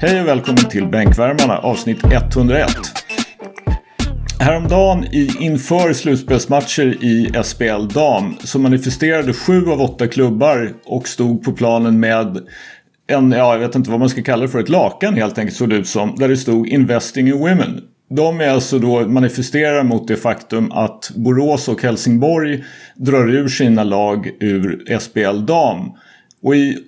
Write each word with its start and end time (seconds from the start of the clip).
Hej 0.00 0.20
och 0.20 0.26
välkommen 0.26 0.68
till 0.70 0.86
Bänkvärmarna 0.86 1.58
avsnitt 1.58 1.98
101. 2.04 2.68
Häromdagen 4.40 5.04
i, 5.04 5.30
inför 5.40 5.92
slutspelsmatcher 5.92 7.04
i 7.04 7.30
SPL 7.44 7.88
Dam 7.94 8.36
så 8.40 8.58
manifesterade 8.58 9.32
sju 9.32 9.66
av 9.66 9.80
åtta 9.80 10.06
klubbar 10.06 10.72
och 10.84 11.08
stod 11.08 11.44
på 11.44 11.52
planen 11.52 12.00
med 12.00 12.46
en, 13.06 13.32
ja 13.32 13.52
jag 13.52 13.58
vet 13.58 13.74
inte 13.74 13.90
vad 13.90 14.00
man 14.00 14.08
ska 14.08 14.22
kalla 14.22 14.42
det 14.42 14.48
för, 14.48 14.60
ett 14.60 14.68
lakan 14.68 15.14
helt 15.14 15.38
enkelt 15.38 15.56
såg 15.56 15.68
det 15.68 15.76
ut 15.76 15.88
som. 15.88 16.14
Där 16.16 16.28
det 16.28 16.36
stod 16.36 16.68
Investing 16.68 17.28
in 17.28 17.38
Women. 17.38 17.80
De 18.10 18.40
är 18.40 18.48
alltså 18.48 18.78
då 18.78 19.08
manifesterar 19.08 19.82
mot 19.82 20.08
det 20.08 20.16
faktum 20.16 20.72
att 20.72 21.10
Borås 21.14 21.68
och 21.68 21.82
Helsingborg 21.82 22.64
drar 22.96 23.28
ur 23.28 23.48
sina 23.48 23.84
lag 23.84 24.30
ur 24.40 24.98
SPL 24.98 25.46
Dam. 25.46 25.92
Och 26.42 26.56
i 26.56 26.78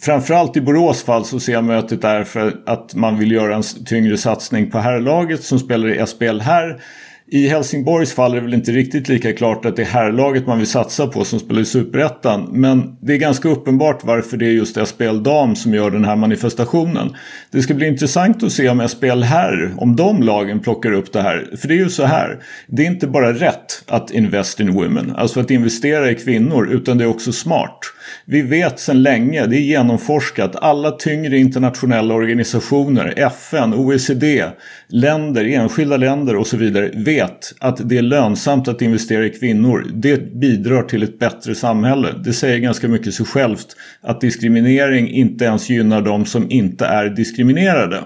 Framförallt 0.00 0.56
i 0.56 0.60
Borås 0.60 1.02
fall 1.02 1.24
så 1.24 1.40
ser 1.40 1.52
jag 1.52 1.64
mötet 1.64 2.02
där 2.02 2.24
för 2.24 2.56
att 2.66 2.94
man 2.94 3.18
vill 3.18 3.32
göra 3.32 3.56
en 3.56 3.62
tyngre 3.62 4.16
satsning 4.16 4.70
på 4.70 4.78
herrlaget 4.78 5.44
som 5.44 5.58
spelar 5.58 5.88
i 5.88 6.06
SPL 6.06 6.40
här. 6.40 6.82
I 7.28 7.48
Helsingborgs 7.48 8.12
fall 8.12 8.32
är 8.32 8.36
det 8.36 8.42
väl 8.42 8.54
inte 8.54 8.72
riktigt 8.72 9.08
lika 9.08 9.32
klart 9.32 9.64
att 9.64 9.76
det 9.76 9.82
är 9.82 9.86
herrlaget 9.86 10.46
man 10.46 10.58
vill 10.58 10.66
satsa 10.66 11.06
på 11.06 11.24
som 11.24 11.40
spelar 11.40 11.60
i 11.60 11.64
Superettan. 11.64 12.48
Men 12.52 12.96
det 13.00 13.12
är 13.12 13.16
ganska 13.16 13.48
uppenbart 13.48 14.04
varför 14.04 14.36
det 14.36 14.46
är 14.46 14.50
just 14.50 14.86
SPL 14.86 15.22
Dam 15.22 15.56
som 15.56 15.74
gör 15.74 15.90
den 15.90 16.04
här 16.04 16.16
manifestationen. 16.16 17.16
Det 17.50 17.62
ska 17.62 17.74
bli 17.74 17.86
intressant 17.86 18.42
att 18.42 18.52
se 18.52 18.68
om 18.68 18.88
SPL 18.88 19.22
herr, 19.22 19.74
om 19.76 19.96
de 19.96 20.22
lagen 20.22 20.60
plockar 20.60 20.92
upp 20.92 21.12
det 21.12 21.22
här. 21.22 21.56
För 21.56 21.68
det 21.68 21.74
är 21.74 21.78
ju 21.78 21.88
så 21.88 22.04
här, 22.04 22.38
det 22.66 22.82
är 22.82 22.86
inte 22.86 23.06
bara 23.06 23.32
rätt 23.32 23.82
att 23.86 24.10
invest 24.10 24.60
in 24.60 24.72
women, 24.72 25.12
alltså 25.16 25.40
att 25.40 25.50
investera 25.50 26.10
i 26.10 26.14
kvinnor, 26.14 26.68
utan 26.72 26.98
det 26.98 27.04
är 27.04 27.08
också 27.08 27.32
smart. 27.32 27.78
Vi 28.24 28.42
vet 28.42 28.78
sedan 28.80 29.02
länge, 29.02 29.46
det 29.46 29.56
är 29.56 29.60
genomforskat, 29.60 30.56
alla 30.56 30.90
tyngre 30.90 31.38
internationella 31.38 32.14
organisationer, 32.14 33.14
FN, 33.16 33.74
OECD, 33.74 34.44
länder, 34.88 35.44
enskilda 35.44 35.96
länder 35.96 36.36
och 36.36 36.46
så 36.46 36.56
vidare 36.56 36.90
vet 36.94 37.54
att 37.60 37.88
det 37.88 37.98
är 37.98 38.02
lönsamt 38.02 38.68
att 38.68 38.82
investera 38.82 39.26
i 39.26 39.30
kvinnor. 39.30 39.86
Det 39.94 40.34
bidrar 40.34 40.82
till 40.82 41.02
ett 41.02 41.18
bättre 41.18 41.54
samhälle. 41.54 42.08
Det 42.24 42.32
säger 42.32 42.58
ganska 42.58 42.88
mycket 42.88 43.14
sig 43.14 43.26
självt 43.26 43.66
att 44.00 44.20
diskriminering 44.20 45.10
inte 45.10 45.44
ens 45.44 45.70
gynnar 45.70 46.02
de 46.02 46.24
som 46.24 46.50
inte 46.50 46.86
är 46.86 47.08
diskriminerade. 47.08 48.04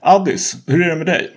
Addis, 0.00 0.56
hur 0.66 0.82
är 0.82 0.88
det 0.88 0.96
med 0.96 1.06
dig? 1.06 1.30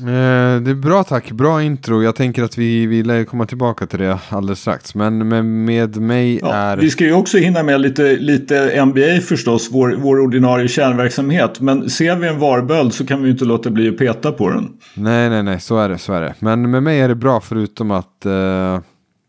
Eh, 0.00 0.60
det 0.62 0.70
är 0.70 0.74
bra 0.74 1.04
tack, 1.04 1.30
bra 1.30 1.62
intro. 1.62 2.02
Jag 2.02 2.16
tänker 2.16 2.42
att 2.42 2.58
vi, 2.58 2.86
vi 2.86 3.02
lär 3.02 3.24
komma 3.24 3.46
tillbaka 3.46 3.86
till 3.86 3.98
det 3.98 4.18
alldeles 4.28 4.60
strax. 4.60 4.94
Men 4.94 5.28
med, 5.28 5.44
med 5.44 5.96
mig 5.96 6.38
ja, 6.42 6.54
är... 6.54 6.76
Vi 6.76 6.90
ska 6.90 7.04
ju 7.04 7.12
också 7.12 7.38
hinna 7.38 7.62
med 7.62 7.80
lite, 7.80 8.16
lite 8.16 8.84
NBA 8.84 9.20
förstås, 9.20 9.68
vår, 9.72 9.96
vår 9.98 10.20
ordinarie 10.20 10.68
kärnverksamhet. 10.68 11.60
Men 11.60 11.90
ser 11.90 12.16
vi 12.16 12.28
en 12.28 12.38
varböld 12.38 12.94
så 12.94 13.06
kan 13.06 13.20
vi 13.20 13.26
ju 13.26 13.32
inte 13.32 13.44
låta 13.44 13.70
bli 13.70 13.88
att 13.88 13.98
peta 13.98 14.32
på 14.32 14.50
den. 14.50 14.68
Nej, 14.94 15.30
nej, 15.30 15.42
nej, 15.42 15.60
så 15.60 15.78
är 15.78 15.88
det, 15.88 15.98
så 15.98 16.12
är 16.12 16.20
det. 16.20 16.34
Men 16.38 16.70
med 16.70 16.82
mig 16.82 17.00
är 17.00 17.08
det 17.08 17.14
bra 17.14 17.40
förutom 17.40 17.90
att 17.90 18.26
eh, 18.26 18.80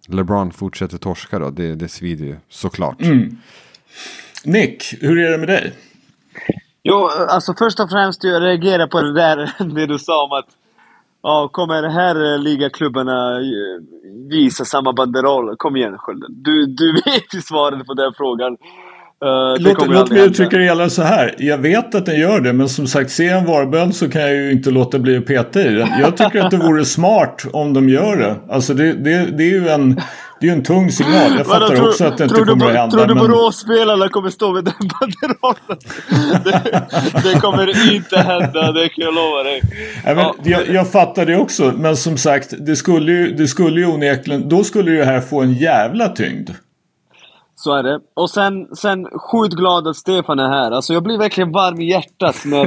LeBron 0.08 0.52
fortsätter 0.52 0.98
torska 0.98 1.40
då. 1.40 1.50
Det, 1.50 1.76
det 1.76 1.88
svider 1.88 2.26
ju 2.26 2.36
såklart. 2.50 3.02
Mm. 3.02 3.38
Nick, 4.45 4.94
hur 5.02 5.20
är 5.20 5.32
det 5.32 5.38
med 5.38 5.48
dig? 5.48 5.73
Jo, 6.88 7.10
alltså 7.30 7.54
först 7.58 7.80
och 7.80 7.90
främst 7.90 8.24
jag 8.24 8.44
reagerar 8.44 8.88
på 8.88 9.02
det 9.02 9.14
där 9.14 9.52
det 9.76 9.86
du 9.86 10.00
sa 10.00 10.24
om 10.24 10.32
att 10.32 10.48
Ja, 11.24 11.50
kommer 11.52 11.82
de 11.82 11.90
här 11.90 12.34
eh, 12.34 12.40
ligaklubbarna 12.40 13.40
eh, 13.40 13.82
visa 14.30 14.66
samma 14.66 14.94
banderoll? 14.94 15.56
Kom 15.58 15.76
igen 15.76 15.98
Skölden. 15.98 16.44
Du, 16.44 16.66
du 16.66 16.94
vet 17.06 17.34
ju 17.34 17.42
svaret 17.42 17.88
på 17.88 17.94
den 17.94 18.14
frågan. 18.17 18.58
Uh, 19.26 19.55
låt 19.60 19.88
låt 19.88 20.11
mig 20.11 20.22
uttrycka 20.22 20.58
det 20.58 20.64
hela 20.64 20.89
så 20.89 21.04
här. 21.04 21.36
Jag 21.38 21.58
vet 21.58 21.95
att 21.95 22.05
den 22.05 22.20
gör 22.20 22.42
det 22.42 22.54
men 22.54 22.70
som 22.70 22.88
sagt 22.88 23.11
ser 23.11 23.28
jag 23.28 23.38
en 23.38 23.45
varböld 23.45 23.95
så 23.95 24.10
kan 24.10 24.22
jag 24.22 24.33
ju 24.33 24.52
inte 24.52 24.72
låta 24.72 25.00
bli 25.00 25.17
att 25.17 25.26
peta 25.26 25.61
i 25.61 25.73
den. 25.73 25.89
Jag 26.00 26.17
tycker 26.17 26.42
att 26.42 26.52
det 26.52 26.58
vore 26.58 26.86
smart 26.86 27.45
om 27.54 27.73
de 27.73 27.89
gör 27.89 28.17
det. 28.17 28.36
Alltså 28.50 28.73
det, 28.73 28.94
det, 28.94 29.38
det 29.38 29.44
är 29.44 29.52
ju 29.52 29.70
en 29.70 30.02
det 30.39 30.48
är 30.48 30.52
ju 30.52 30.58
en 30.58 30.64
tung 30.64 30.92
signal. 30.92 31.38
Jag 31.38 31.45
fattar 31.45 31.67
tror, 31.67 31.89
också 31.89 32.05
att 32.05 32.17
det 32.17 32.23
inte 32.23 32.36
kommer 32.36 32.66
att 32.66 32.76
hända. 32.76 32.98
Tror 32.98 33.05
du 33.05 33.16
Boråsspelarna 33.16 34.10
kommer 34.10 34.30
stå 34.30 34.54
med 34.54 34.64
den 34.64 34.73
banderollen? 35.00 35.80
det, 36.44 36.88
det 37.23 37.39
kommer 37.39 37.94
inte 37.95 38.17
hända, 38.17 38.72
det 38.72 38.89
kan 38.89 39.05
jag 39.05 39.14
lova 39.14 39.44
dig. 39.44 39.61
Ja, 40.05 40.16
men, 40.16 40.17
ja. 40.17 40.36
jag, 40.44 40.70
jag 40.70 40.92
fattar 40.92 41.26
det 41.26 41.38
också, 41.38 41.73
men 41.78 41.95
som 41.95 42.17
sagt, 42.17 42.54
det 42.60 42.76
skulle 42.76 43.11
ju, 43.11 43.36
det 43.36 43.48
skulle 43.48 43.80
ju 43.80 43.88
onekligen, 43.88 44.49
då 44.49 44.64
skulle 44.64 44.92
ju 44.92 44.98
det 44.98 45.05
här 45.05 45.22
få 45.22 45.42
en 45.42 45.54
jävla 45.54 46.08
tyngd. 46.08 46.49
Så 47.67 47.76
är 47.76 47.83
det. 47.83 48.00
Och 48.14 48.30
sen, 48.30 48.76
sen 48.76 49.05
sjukt 49.05 49.55
glad 49.55 49.88
att 49.88 49.95
Stefan 49.95 50.39
är 50.39 50.50
här. 50.50 50.72
Alltså 50.72 50.94
jag 50.94 51.04
blir 51.04 51.17
verkligen 51.17 51.52
varm 51.52 51.82
i 51.82 51.89
hjärtat 51.89 52.36
när, 52.45 52.66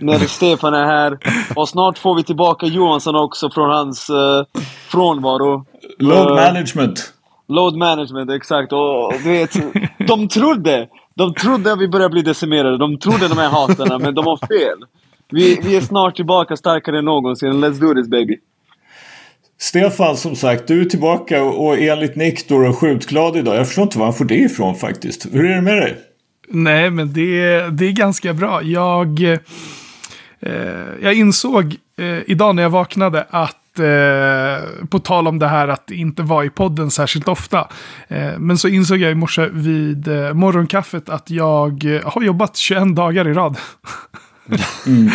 när 0.04 0.18
Stefan 0.18 0.74
är 0.74 0.84
här. 0.84 1.18
Och 1.56 1.68
snart 1.68 1.98
får 1.98 2.14
vi 2.14 2.22
tillbaka 2.22 2.66
Johansson 2.66 3.16
också 3.16 3.50
från 3.50 3.70
hans 3.70 4.10
uh, 4.10 4.60
frånvaro. 4.88 5.64
Load 5.98 6.30
uh, 6.30 6.34
management. 6.34 7.12
Load 7.48 7.76
management, 7.76 8.30
exakt. 8.30 8.72
Och 8.72 9.12
du 9.24 9.30
vet, 9.30 9.50
de 10.08 10.28
trodde, 10.28 10.88
de 11.14 11.34
trodde 11.34 11.72
att 11.72 11.80
vi 11.80 11.88
började 11.88 12.12
bli 12.12 12.22
decimerade. 12.22 12.78
De 12.78 12.98
trodde 12.98 13.28
de 13.28 13.38
här 13.38 13.50
hatarna, 13.50 13.98
men 13.98 14.14
de 14.14 14.26
har 14.26 14.36
fel. 14.36 14.78
Vi, 15.30 15.60
vi 15.62 15.76
är 15.76 15.80
snart 15.80 16.16
tillbaka 16.16 16.56
starkare 16.56 16.98
än 16.98 17.04
någonsin. 17.04 17.64
Let's 17.64 17.80
do 17.80 17.94
this 17.94 18.08
baby. 18.08 18.36
Stefan, 19.60 20.16
som 20.16 20.36
sagt, 20.36 20.66
du 20.66 20.80
är 20.80 20.84
tillbaka 20.84 21.42
och 21.42 21.78
enligt 21.78 22.16
Nick 22.16 22.48
då 22.48 22.72
skjutglad 22.72 23.36
idag. 23.36 23.56
Jag 23.56 23.66
förstår 23.66 23.82
inte 23.82 23.98
var 23.98 24.06
han 24.06 24.14
får 24.14 24.24
det 24.24 24.38
ifrån 24.38 24.74
faktiskt. 24.74 25.26
Hur 25.32 25.44
är 25.44 25.54
det 25.54 25.62
med 25.62 25.76
dig? 25.76 25.96
Nej, 26.48 26.90
men 26.90 27.12
det, 27.12 27.60
det 27.70 27.86
är 27.86 27.92
ganska 27.92 28.34
bra. 28.34 28.62
Jag, 28.62 29.22
eh, 29.22 29.38
jag 31.02 31.14
insåg 31.14 31.76
eh, 31.98 32.18
idag 32.26 32.54
när 32.54 32.62
jag 32.62 32.70
vaknade 32.70 33.26
att 33.30 33.78
eh, 33.78 34.86
på 34.88 34.98
tal 34.98 35.28
om 35.28 35.38
det 35.38 35.48
här 35.48 35.68
att 35.68 35.90
inte 35.90 36.22
vara 36.22 36.44
i 36.44 36.50
podden 36.50 36.90
särskilt 36.90 37.28
ofta. 37.28 37.68
Eh, 38.08 38.38
men 38.38 38.58
så 38.58 38.68
insåg 38.68 38.98
jag 38.98 39.10
i 39.10 39.14
morse 39.14 39.48
vid 39.52 40.08
eh, 40.08 40.34
morgonkaffet 40.34 41.08
att 41.08 41.30
jag 41.30 42.02
har 42.04 42.22
jobbat 42.22 42.56
21 42.56 42.96
dagar 42.96 43.28
i 43.28 43.32
rad. 43.32 43.56
Mm. 44.86 45.10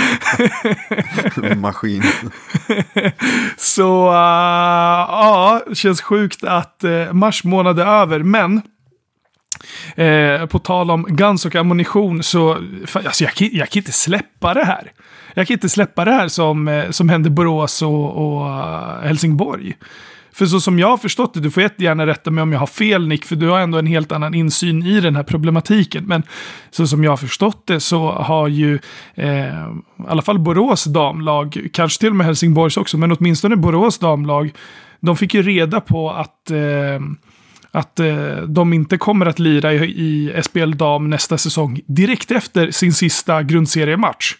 Maskin. 1.62 2.04
Så 3.58 4.08
uh, 4.08 4.16
ja, 5.10 5.62
känns 5.74 6.02
sjukt 6.02 6.44
att 6.44 6.82
uh, 6.84 7.14
mars 7.14 7.44
månad 7.44 7.80
är 7.80 7.86
över. 7.86 8.20
Men 8.20 8.62
uh, 10.00 10.46
på 10.46 10.60
tal 10.60 10.92
om 10.92 11.04
guns 11.04 11.46
och 11.46 11.56
ammunition 11.56 12.24
så 12.24 12.58
alltså, 12.94 13.24
jag, 13.24 13.34
jag 13.38 13.70
kan 13.70 13.80
inte 13.80 13.92
släppa 13.92 14.54
det 14.54 14.66
här. 14.66 14.92
Jag 15.34 15.48
kan 15.48 15.54
inte 15.54 15.70
släppa 15.70 16.06
det 16.06 16.12
här 16.12 16.28
som, 16.28 16.88
som 16.92 17.10
hände 17.10 17.30
Borås 17.30 17.82
och, 17.82 18.38
och 18.38 18.46
Helsingborg. 19.04 19.76
För 20.34 20.46
så 20.46 20.62
som 20.62 20.80
jag 20.80 20.88
har 20.88 20.98
förstått 20.98 21.34
det, 21.34 21.40
du 21.40 21.52
får 21.52 21.64
jättegärna 21.64 22.08
rätta 22.08 22.32
mig 22.32 22.42
om 22.42 22.52
jag 22.52 22.60
har 22.60 22.68
fel 22.68 23.08
Nick, 23.08 23.26
för 23.26 23.36
du 23.36 23.50
har 23.50 23.60
ändå 23.60 23.78
en 23.78 23.88
helt 23.88 24.12
annan 24.12 24.34
insyn 24.34 24.84
i 24.84 25.00
den 25.00 25.16
här 25.16 25.24
problematiken. 25.24 26.06
Men 26.06 26.24
så 26.72 26.88
som 26.88 27.04
jag 27.04 27.12
har 27.12 27.18
förstått 27.18 27.68
det 27.68 27.80
så 27.80 28.12
har 28.12 28.48
ju 28.48 28.80
eh, 29.16 29.30
i 29.30 30.08
alla 30.08 30.22
fall 30.22 30.40
Borås 30.40 30.84
damlag, 30.84 31.68
kanske 31.74 32.00
till 32.00 32.10
och 32.10 32.16
med 32.16 32.26
Helsingborgs 32.26 32.78
också, 32.78 32.98
men 32.98 33.12
åtminstone 33.12 33.56
Borås 33.56 34.00
damlag, 34.00 34.52
de 35.00 35.18
fick 35.18 35.34
ju 35.34 35.42
reda 35.42 35.82
på 35.82 36.12
att 36.12 36.52
eh, 36.52 37.00
att 37.72 38.00
eh, 38.00 38.36
de 38.48 38.74
inte 38.74 38.98
kommer 38.98 39.26
att 39.26 39.40
lira 39.40 39.74
i, 39.74 39.78
i 39.86 40.42
SPL 40.44 40.72
Dam 40.72 41.10
nästa 41.10 41.38
säsong 41.38 41.82
direkt 41.86 42.32
efter 42.32 42.72
sin 42.72 42.94
sista 42.94 43.44
grundseriematch. 43.44 44.36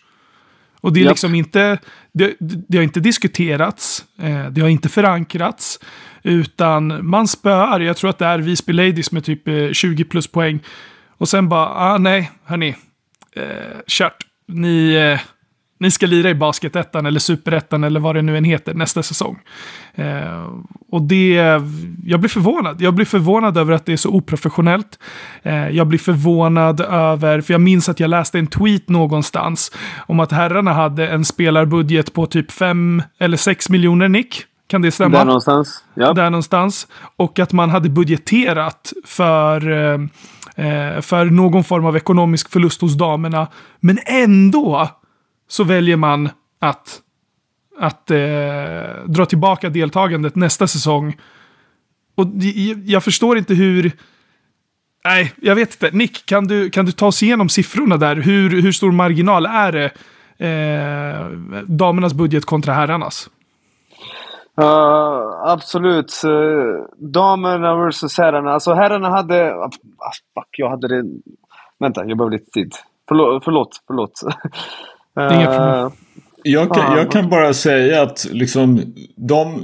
Och 0.84 0.94
det 0.94 1.00
är 1.00 1.02
yep. 1.02 1.12
liksom 1.12 1.36
inte, 1.36 1.78
det, 2.14 2.36
det, 2.40 2.78
har 2.78 2.84
inte 2.84 3.00
diskuterats, 3.00 4.06
eh, 4.22 4.46
det 4.46 4.62
har 4.62 4.70
inte 4.70 4.90
förankrats, 4.90 5.80
utan 6.24 7.10
man 7.10 7.28
spöar, 7.28 7.80
jag 7.80 7.98
tror 7.98 8.10
att 8.10 8.18
det 8.18 8.26
är 8.26 8.40
Visby 8.40 8.74
Ladies 8.74 9.12
med 9.12 9.24
typ 9.24 9.48
eh, 9.48 9.72
20 9.72 10.04
plus 10.04 10.28
poäng. 10.28 10.60
Och 11.18 11.30
sen 11.30 11.50
bara, 11.50 11.68
ah 11.68 11.98
nej, 11.98 12.32
hörni, 12.44 12.76
eh, 13.36 13.44
kört. 13.88 14.26
Ni, 14.48 14.94
eh, 14.94 15.20
ni 15.84 15.92
ska 15.92 16.06
lira 16.06 16.30
i 16.30 16.36
Basketettan 16.36 17.06
eller 17.06 17.20
Superettan 17.20 17.84
eller 17.84 18.00
vad 18.00 18.16
det 18.16 18.22
nu 18.22 18.38
än 18.38 18.44
heter 18.44 18.74
nästa 18.74 19.04
säsong. 19.04 19.40
Eh, 19.96 20.48
och 20.92 21.02
det, 21.02 21.34
jag 22.06 22.20
blir 22.20 22.30
förvånad. 22.30 22.82
Jag 22.82 22.94
blir 22.94 23.06
förvånad 23.06 23.58
över 23.58 23.74
att 23.74 23.86
det 23.86 23.94
är 23.94 23.98
så 23.98 24.10
oprofessionellt. 24.10 25.00
Eh, 25.44 25.70
jag 25.70 25.88
blir 25.88 26.00
förvånad 26.00 26.82
över, 26.82 27.42
för 27.42 27.54
jag 27.54 27.62
minns 27.62 27.90
att 27.90 28.00
jag 28.00 28.10
läste 28.10 28.40
en 28.40 28.48
tweet 28.48 28.90
någonstans 28.90 29.72
om 30.08 30.20
att 30.20 30.32
herrarna 30.32 30.74
hade 30.74 31.08
en 31.08 31.26
spelarbudget 31.26 32.14
på 32.14 32.26
typ 32.26 32.52
5 32.52 33.04
eller 33.20 33.38
6 33.38 33.70
miljoner 33.70 34.10
nick. 34.10 34.46
Kan 34.68 34.82
det 34.82 34.92
stämma? 34.92 35.18
Där 35.18 35.26
någonstans. 35.26 35.84
Ja. 35.94 36.14
Där 36.14 36.30
någonstans. 36.30 36.88
Och 37.16 37.40
att 37.40 37.54
man 37.54 37.70
hade 37.70 37.90
budgeterat 37.90 38.94
för, 39.06 39.72
eh, 39.72 40.00
eh 40.66 41.02
för 41.02 41.26
någon 41.26 41.64
form 41.64 41.86
av 41.86 41.98
ekonomisk 41.98 42.52
förlust 42.52 42.82
hos 42.82 42.98
damerna. 42.98 43.48
Men 43.80 44.00
ändå 44.06 44.90
så 45.54 45.64
väljer 45.64 45.98
man 45.98 46.30
att, 46.60 47.02
att 47.80 48.12
eh, 48.12 48.18
dra 49.06 49.26
tillbaka 49.26 49.70
deltagandet 49.70 50.36
nästa 50.36 50.68
säsong. 50.68 51.18
Och 52.16 52.28
jag 52.86 53.04
förstår 53.04 53.38
inte 53.38 53.54
hur... 53.54 53.92
Nej, 55.06 55.34
jag 55.42 55.56
vet 55.56 55.74
inte. 55.74 55.98
Nick, 55.98 56.26
kan 56.26 56.48
du, 56.48 56.70
kan 56.70 56.86
du 56.86 56.92
ta 56.92 57.08
oss 57.08 57.24
igenom 57.24 57.50
siffrorna 57.50 57.98
där? 57.98 58.16
Hur, 58.16 58.62
hur 58.62 58.72
stor 58.72 58.92
marginal 58.92 59.46
är 59.46 59.72
det? 59.72 59.92
Eh, 60.48 61.28
damernas 61.68 62.14
budget 62.14 62.46
kontra 62.46 62.74
herrarnas? 62.74 63.30
Uh, 64.62 65.52
absolut. 65.52 66.22
Uh, 66.26 66.86
damerna 66.98 67.76
versus 67.76 68.18
herrarna. 68.18 68.52
Alltså 68.52 68.74
herrarna 68.74 69.10
hade... 69.10 69.52
Uh, 69.52 69.70
fuck, 70.34 70.50
jag 70.58 70.70
hade 70.70 70.88
det... 70.88 71.04
Vänta, 71.80 72.06
jag 72.06 72.18
behöver 72.18 72.38
lite 72.38 72.52
tid. 72.52 72.74
Förlåt, 73.08 73.44
förlåt. 73.44 73.82
förlåt. 73.88 74.14
Inga 75.18 75.46
problem. 75.46 75.92
Jag 76.44 76.74
kan, 76.74 76.98
jag 76.98 77.12
kan 77.12 77.30
bara 77.30 77.54
säga 77.54 78.02
att 78.02 78.28
liksom 78.32 78.82
de... 79.16 79.64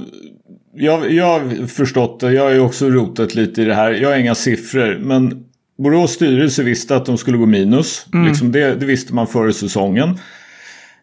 Jag, 0.74 1.12
jag 1.12 1.26
har 1.26 1.66
förstått 1.66 2.20
det, 2.20 2.32
jag 2.32 2.42
har 2.42 2.50
ju 2.50 2.60
också 2.60 2.90
rotat 2.90 3.34
lite 3.34 3.62
i 3.62 3.64
det 3.64 3.74
här. 3.74 3.90
Jag 3.90 4.08
har 4.08 4.16
inga 4.16 4.34
siffror 4.34 4.98
men 4.98 5.44
Borås 5.78 6.12
styrelse 6.12 6.62
visste 6.62 6.96
att 6.96 7.06
de 7.06 7.18
skulle 7.18 7.38
gå 7.38 7.46
minus. 7.46 8.06
Mm. 8.12 8.28
Liksom 8.28 8.52
det, 8.52 8.74
det 8.74 8.86
visste 8.86 9.14
man 9.14 9.26
före 9.26 9.52
säsongen. 9.52 10.18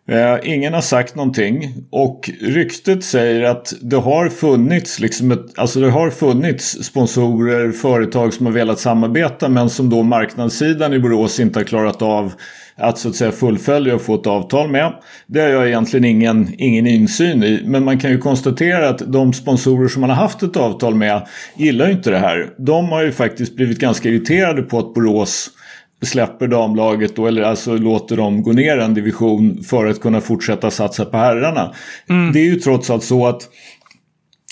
Eh, 0.09 0.38
ingen 0.44 0.74
har 0.74 0.81
sagt 0.81 1.15
någonting 1.15 1.74
och 1.92 2.30
ryktet 2.42 3.04
säger 3.04 3.44
att 3.44 3.74
det 3.81 3.95
har 3.95 4.30
funnits, 4.30 5.00
liksom 5.00 5.31
ett, 5.31 5.45
alltså 5.56 5.80
det 5.80 5.89
har 5.89 6.09
funnits 6.09 6.83
sponsorer, 6.83 7.71
företag 7.71 8.33
som 8.33 8.45
har 8.45 8.54
velat 8.54 8.80
samarbeta 8.80 9.50
men 9.50 9.69
som 9.69 9.89
då 9.89 10.04
marknadssidan 10.04 10.94
i 10.94 11.00
Borås 11.00 11.39
inte 11.39 11.59
har 11.59 11.63
klarat 11.63 12.01
av 12.01 12.33
att 12.77 12.98
så 12.98 13.09
att 13.09 13.15
säga 13.15 13.31
fullfölja 13.31 13.95
och 13.95 14.01
få 14.01 14.15
ett 14.15 14.27
avtal 14.27 14.69
med. 14.69 14.94
Det 15.27 15.42
har 15.42 15.48
jag 15.48 15.68
egentligen 15.68 16.06
ingen, 16.06 16.54
ingen 16.57 16.88
insyn 16.88 17.44
i 17.44 17.62
men 17.65 17.83
man 17.83 18.00
kan 18.00 18.12
ju 18.12 18.18
konstatera 18.18 18.89
att 18.89 19.13
de 19.13 19.33
sponsorer 19.33 19.88
som 19.88 20.01
man 20.01 20.09
har 20.09 20.18
haft 20.18 20.44
ett 20.44 20.57
avtal 20.57 20.95
med 20.95 21.27
gillar 21.56 21.86
ju 21.86 21.92
inte 21.92 22.09
det 22.09 22.19
här. 22.19 22.50
De 22.57 22.89
har 22.89 23.04
ju 23.04 23.12
faktiskt 23.12 23.56
blivit 23.56 23.80
ganska 23.80 24.09
irriterade 24.09 24.62
på 24.62 24.80
att 24.80 24.94
Borås 24.94 25.50
släpper 26.02 26.48
damlaget 26.48 27.16
då, 27.16 27.28
eller 27.28 27.42
alltså 27.42 27.78
låter 27.78 28.18
dem 28.18 28.44
gå 28.44 28.52
ner 28.52 28.78
en 28.78 28.94
division 28.94 29.64
för 29.64 29.86
att 29.86 30.02
kunna 30.02 30.22
fortsätta 30.22 30.72
satsa 30.72 31.06
på 31.06 31.18
herrarna. 31.18 31.74
Mm. 32.10 32.32
Det 32.32 32.40
är 32.40 32.44
ju 32.44 32.56
trots 32.56 32.90
allt 32.90 33.04
så 33.04 33.28
att 33.28 33.50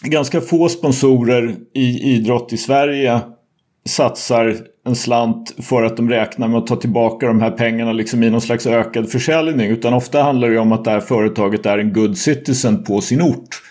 ganska 0.03 0.42
få 0.42 0.69
sponsorer 0.69 1.56
i 1.74 2.13
idrott 2.15 2.53
i 2.53 2.57
Sverige 2.57 3.19
satsar 3.86 4.57
en 4.88 4.95
slant 4.95 5.56
för 5.62 5.83
att 5.83 5.97
de 5.97 6.09
räknar 6.09 6.47
med 6.47 6.57
att 6.57 6.68
ta 6.68 6.75
tillbaka 6.75 7.27
de 7.27 7.42
här 7.42 7.51
pengarna 7.51 7.91
liksom 7.91 8.24
i 8.24 8.30
någon 8.30 8.41
slags 8.41 8.68
ökad 8.68 9.12
försäljning. 9.12 9.69
Utan 9.69 9.94
ofta 9.94 10.24
handlar 10.24 10.50
det 10.50 10.59
om 10.59 10.71
att 10.71 10.83
det 10.83 10.91
här 10.91 11.00
företaget 11.00 11.65
är 11.65 11.77
en 11.77 11.94
good 11.94 12.18
citizen 12.18 12.83
på 12.83 13.01
sin 13.01 13.21
ort 13.21 13.62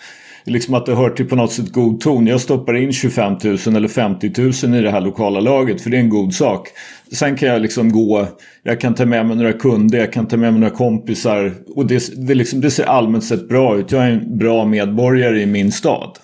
liksom 0.47 0.75
att 0.75 0.87
det 0.87 0.95
hör 0.95 1.11
till 1.11 1.29
på 1.29 1.37
något 1.37 1.53
sätt 1.53 1.73
god 1.73 2.01
ton. 2.01 2.27
Jag 2.27 2.41
stoppar 2.41 2.77
in 2.77 2.93
25 2.93 3.33
000 3.45 3.77
eller 3.77 3.89
50 3.89 4.33
000 4.67 4.79
i 4.79 4.83
det 4.83 4.91
här 4.91 5.01
lokala 5.01 5.41
laget 5.41 5.81
för 5.81 5.91
det 5.91 5.97
är 5.97 6.01
en 6.01 6.09
god 6.09 6.35
sak. 6.35 6.69
Sen 7.13 7.37
kan 7.37 7.49
jag 7.49 7.63
liksom 7.63 7.93
gå, 7.93 8.29
jag 8.63 8.81
kan 8.81 8.95
ta 8.95 9.07
med 9.07 9.27
mig 9.27 9.37
några 9.37 9.53
kunder, 9.53 9.99
jag 9.99 10.13
kan 10.13 10.27
ta 10.27 10.37
med 10.37 10.53
mig 10.53 10.61
några 10.61 10.75
kompisar 10.75 11.53
och 11.75 11.87
det, 11.87 12.27
det, 12.27 12.35
liksom, 12.35 12.61
det 12.61 12.71
ser 12.71 12.85
allmänt 12.85 13.25
sett 13.25 13.49
bra 13.49 13.79
ut. 13.79 13.93
Jag 13.93 14.05
är 14.05 14.11
en 14.11 14.39
bra 14.39 14.65
medborgare 14.65 15.41
i 15.41 15.47
min 15.47 15.73
stad. 15.73 16.19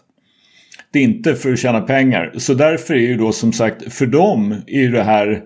Det 0.93 0.99
är 0.99 1.03
inte 1.03 1.35
för 1.35 1.53
att 1.53 1.59
tjäna 1.59 1.81
pengar. 1.81 2.33
Så 2.37 2.55
därför 2.55 2.95
är 2.95 2.99
ju 2.99 3.17
då 3.17 3.33
som 3.33 3.53
sagt, 3.53 3.93
för 3.93 4.07
dem 4.07 4.53
är 4.67 4.81
ju 4.81 4.91
det 4.91 5.03
här 5.03 5.43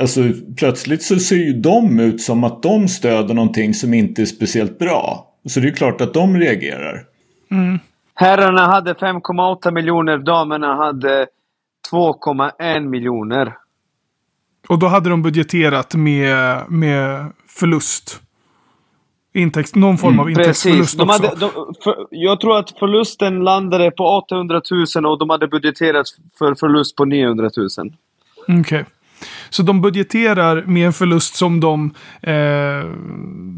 Alltså 0.00 0.20
plötsligt 0.56 1.02
så 1.02 1.18
ser 1.18 1.36
ju 1.36 1.52
de 1.52 2.00
ut 2.00 2.20
som 2.20 2.44
att 2.44 2.62
de 2.62 2.88
stöder 2.88 3.34
någonting 3.34 3.74
som 3.74 3.94
inte 3.94 4.22
är 4.22 4.26
speciellt 4.26 4.78
bra. 4.78 5.26
Så 5.48 5.60
det 5.60 5.68
är 5.68 5.72
klart 5.72 6.00
att 6.00 6.14
de 6.14 6.36
reagerar. 6.36 7.04
Mm. 7.50 7.78
Herrarna 8.14 8.66
hade 8.66 8.92
5,8 8.92 9.70
miljoner, 9.70 10.18
damerna 10.18 10.74
hade 10.74 11.26
2,1 11.90 12.88
miljoner. 12.88 13.56
Och 14.68 14.78
då 14.78 14.86
hade 14.86 15.10
de 15.10 15.22
budgeterat 15.22 15.94
med, 15.94 16.62
med 16.70 17.32
förlust? 17.46 18.20
Intäkt, 19.32 19.74
någon 19.74 19.98
form 19.98 20.12
mm, 20.12 20.20
av 20.20 20.30
intäktsförlust 20.30 20.98
de 20.98 21.08
hade, 21.08 21.34
de, 21.36 21.74
för, 21.84 22.06
jag 22.10 22.40
tror 22.40 22.58
att 22.58 22.78
förlusten 22.78 23.44
landade 23.44 23.90
på 23.90 24.04
800 24.04 24.62
000 24.96 25.06
och 25.06 25.18
de 25.18 25.30
hade 25.30 25.48
budgeterat 25.48 26.06
för 26.38 26.54
förlust 26.54 26.96
på 26.96 27.04
900 27.04 27.50
000. 27.56 27.68
Okej. 28.42 28.60
Okay. 28.60 28.84
Så 29.50 29.62
de 29.62 29.80
budgeterar 29.80 30.64
med 30.66 30.86
en 30.86 30.92
förlust 30.92 31.34
som 31.34 31.60
de... 31.60 31.94
Eh, 32.22 32.90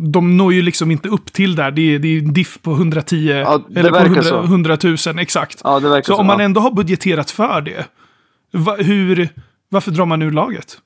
de 0.04 0.36
når 0.36 0.52
ju 0.52 0.62
liksom 0.62 0.90
inte 0.90 1.08
upp 1.08 1.32
till 1.32 1.56
där. 1.56 1.70
Det 1.70 1.94
är, 1.94 1.98
det 1.98 2.08
är 2.08 2.18
en 2.18 2.32
diff 2.32 2.58
på 2.62 2.72
110... 2.72 3.16
Ja, 3.16 3.62
eller 3.76 3.90
på 3.90 3.96
100, 3.96 4.22
så. 4.22 4.42
100 4.42 4.78
000, 4.82 5.18
exakt. 5.18 5.60
Ja, 5.64 5.80
så, 5.80 6.02
så 6.04 6.16
om 6.16 6.26
man 6.26 6.40
ändå 6.40 6.60
har 6.60 6.70
budgeterat 6.70 7.30
för 7.30 7.60
det, 7.60 7.86
va, 8.52 8.76
hur, 8.78 9.28
varför 9.68 9.90
drar 9.90 10.06
man 10.06 10.22
ur 10.22 10.30
laget? 10.30 10.78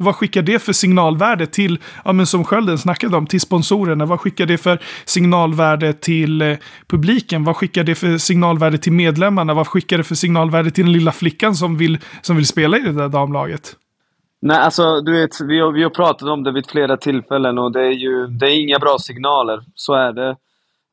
Vad 0.00 0.16
skickar 0.16 0.42
det 0.42 0.58
för 0.58 0.72
signalvärde 0.72 1.46
till, 1.46 1.78
ja 2.04 2.12
men 2.12 2.26
som 2.26 2.44
Skölden 2.44 2.78
snackade 2.78 3.16
om, 3.16 3.26
till 3.26 3.40
sponsorerna? 3.40 4.06
Vad 4.06 4.20
skickar 4.20 4.46
det 4.46 4.58
för 4.58 4.78
signalvärde 5.04 5.92
till 5.92 6.42
eh, 6.42 6.56
publiken? 6.86 7.44
Vad 7.44 7.56
skickar 7.56 7.84
det 7.84 7.94
för 7.94 8.18
signalvärde 8.18 8.78
till 8.78 8.92
medlemmarna? 8.92 9.54
Vad 9.54 9.66
skickar 9.66 9.98
det 9.98 10.04
för 10.04 10.14
signalvärde 10.14 10.70
till 10.70 10.84
den 10.84 10.92
lilla 10.92 11.12
flickan 11.12 11.54
som 11.54 11.76
vill, 11.76 11.98
som 12.22 12.36
vill 12.36 12.46
spela 12.46 12.78
i 12.78 12.80
det 12.80 12.92
där 12.92 13.08
damlaget? 13.08 13.76
Nej, 14.40 14.58
alltså 14.58 15.00
du 15.00 15.12
vet, 15.12 15.40
vi 15.40 15.60
har, 15.60 15.72
vi 15.72 15.82
har 15.82 15.90
pratat 15.90 16.28
om 16.28 16.44
det 16.44 16.52
vid 16.52 16.66
flera 16.66 16.96
tillfällen 16.96 17.58
och 17.58 17.72
det 17.72 17.80
är 17.80 17.92
ju 17.92 18.26
det 18.26 18.46
är 18.46 18.62
inga 18.62 18.78
bra 18.78 18.96
signaler. 18.98 19.62
Så 19.74 19.94
är 19.94 20.12
det. 20.12 20.36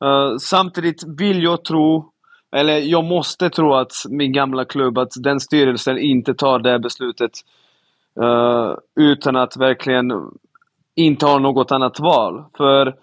Uh, 0.04 0.36
samtidigt 0.38 1.04
vill 1.18 1.42
jag 1.42 1.64
tro, 1.64 2.12
eller 2.56 2.78
jag 2.78 3.04
måste 3.04 3.50
tro 3.50 3.74
att 3.74 3.92
min 4.08 4.32
gamla 4.32 4.64
klubb, 4.64 4.98
att 4.98 5.12
den 5.20 5.40
styrelsen 5.40 5.98
inte 5.98 6.34
tar 6.34 6.58
det 6.58 6.78
beslutet 6.78 7.30
uh, 8.22 8.74
utan 9.00 9.36
att 9.36 9.56
verkligen 9.56 10.12
inte 10.94 11.26
ha 11.26 11.38
något 11.38 11.72
annat 11.72 12.00
val. 12.00 12.44
För 12.56 12.94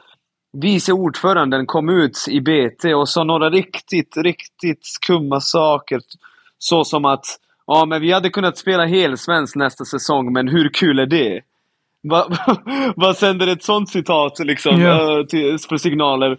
vice 0.54 0.94
ordföranden 0.94 1.66
kom 1.66 1.90
ut 1.90 2.26
i 2.30 2.42
BT 2.42 2.94
och 2.94 3.10
sa 3.10 3.24
några 3.24 3.50
riktigt, 3.50 4.18
riktigt 4.18 4.86
skumma 4.86 5.40
saker. 5.40 6.02
Så 6.58 6.84
som 6.84 7.06
att 7.06 7.26
Ja, 7.68 7.86
men 7.86 8.02
vi 8.02 8.12
hade 8.12 8.30
kunnat 8.30 8.58
spela 8.58 8.86
helsvensk 8.86 9.56
nästa 9.56 9.86
säsong, 9.86 10.34
men 10.34 10.48
hur 10.48 10.70
kul 10.70 11.00
är 11.00 11.06
det? 11.06 11.42
Vad 12.04 12.38
va 12.96 13.14
sänder 13.14 13.48
ett 13.48 13.64
sånt 13.64 13.90
citat 13.90 14.40
liksom, 14.40 14.82
yeah. 14.82 15.26
till, 15.26 15.58
för 15.70 15.78
signaler? 15.78 16.38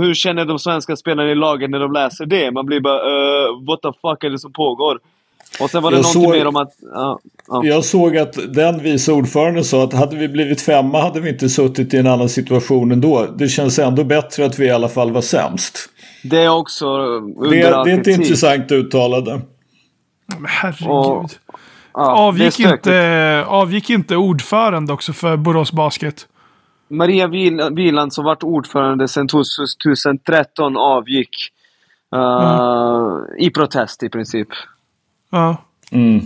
Hur 0.00 0.14
känner 0.14 0.44
de 0.44 0.58
svenska 0.58 0.96
spelarna 0.96 1.30
i 1.30 1.34
laget 1.34 1.70
när 1.70 1.78
de 1.78 1.92
läser 1.92 2.26
det? 2.26 2.50
Man 2.50 2.66
blir 2.66 2.80
bara 2.80 2.98
uh, 2.98 3.66
what 3.66 3.82
the 3.82 3.88
fuck 3.88 4.24
är 4.24 4.30
det 4.30 4.38
som 4.38 4.52
pågår? 4.52 4.98
Och 5.60 5.70
sen 5.70 5.82
var 5.82 5.90
det 5.90 5.96
jag 5.96 6.02
någonting 6.02 6.22
såg, 6.22 6.32
mer 6.32 6.46
om 6.46 6.56
att... 6.56 6.72
Uh, 6.96 7.58
uh. 7.58 7.68
Jag 7.68 7.84
såg 7.84 8.16
att 8.16 8.54
den 8.54 8.82
vice 8.82 9.12
ordföranden 9.12 9.64
sa 9.64 9.84
att 9.84 9.92
hade 9.92 10.16
vi 10.16 10.28
blivit 10.28 10.60
femma 10.60 11.00
hade 11.00 11.20
vi 11.20 11.28
inte 11.28 11.48
suttit 11.48 11.94
i 11.94 11.96
en 11.96 12.06
annan 12.06 12.28
situation 12.28 12.92
ändå. 12.92 13.26
Det 13.38 13.48
känns 13.48 13.78
ändå 13.78 14.04
bättre 14.04 14.46
att 14.46 14.58
vi 14.58 14.66
i 14.66 14.70
alla 14.70 14.88
fall 14.88 15.12
var 15.12 15.20
sämst. 15.20 15.78
Det 16.24 16.42
är 16.42 16.48
också 16.48 16.86
under 16.86 17.50
Det, 17.50 17.84
det 17.84 17.90
är 17.90 18.00
ett 18.00 18.06
intressant 18.06 18.72
uttalande. 18.72 19.40
Men 20.26 20.46
herregud. 20.48 20.88
Och, 20.90 21.30
ja, 21.92 22.16
avgick, 22.16 22.60
inte, 22.60 23.44
avgick 23.46 23.90
inte 23.90 24.16
ordförande 24.16 24.92
också 24.92 25.12
för 25.12 25.36
Borås 25.36 25.72
Basket? 25.72 26.28
Maria 26.88 27.28
Wieland 27.70 28.12
som 28.12 28.24
varit 28.24 28.42
ordförande 28.42 29.08
sedan 29.08 29.28
2013 29.28 30.76
avgick. 30.76 31.52
Uh, 32.16 32.20
mm. 32.20 33.38
I 33.38 33.50
protest 33.50 34.02
i 34.02 34.08
princip. 34.08 34.48
Ja. 35.30 35.56
Mm. 35.90 36.20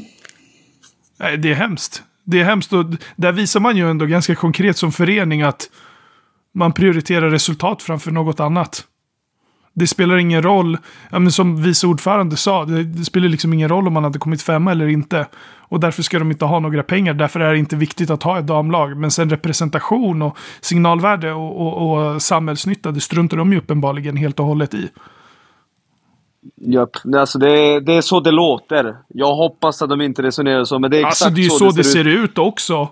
Det 1.38 1.50
är 1.50 1.54
hemskt. 1.54 2.02
Det 2.24 2.40
är 2.40 2.44
hemskt 2.44 2.72
och 2.72 2.84
där 3.16 3.32
visar 3.32 3.60
man 3.60 3.76
ju 3.76 3.90
ändå 3.90 4.06
ganska 4.06 4.34
konkret 4.34 4.76
som 4.76 4.92
förening 4.92 5.42
att 5.42 5.70
man 6.52 6.72
prioriterar 6.72 7.30
resultat 7.30 7.82
framför 7.82 8.10
något 8.10 8.40
annat 8.40 8.84
det 9.74 9.86
spelar 9.86 10.16
ingen 10.16 10.42
roll, 10.42 10.78
ja, 11.10 11.30
som 11.30 11.62
vice 11.62 11.86
ordförande 11.86 12.36
sa, 12.36 12.64
det, 12.64 12.84
det, 12.84 13.04
spelar 13.04 13.28
liksom 13.28 13.52
ingen 13.52 13.68
roll 13.68 13.86
om 13.86 13.92
man 13.92 14.04
hade 14.04 14.18
kommit 14.18 14.42
femma 14.42 14.72
eller 14.72 14.86
inte. 14.86 15.26
Och 15.58 15.80
därför 15.80 16.02
ska 16.02 16.18
de 16.18 16.30
inte 16.30 16.44
ha 16.44 16.60
några 16.60 16.82
pengar, 16.82 17.14
därför 17.14 17.40
är 17.40 17.52
det 17.52 17.58
inte 17.58 17.76
viktigt 17.76 18.10
att 18.10 18.22
ha 18.22 18.38
ett 18.38 18.46
damlag. 18.46 18.96
Men 18.96 19.10
sen 19.10 19.30
representation 19.30 20.22
och 20.22 20.38
signalvärde 20.60 21.32
och, 21.32 21.60
och, 21.60 22.12
och 22.14 22.22
samhällsnytta, 22.22 22.90
det 22.90 23.00
struntar 23.00 23.36
de 23.36 23.52
ju 23.52 23.58
uppenbarligen 23.58 24.16
helt 24.16 24.40
och 24.40 24.46
hållet 24.46 24.74
i. 24.74 24.88
Japp, 26.56 26.90
alltså 27.16 27.38
det, 27.38 27.80
det 27.80 27.92
är 27.92 28.00
så 28.00 28.20
det 28.20 28.30
låter. 28.30 28.96
Jag 29.08 29.34
hoppas 29.34 29.82
att 29.82 29.88
de 29.88 30.00
inte 30.00 30.22
resonerar 30.22 30.64
så, 30.64 30.78
men 30.78 30.90
det 30.90 30.96
är 30.96 31.06
exakt 31.06 31.22
alltså, 31.22 31.34
det 31.34 31.46
är 31.46 31.48
så, 31.48 31.58
så 31.58 31.64
det, 31.64 31.84
ser, 31.84 32.04
det 32.04 32.10
ser 32.10 32.22
ut. 32.22 32.30
ut 32.30 32.38
också. 32.38 32.88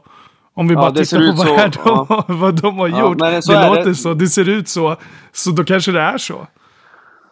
Om 0.54 0.68
vi 0.68 0.74
bara 0.74 0.86
ja, 0.86 0.94
tittar 0.94 1.18
på 1.18 1.36
vad, 1.36 1.74
så, 1.74 1.80
de, 1.82 2.06
ja. 2.08 2.24
vad 2.34 2.62
de 2.62 2.78
har 2.78 2.88
gjort. 2.88 3.16
Ja, 3.20 3.30
det 3.30 3.76
låter 3.76 3.94
så, 3.94 4.14
det 4.14 4.26
ser 4.26 4.48
ut 4.48 4.68
så. 4.68 4.96
Så 5.32 5.50
då 5.50 5.64
kanske 5.64 5.92
det 5.92 6.00
är 6.00 6.18
så. 6.18 6.46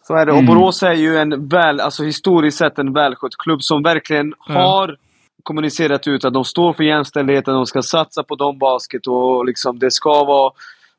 Så 0.06 0.14
är 0.14 0.26
det. 0.26 0.32
Mm. 0.32 0.48
Och 0.48 0.54
Borås 0.54 0.82
är 0.82 0.92
ju 0.92 1.16
en 1.16 1.48
väl, 1.48 1.80
alltså 1.80 2.04
historiskt 2.04 2.58
sett 2.58 2.78
en 2.78 2.92
välskött 2.92 3.36
klubb 3.38 3.62
som 3.62 3.82
verkligen 3.82 4.34
mm. 4.48 4.62
har 4.62 4.96
kommunicerat 5.42 6.08
ut 6.08 6.24
att 6.24 6.34
de 6.34 6.44
står 6.44 6.72
för 6.72 6.84
jämställdheten, 6.84 7.54
de 7.54 7.66
ska 7.66 7.82
satsa 7.82 8.22
på 8.22 8.52
basket 8.52 9.06
och 9.06 9.46
liksom 9.46 9.78
det 9.78 9.90
ska 9.90 10.24
vara 10.24 10.52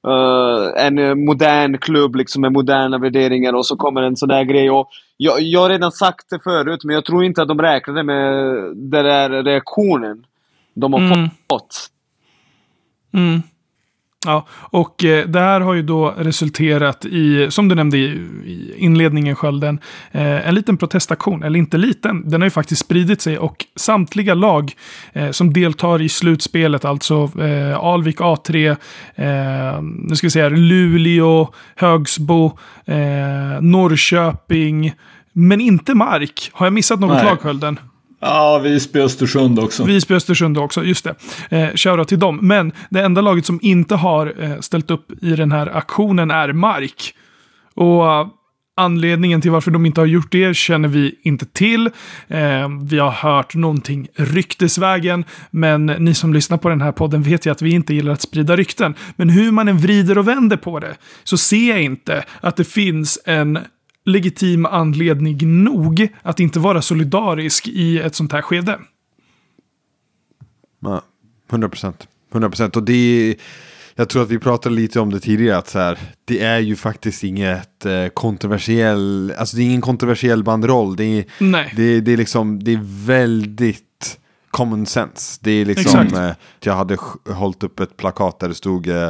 uh, 0.08 0.86
en 0.86 1.26
modern 1.26 1.78
klubb 1.78 2.16
liksom 2.16 2.42
med 2.42 2.52
moderna 2.52 2.98
värderingar 2.98 3.54
och 3.54 3.66
så 3.66 3.76
kommer 3.76 4.02
en 4.02 4.16
sån 4.16 4.30
där 4.30 4.44
grej. 4.44 4.72
Och 4.72 4.90
jag, 5.18 5.42
jag 5.42 5.62
har 5.62 5.70
redan 5.70 5.92
sagt 5.92 6.30
det 6.30 6.40
förut, 6.44 6.84
men 6.84 6.94
jag 6.94 7.06
tror 7.06 7.24
inte 7.24 7.42
att 7.42 7.48
de 7.48 7.62
räknade 7.62 8.04
med 8.04 8.44
den 8.76 9.06
där 9.06 9.44
reaktionen 9.44 10.26
de 10.74 10.94
har 10.94 11.00
Mm. 11.00 11.30
fått. 11.50 11.90
Mm. 13.14 13.42
Ja, 14.28 14.46
och 14.52 15.04
eh, 15.04 15.28
det 15.28 15.40
här 15.40 15.62
har 15.62 15.74
ju 15.74 15.82
då 15.82 16.14
resulterat 16.18 17.06
i, 17.06 17.48
som 17.52 17.68
du 17.68 17.76
nämnde 17.76 17.98
i, 17.98 18.02
i 18.46 18.74
inledningen 18.78 19.36
Skölden, 19.36 19.80
eh, 20.12 20.48
en 20.48 20.56
liten 20.56 20.78
protestaktion. 20.78 21.44
Eller 21.44 21.60
inte 21.60 21.78
liten, 21.78 22.30
den 22.30 22.42
har 22.42 22.46
ju 22.46 22.52
faktiskt 22.52 22.82
spridit 22.82 23.22
sig 23.22 23.38
och 23.38 23.66
samtliga 23.76 24.34
lag 24.34 24.74
eh, 25.14 25.32
som 25.32 25.54
deltar 25.54 26.02
i 26.02 26.10
slutspelet, 26.10 26.86
alltså 26.86 27.32
eh, 27.40 27.78
Alvik 27.78 28.20
A3, 28.20 28.70
eh, 29.16 29.82
nu 29.82 30.16
ska 30.16 30.28
vi 30.28 30.32
se 30.32 30.42
här, 30.42 30.50
Luleå, 30.50 31.54
Högsbo, 31.76 32.58
Norrköping, 33.62 34.94
men 35.34 35.62
inte 35.62 35.94
Mark. 35.94 36.50
Har 36.54 36.66
jag 36.66 36.74
missat 36.74 37.00
något 37.00 37.12
Nej. 37.12 37.26
lag 37.26 37.40
Skölden? 37.40 37.80
Ja, 38.20 38.60
Visby 38.60 39.00
Östersund 39.00 39.60
också. 39.60 39.84
Visby 39.84 40.16
Östersund 40.16 40.58
också, 40.58 40.84
just 40.84 41.04
det. 41.06 41.16
Eh, 41.58 41.70
Shoutout 41.76 42.08
till 42.08 42.20
dem. 42.20 42.40
Men 42.42 42.72
det 42.90 43.02
enda 43.02 43.22
laget 43.22 43.46
som 43.46 43.60
inte 43.62 43.96
har 43.96 44.34
eh, 44.44 44.60
ställt 44.60 44.92
upp 44.92 45.24
i 45.24 45.36
den 45.36 45.52
här 45.52 45.78
aktionen 45.78 46.32
är 46.32 46.54
Mark. 46.54 47.14
Och 47.74 48.04
anledningen 48.78 49.42
till 49.42 49.52
varför 49.52 49.72
de 49.72 49.86
inte 49.86 50.02
har 50.02 50.06
gjort 50.06 50.32
det 50.32 50.56
känner 50.56 50.88
vi 50.88 51.16
inte 51.24 51.46
till. 51.46 51.90
Eh, 52.28 52.70
vi 52.84 53.00
har 53.00 53.12
hört 53.12 53.56
någonting 53.56 54.08
ryktesvägen, 54.16 55.26
men 55.52 55.86
ni 55.86 56.14
som 56.14 56.34
lyssnar 56.34 56.58
på 56.58 56.70
den 56.70 56.82
här 56.82 56.92
podden 56.92 57.24
vet 57.24 57.46
ju 57.46 57.52
att 57.52 57.62
vi 57.62 57.70
inte 57.72 57.94
gillar 57.94 58.14
att 58.14 58.22
sprida 58.22 58.56
rykten. 58.56 58.96
Men 59.16 59.30
hur 59.30 59.52
man 59.52 59.68
än 59.68 59.78
vrider 59.78 60.18
och 60.18 60.28
vänder 60.28 60.58
på 60.58 60.80
det 60.80 60.96
så 61.24 61.38
ser 61.38 61.70
jag 61.70 61.82
inte 61.82 62.24
att 62.42 62.56
det 62.56 62.64
finns 62.64 63.20
en 63.26 63.60
legitim 64.08 64.66
anledning 64.66 65.64
nog 65.64 66.08
att 66.22 66.40
inte 66.40 66.60
vara 66.60 66.82
solidarisk 66.82 67.68
i 67.68 68.00
ett 68.00 68.16
sånt 68.16 68.32
här 68.32 68.42
skede. 68.42 68.80
Ja, 70.80 71.02
100 71.50 71.70
procent. 71.70 72.08
100 72.32 72.50
procent. 72.50 72.76
Och 72.76 72.84
det 72.84 72.94
är, 72.94 73.36
jag 73.96 74.10
tror 74.10 74.24
att 74.24 74.30
vi 74.30 74.40
pratade 74.40 74.76
lite 74.76 75.00
om 75.00 75.10
det 75.14 75.20
tidigare. 75.20 75.58
Att 75.58 75.70
så 75.70 75.80
här, 75.80 76.00
det 76.26 76.44
är 76.44 76.60
ju 76.60 76.76
faktiskt 76.76 77.24
inget 77.24 77.86
eh, 77.86 78.08
kontroversiell, 78.08 79.34
alltså 79.38 79.58
det 79.58 79.64
är 79.64 79.66
ingen 79.66 79.82
kontroversiell 79.82 80.44
bandroll. 80.44 80.96
Det 80.96 81.04
är, 81.04 81.26
Nej. 81.40 81.74
det, 81.76 82.02
det 82.02 82.14
är 82.14 82.18
liksom, 82.18 82.64
det 82.64 82.74
är 82.74 83.06
väldigt 83.06 84.20
common 84.52 84.86
sense. 84.86 85.40
Det 85.44 85.52
är 85.52 85.66
liksom, 85.66 86.00
eh, 86.00 86.32
jag 86.60 86.74
hade 86.74 86.98
hållit 87.30 87.64
upp 87.64 87.80
ett 87.80 87.98
plakat 87.98 88.40
där 88.40 88.48
det 88.48 88.56
stod 88.56 88.88
eh, 88.88 89.10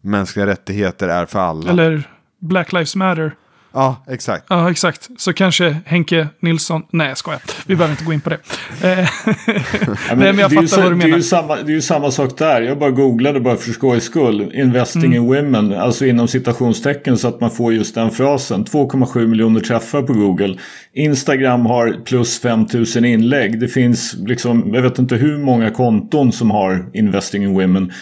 mänskliga 0.00 0.46
rättigheter 0.46 1.08
är 1.08 1.26
för 1.26 1.38
alla. 1.38 1.70
Eller 1.70 2.02
Black 2.38 2.72
Lives 2.72 2.96
Matter. 2.96 3.34
Ja, 3.72 4.04
exakt. 4.08 4.44
Ja, 4.48 4.70
exakt. 4.70 5.08
Så 5.18 5.32
kanske 5.32 5.76
Henke 5.86 6.28
Nilsson... 6.42 6.82
Nej, 6.92 7.08
jag 7.08 7.18
skojar. 7.18 7.40
Vi 7.66 7.76
behöver 7.76 7.92
inte 7.92 8.04
gå 8.04 8.12
in 8.12 8.20
på 8.20 8.30
det. 8.30 8.38
Eh, 8.82 9.08
Nej, 9.36 10.16
men 10.16 10.20
jag 10.20 10.34
det, 10.36 10.42
är 10.42 10.48
ju, 10.48 10.54
fattar 10.56 10.66
så- 10.66 10.80
vad 10.80 10.92
du 10.92 10.96
det, 10.96 11.02
är 11.02 11.06
menar. 11.06 11.16
ju 11.16 11.22
samma, 11.22 11.56
det 11.56 11.72
är 11.72 11.74
ju 11.74 11.80
samma 11.82 12.10
sak 12.10 12.38
där. 12.38 12.60
Jag 12.62 12.78
bara 12.78 12.90
googlade 12.90 13.40
bara 13.40 13.56
för 13.56 13.72
skojs 13.72 14.04
skull. 14.04 14.50
Investing 14.54 15.04
Mm. 15.04 15.16
in 15.16 15.26
women, 15.26 15.72
alltså 15.80 16.06
inom 16.06 16.28
citationstecken 16.28 17.18
så 17.18 17.28
att 17.28 17.40
man 17.40 17.50
får 17.50 17.72
just 17.74 17.94
den 17.94 18.10
frasen. 18.10 18.64
2,7 18.64 19.26
miljoner 19.26 19.60
träffar 19.60 20.02
på 20.02 20.12
Google. 20.12 20.58
Instagram 20.94 21.66
har 21.66 22.04
plus 22.04 22.40
5000 22.40 23.04
inlägg. 23.04 23.60
Det 23.60 23.68
finns 23.68 24.14
liksom, 24.26 24.74
jag 24.74 24.82
vet 24.82 24.98
inte 24.98 25.14
hur 25.16 25.38
många 25.38 25.70
konton 25.70 26.32
som 26.32 26.50
har 26.50 26.90
Investing 26.94 27.42
in 27.42 27.54
women. 27.54 27.92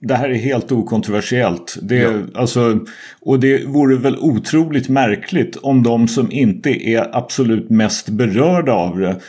Det 0.00 0.14
här 0.14 0.28
är 0.28 0.34
helt 0.34 0.72
okontroversiellt. 0.72 1.78
Det, 1.82 1.98
är, 1.98 2.26
alltså, 2.34 2.80
och 3.20 3.40
det 3.40 3.66
vore 3.66 3.96
väl 3.96 4.16
otroligt 4.18 4.88
märkligt 4.88 5.56
om 5.56 5.82
de 5.82 6.08
som 6.08 6.32
inte 6.32 6.88
är 6.88 7.16
absolut 7.16 7.70
mest 7.70 8.08
berörda 8.08 8.72
av 8.72 8.98
det 8.98 9.20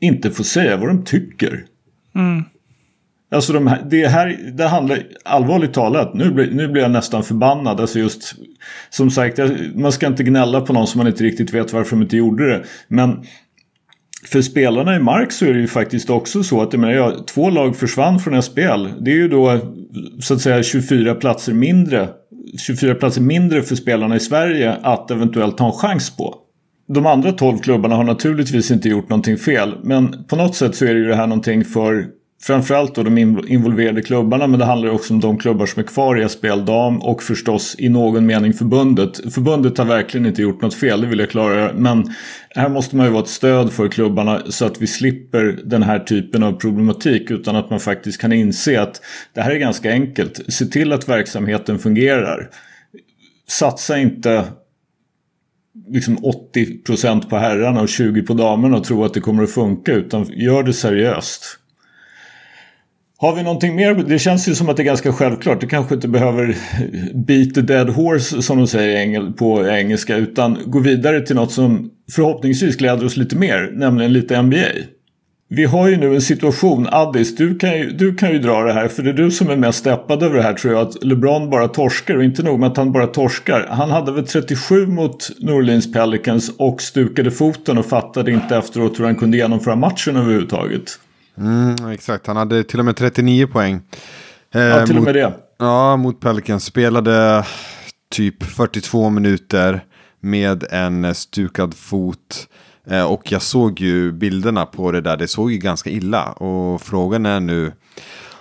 inte 0.00 0.30
får 0.30 0.44
säga 0.44 0.76
vad 0.76 0.88
de 0.88 1.04
tycker. 1.04 1.64
Alltså 3.30 3.52
de 3.52 3.66
här, 3.66 3.86
det 3.90 4.06
här, 4.06 4.38
det 4.52 4.66
handlar 4.66 5.02
allvarligt 5.24 5.72
talat, 5.72 6.14
nu 6.14 6.30
blir, 6.30 6.50
nu 6.50 6.68
blir 6.68 6.82
jag 6.82 6.90
nästan 6.90 7.24
förbannad. 7.24 7.80
Alltså 7.80 7.98
just, 7.98 8.34
som 8.90 9.10
sagt, 9.10 9.38
man 9.74 9.92
ska 9.92 10.06
inte 10.06 10.22
gnälla 10.22 10.60
på 10.60 10.72
någon 10.72 10.86
som 10.86 10.98
man 10.98 11.06
inte 11.06 11.24
riktigt 11.24 11.54
vet 11.54 11.72
varför 11.72 11.90
de 11.96 12.02
inte 12.02 12.16
gjorde 12.16 12.50
det. 12.50 12.64
Men 12.88 13.24
för 14.32 14.42
spelarna 14.42 14.96
i 14.96 14.98
Mark 14.98 15.32
så 15.32 15.44
är 15.44 15.54
det 15.54 15.60
ju 15.60 15.66
faktiskt 15.66 16.10
också 16.10 16.42
så 16.42 16.62
att 16.62 16.72
jag 16.72 16.80
menar, 16.80 16.94
ja, 16.94 17.24
två 17.34 17.50
lag 17.50 17.76
försvann 17.76 18.18
från 18.18 18.42
SPL. 18.42 18.86
Det 19.00 19.10
är 19.10 19.14
ju 19.14 19.28
då 19.28 19.58
så 20.20 20.34
att 20.34 20.40
säga 20.40 20.62
24 20.62 21.14
platser 21.14 21.52
mindre. 21.52 22.08
24 22.66 22.94
platser 22.94 23.20
mindre 23.20 23.62
för 23.62 23.74
spelarna 23.74 24.16
i 24.16 24.20
Sverige 24.20 24.76
att 24.82 25.10
eventuellt 25.10 25.58
ha 25.58 25.66
en 25.66 25.72
chans 25.72 26.16
på. 26.16 26.34
De 26.88 27.06
andra 27.06 27.32
12 27.32 27.58
klubbarna 27.58 27.94
har 27.94 28.04
naturligtvis 28.04 28.70
inte 28.70 28.88
gjort 28.88 29.08
någonting 29.08 29.36
fel. 29.36 29.74
Men 29.82 30.24
på 30.24 30.36
något 30.36 30.54
sätt 30.54 30.74
så 30.74 30.84
är 30.84 30.94
det 30.94 31.00
ju 31.00 31.06
det 31.06 31.16
här 31.16 31.26
någonting 31.26 31.64
för 31.64 32.06
framförallt 32.42 32.94
då 32.94 33.02
de 33.02 33.18
involverade 33.48 34.02
klubbarna. 34.02 34.46
Men 34.46 34.58
det 34.58 34.64
handlar 34.64 34.88
också 34.88 35.14
om 35.14 35.20
de 35.20 35.38
klubbar 35.38 35.66
som 35.66 35.80
är 35.80 35.86
kvar 35.86 36.22
i 36.24 36.28
SPL 36.28 36.64
dam 36.64 37.02
och 37.02 37.22
förstås 37.22 37.76
i 37.78 37.88
någon 37.88 38.26
mening 38.26 38.52
förbundet. 38.52 39.34
Förbundet 39.34 39.78
har 39.78 39.84
verkligen 39.84 40.26
inte 40.26 40.42
gjort 40.42 40.62
något 40.62 40.74
fel, 40.74 41.00
det 41.00 41.06
vill 41.06 41.18
jag 41.18 41.30
klara. 41.30 41.72
Men 41.72 42.14
här 42.50 42.68
måste 42.68 42.96
man 42.96 43.06
ju 43.06 43.12
vara 43.12 43.22
ett 43.22 43.28
stöd 43.28 43.72
för 43.72 43.88
klubbarna 43.88 44.42
så 44.48 44.64
att 44.64 44.82
vi 44.82 44.86
slipper 44.86 45.60
den 45.64 45.82
här 45.82 45.98
typen 45.98 46.42
av 46.42 46.52
problematik. 46.52 47.30
Utan 47.30 47.56
att 47.56 47.70
man 47.70 47.80
faktiskt 47.80 48.20
kan 48.20 48.32
inse 48.32 48.80
att 48.80 49.00
det 49.34 49.40
här 49.40 49.50
är 49.50 49.58
ganska 49.58 49.90
enkelt. 49.90 50.40
Se 50.48 50.66
till 50.66 50.92
att 50.92 51.08
verksamheten 51.08 51.78
fungerar. 51.78 52.50
Satsa 53.48 53.98
inte 53.98 54.44
liksom 55.88 56.18
80% 56.18 57.28
på 57.28 57.36
herrarna 57.36 57.80
och 57.80 57.86
20% 57.86 58.26
på 58.26 58.34
damerna 58.34 58.76
och 58.76 58.84
tro 58.84 59.04
att 59.04 59.14
det 59.14 59.20
kommer 59.20 59.42
att 59.42 59.50
funka 59.50 59.92
utan 59.92 60.24
gör 60.24 60.62
det 60.62 60.72
seriöst. 60.72 61.58
Har 63.20 63.34
vi 63.34 63.42
någonting 63.42 63.76
mer? 63.76 63.94
Det 63.94 64.18
känns 64.18 64.48
ju 64.48 64.54
som 64.54 64.68
att 64.68 64.76
det 64.76 64.82
är 64.82 64.84
ganska 64.84 65.12
självklart. 65.12 65.60
Du 65.60 65.66
kanske 65.66 65.94
inte 65.94 66.08
behöver 66.08 66.56
beat 67.14 67.54
the 67.54 67.60
dead 67.60 67.90
horse 67.90 68.42
som 68.42 68.58
de 68.58 68.66
säger 68.66 69.30
på 69.30 69.68
engelska 69.68 70.16
utan 70.16 70.58
gå 70.66 70.78
vidare 70.78 71.20
till 71.20 71.36
något 71.36 71.52
som 71.52 71.90
förhoppningsvis 72.12 72.76
gläder 72.76 73.06
oss 73.06 73.16
lite 73.16 73.36
mer, 73.36 73.70
nämligen 73.74 74.12
lite 74.12 74.42
NBA. 74.42 74.66
Vi 75.48 75.64
har 75.64 75.88
ju 75.88 75.96
nu 75.96 76.14
en 76.14 76.20
situation, 76.20 76.86
Addis, 76.90 77.36
du 77.36 77.58
kan, 77.58 77.78
ju, 77.78 77.90
du 77.90 78.14
kan 78.14 78.32
ju 78.32 78.38
dra 78.38 78.62
det 78.62 78.72
här 78.72 78.88
för 78.88 79.02
det 79.02 79.10
är 79.10 79.14
du 79.14 79.30
som 79.30 79.50
är 79.50 79.56
mest 79.56 79.78
steppad 79.78 80.22
över 80.22 80.36
det 80.36 80.42
här 80.42 80.54
tror 80.54 80.74
jag. 80.74 80.88
Att 80.88 81.04
LeBron 81.04 81.50
bara 81.50 81.68
torskar 81.68 82.16
och 82.16 82.24
inte 82.24 82.42
nog 82.42 82.60
med 82.60 82.70
att 82.70 82.76
han 82.76 82.92
bara 82.92 83.06
torskar. 83.06 83.66
Han 83.70 83.90
hade 83.90 84.12
väl 84.12 84.26
37 84.26 84.86
mot 84.86 85.30
New 85.40 85.54
Orleans 85.54 85.92
Pelicans 85.92 86.50
och 86.58 86.82
stukade 86.82 87.30
foten 87.30 87.78
och 87.78 87.86
fattade 87.86 88.32
inte 88.32 88.56
efteråt 88.56 89.00
hur 89.00 89.04
han 89.04 89.16
kunde 89.16 89.36
genomföra 89.36 89.76
matchen 89.76 90.16
överhuvudtaget. 90.16 90.98
Mm, 91.38 91.90
exakt, 91.90 92.26
han 92.26 92.36
hade 92.36 92.64
till 92.64 92.78
och 92.78 92.84
med 92.84 92.96
39 92.96 93.46
poäng. 93.46 93.80
Eh, 94.54 94.60
Ja, 94.62 94.86
till 94.86 94.96
och 94.96 95.02
mot, 95.02 95.04
med 95.04 95.14
det. 95.14 95.32
Ja, 95.58 95.96
mot 95.96 96.20
Pelicans. 96.20 96.64
Spelade 96.64 97.44
typ 98.10 98.42
42 98.42 99.10
minuter 99.10 99.84
med 100.20 100.64
en 100.70 101.14
stukad 101.14 101.74
fot. 101.74 102.48
Eh, 102.90 103.04
och 103.04 103.32
jag 103.32 103.42
såg 103.42 103.80
ju 103.80 104.12
bilderna 104.12 104.66
på 104.66 104.92
det 104.92 105.00
där, 105.00 105.16
det 105.16 105.28
såg 105.28 105.52
ju 105.52 105.58
ganska 105.58 105.90
illa. 105.90 106.24
Och 106.24 106.82
frågan 106.82 107.26
är 107.26 107.40
nu 107.40 107.72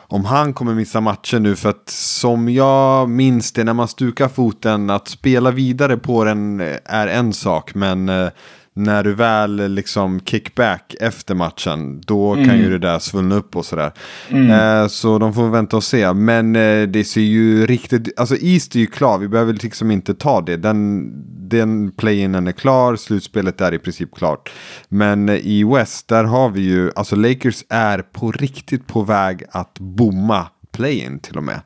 om 0.10 0.26
han 0.26 0.54
kommer 0.54 0.74
missa 0.74 1.02
matchen 1.02 1.44
nu. 1.44 1.56
För 1.56 1.70
att 1.70 1.90
som 1.90 2.50
jag 2.50 3.10
minns 3.10 3.52
det 3.52 3.64
när 3.64 3.74
man 3.74 3.88
stukar 3.88 4.28
foten, 4.28 4.90
att 4.90 5.08
spela 5.08 5.52
vidare 5.52 5.98
på 5.98 6.24
den 6.24 6.60
är 6.86 7.08
en 7.08 7.34
sak. 7.34 7.76
Men 7.76 8.10
eh, 8.10 8.30
när 8.78 9.04
du 9.04 9.14
väl 9.14 9.72
liksom 9.72 10.20
kickback 10.20 10.96
efter 11.00 11.36
matchen, 11.36 12.02
då 12.02 12.36
kan 12.36 12.58
ju 12.58 12.70
det 12.70 12.88
där 12.88 13.00
svullna 13.00 13.36
upp 13.36 13.56
och 13.56 13.66
sådär. 13.66 13.92
Eh, 14.30 14.88
så 14.88 15.18
de 15.18 15.34
får 15.34 15.50
vänta 15.50 15.78
och 15.78 15.84
se. 15.84 16.14
Men 16.14 16.56
eh, 16.56 16.88
det 16.88 17.04
ser 17.04 17.22
ju 17.22 17.66
riktigt, 17.66 18.20
alltså 18.20 18.36
East 18.36 18.76
är 18.76 18.80
ju 18.80 18.88
klar, 18.88 19.18
vi 19.18 19.28
behöver 19.28 19.54
liksom 19.54 19.92
inte 19.92 20.14
ta 20.14 20.42
det. 20.42 20.58
Den, 20.58 21.10
den 21.50 21.92
play-inen 21.92 22.48
är 22.48 22.52
klar, 22.52 22.96
slutspelet 22.96 23.62
är 23.62 23.74
i 23.74 23.80
princip 23.80 24.16
klart. 24.16 24.52
Men 24.90 25.30
eh, 25.30 25.36
i 25.36 25.64
West, 25.64 26.08
där 26.08 26.24
har 26.24 26.50
vi 26.50 26.62
ju, 26.62 26.92
alltså 26.96 27.16
Lakers 27.16 27.64
är 27.70 28.00
på 28.00 28.32
riktigt 28.32 28.88
på 28.88 29.02
väg 29.02 29.44
att 29.52 29.80
bomma 29.80 30.48
play-in 30.78 31.20
till 31.20 31.38
och 31.38 31.44
med. 31.44 31.60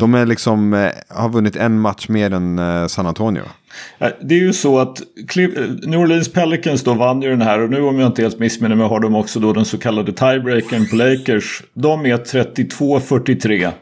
De 0.00 0.14
är 0.14 0.26
liksom, 0.26 0.74
eh, 0.74 0.90
har 1.08 1.28
vunnit 1.28 1.56
en 1.56 1.80
match 1.80 2.08
mer 2.08 2.32
än 2.32 2.58
eh, 2.58 2.86
San 2.86 3.06
Antonio. 3.06 3.42
Ja, 3.98 4.10
Det 4.20 4.34
är 4.34 4.38
ju 4.38 4.52
så 4.52 4.78
att 4.78 5.02
New 5.86 6.00
Orleans 6.00 6.32
Pelicans 6.32 6.84
då 6.84 6.94
vann 6.94 7.22
ju 7.22 7.30
den 7.30 7.42
här 7.42 7.60
och 7.60 7.70
nu 7.70 7.82
om 7.82 7.98
jag 7.98 8.06
inte 8.08 8.22
helt 8.22 8.38
missminner 8.38 8.76
mig 8.76 8.88
har 8.88 9.00
de 9.00 9.14
också 9.14 9.40
då 9.40 9.52
den 9.52 9.64
så 9.64 9.78
kallade 9.78 10.12
tiebreakern 10.12 10.88
på 10.88 10.96
Lakers. 10.96 11.62
De 11.74 12.06
är 12.06 12.16
32-43. 12.16 13.72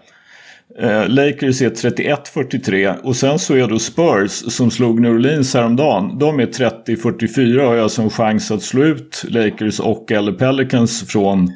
Eh, 0.79 1.09
Lakers 1.09 1.63
är 1.63 1.71
31-43 1.71 2.95
och 3.03 3.17
sen 3.17 3.39
så 3.39 3.55
är 3.55 3.69
då 3.69 3.79
Spurs 3.79 4.31
som 4.31 4.71
slog 4.71 5.01
New 5.01 5.11
Orleans 5.11 5.55
häromdagen. 5.55 6.19
De 6.19 6.41
är 6.41 6.47
30-44 6.47 7.59
och 7.59 7.67
har 7.69 7.77
alltså 7.77 8.03
en 8.03 8.11
chans 8.11 8.51
att 8.51 8.63
slå 8.63 8.85
ut 8.85 9.25
Lakers 9.29 9.81
och 9.81 10.13
eller 10.13 10.33
Pelicans 10.33 11.09
från, 11.09 11.49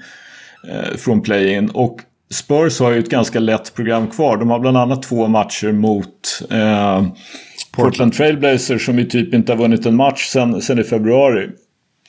eh, 0.68 0.96
från 0.96 1.22
play-in. 1.22 1.70
Och 1.70 2.00
Spurs 2.34 2.80
har 2.80 2.90
ju 2.90 2.98
ett 2.98 3.08
ganska 3.10 3.40
lätt 3.40 3.74
program 3.74 4.06
kvar. 4.10 4.36
De 4.36 4.50
har 4.50 4.58
bland 4.60 4.76
annat 4.76 5.02
två 5.02 5.26
matcher 5.26 5.72
mot 5.72 6.42
eh, 6.50 7.04
Portland 7.72 8.12
Trailblazers 8.12 8.86
som 8.86 8.98
ju 8.98 9.04
typ 9.04 9.34
inte 9.34 9.52
har 9.52 9.56
vunnit 9.58 9.86
en 9.86 9.96
match 9.96 10.26
sen, 10.26 10.62
sen 10.62 10.78
i 10.78 10.84
februari. 10.84 11.48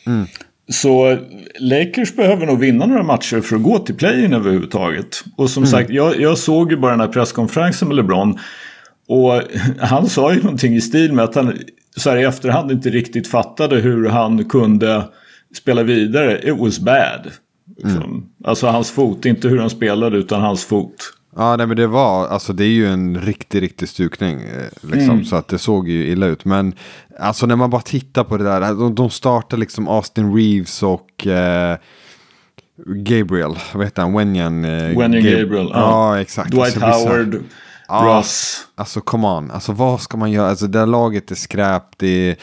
Mm. 0.08 0.26
Så 0.72 1.18
Lakers 1.60 2.16
behöver 2.16 2.46
nog 2.46 2.60
vinna 2.60 2.86
några 2.86 3.04
matcher 3.04 3.42
för 3.42 3.56
att 3.56 3.64
gå 3.64 3.80
till 3.80 3.96
play-in 3.96 4.34
överhuvudtaget. 4.34 5.24
Och 5.38 5.50
som 5.50 5.64
Mm. 5.64 5.72
sagt, 5.72 5.90
jag, 5.90 6.22
jag 6.22 6.38
såg 6.38 6.72
ju 6.72 6.78
bara 6.78 6.92
den 6.92 7.00
här 7.00 7.08
presskonferensen 7.08 7.88
med 7.88 7.98
LeBron. 7.98 8.40
Och 9.08 9.42
han 9.80 10.10
sa 10.10 10.34
ju 10.34 10.42
någonting 10.42 10.76
i 10.76 10.82
stil 10.82 11.14
med 11.14 11.26
att 11.26 11.36
han 11.36 11.58
så 11.98 12.10
här 12.10 12.18
i 12.18 12.24
efterhand 12.24 12.72
inte 12.72 12.90
riktigt 12.90 13.28
fattade 13.28 13.76
hur 13.76 14.10
han 14.10 14.46
kunde 14.46 15.04
spela 15.58 15.84
vidare. 15.84 16.50
It 16.50 16.58
was 16.58 16.80
bad. 16.80 17.32
Liksom. 17.78 18.04
Mm. 18.04 18.24
Alltså 18.44 18.68
hans 18.68 18.92
fot, 18.92 19.26
inte 19.26 19.48
hur 19.48 19.60
han 19.60 19.70
spelade 19.70 20.18
utan 20.18 20.42
hans 20.42 20.66
fot. 20.66 21.14
Ja, 21.36 21.56
nej 21.56 21.68
men 21.68 21.78
det 21.78 21.88
var, 21.88 22.28
alltså 22.28 22.54
det 22.54 22.64
är 22.64 22.68
ju 22.70 22.88
en 22.88 23.22
riktig, 23.22 23.62
riktig 23.62 23.90
stukning. 23.90 24.40
eh, 24.42 24.90
Liksom, 24.92 25.10
Mm. 25.12 25.26
Så 25.26 25.36
att 25.36 25.48
det 25.48 25.60
såg 25.60 25.90
ju 25.90 26.08
illa 26.08 26.26
ut. 26.26 26.46
Men 26.46 26.74
alltså 27.20 27.46
när 27.46 27.56
man 27.56 27.70
bara 27.70 27.82
tittar 27.82 28.24
på 28.24 28.38
det 28.38 28.44
där, 28.44 28.62
de, 28.62 28.96
de 28.96 29.10
startar 29.10 29.58
liksom 29.58 29.88
Austin 29.88 30.36
Reeves 30.36 30.84
och 30.84 31.28
eh, 31.28 31.78
Gabriel, 32.86 33.56
vad 33.74 33.84
heter 33.86 34.02
han, 34.02 34.14
Wenyan? 34.14 34.66
Eh, 34.66 34.72
Wenyan 34.98 35.14
Gab- 35.14 35.42
Gabriel, 35.42 35.70
ja. 35.74 35.80
Ja, 36.16 36.22
exakt. 36.22 36.52
Dwight 36.52 36.64
Alltså, 36.64 36.80
det 36.80 36.86
blir 36.86 36.94
så 36.94 37.08
här- 37.08 37.18
Howard, 37.18 37.44
Ja. 37.88 38.20
Russ. 38.20 38.68
Alltså 38.76 39.02
come 39.02 39.28
on, 39.28 39.52
alltså 39.52 39.72
vad 39.72 40.02
ska 40.02 40.18
man 40.18 40.32
göra? 40.32 40.50
Alltså 40.50 40.68
det 40.68 40.80
här 40.80 40.86
laget 40.86 41.32
är 41.32 41.36
skräp, 41.36 41.84
det 41.98 42.08
är... 42.30 42.36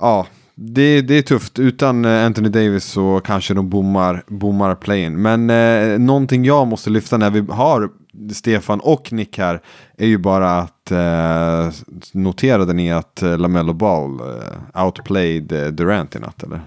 Ja, 0.00 0.26
det, 0.54 1.00
det 1.00 1.14
är 1.18 1.22
tufft. 1.22 1.58
Utan 1.58 2.04
eh, 2.04 2.26
Anthony 2.26 2.48
Davis 2.48 2.84
så 2.84 3.20
kanske 3.24 3.54
de 3.54 3.68
bommar, 3.68 4.24
bommar 4.26 4.74
playen. 4.74 5.22
Men 5.22 5.50
eh, 5.50 5.98
någonting 5.98 6.44
jag 6.44 6.66
måste 6.66 6.90
lyfta 6.90 7.16
när 7.16 7.30
vi 7.30 7.40
har 7.40 7.88
Stefan 8.32 8.80
och 8.80 9.12
Nick 9.12 9.38
här 9.38 9.60
är 9.98 10.06
ju 10.06 10.18
bara 10.18 10.58
att 10.58 10.90
eh, 10.90 11.70
noterade 12.12 12.72
ni 12.72 12.92
att 12.92 13.22
eh, 13.22 13.38
LaMelo 13.38 13.72
Ball 13.72 14.20
eh, 14.20 14.84
outplayed 14.84 15.52
eh, 15.52 15.66
Durant 15.66 16.16
i 16.16 16.18
natt 16.18 16.42
eller? 16.42 16.60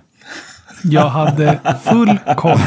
Jag 0.84 1.10
hade 1.10 1.60
full 1.84 2.20
koll. 2.38 2.58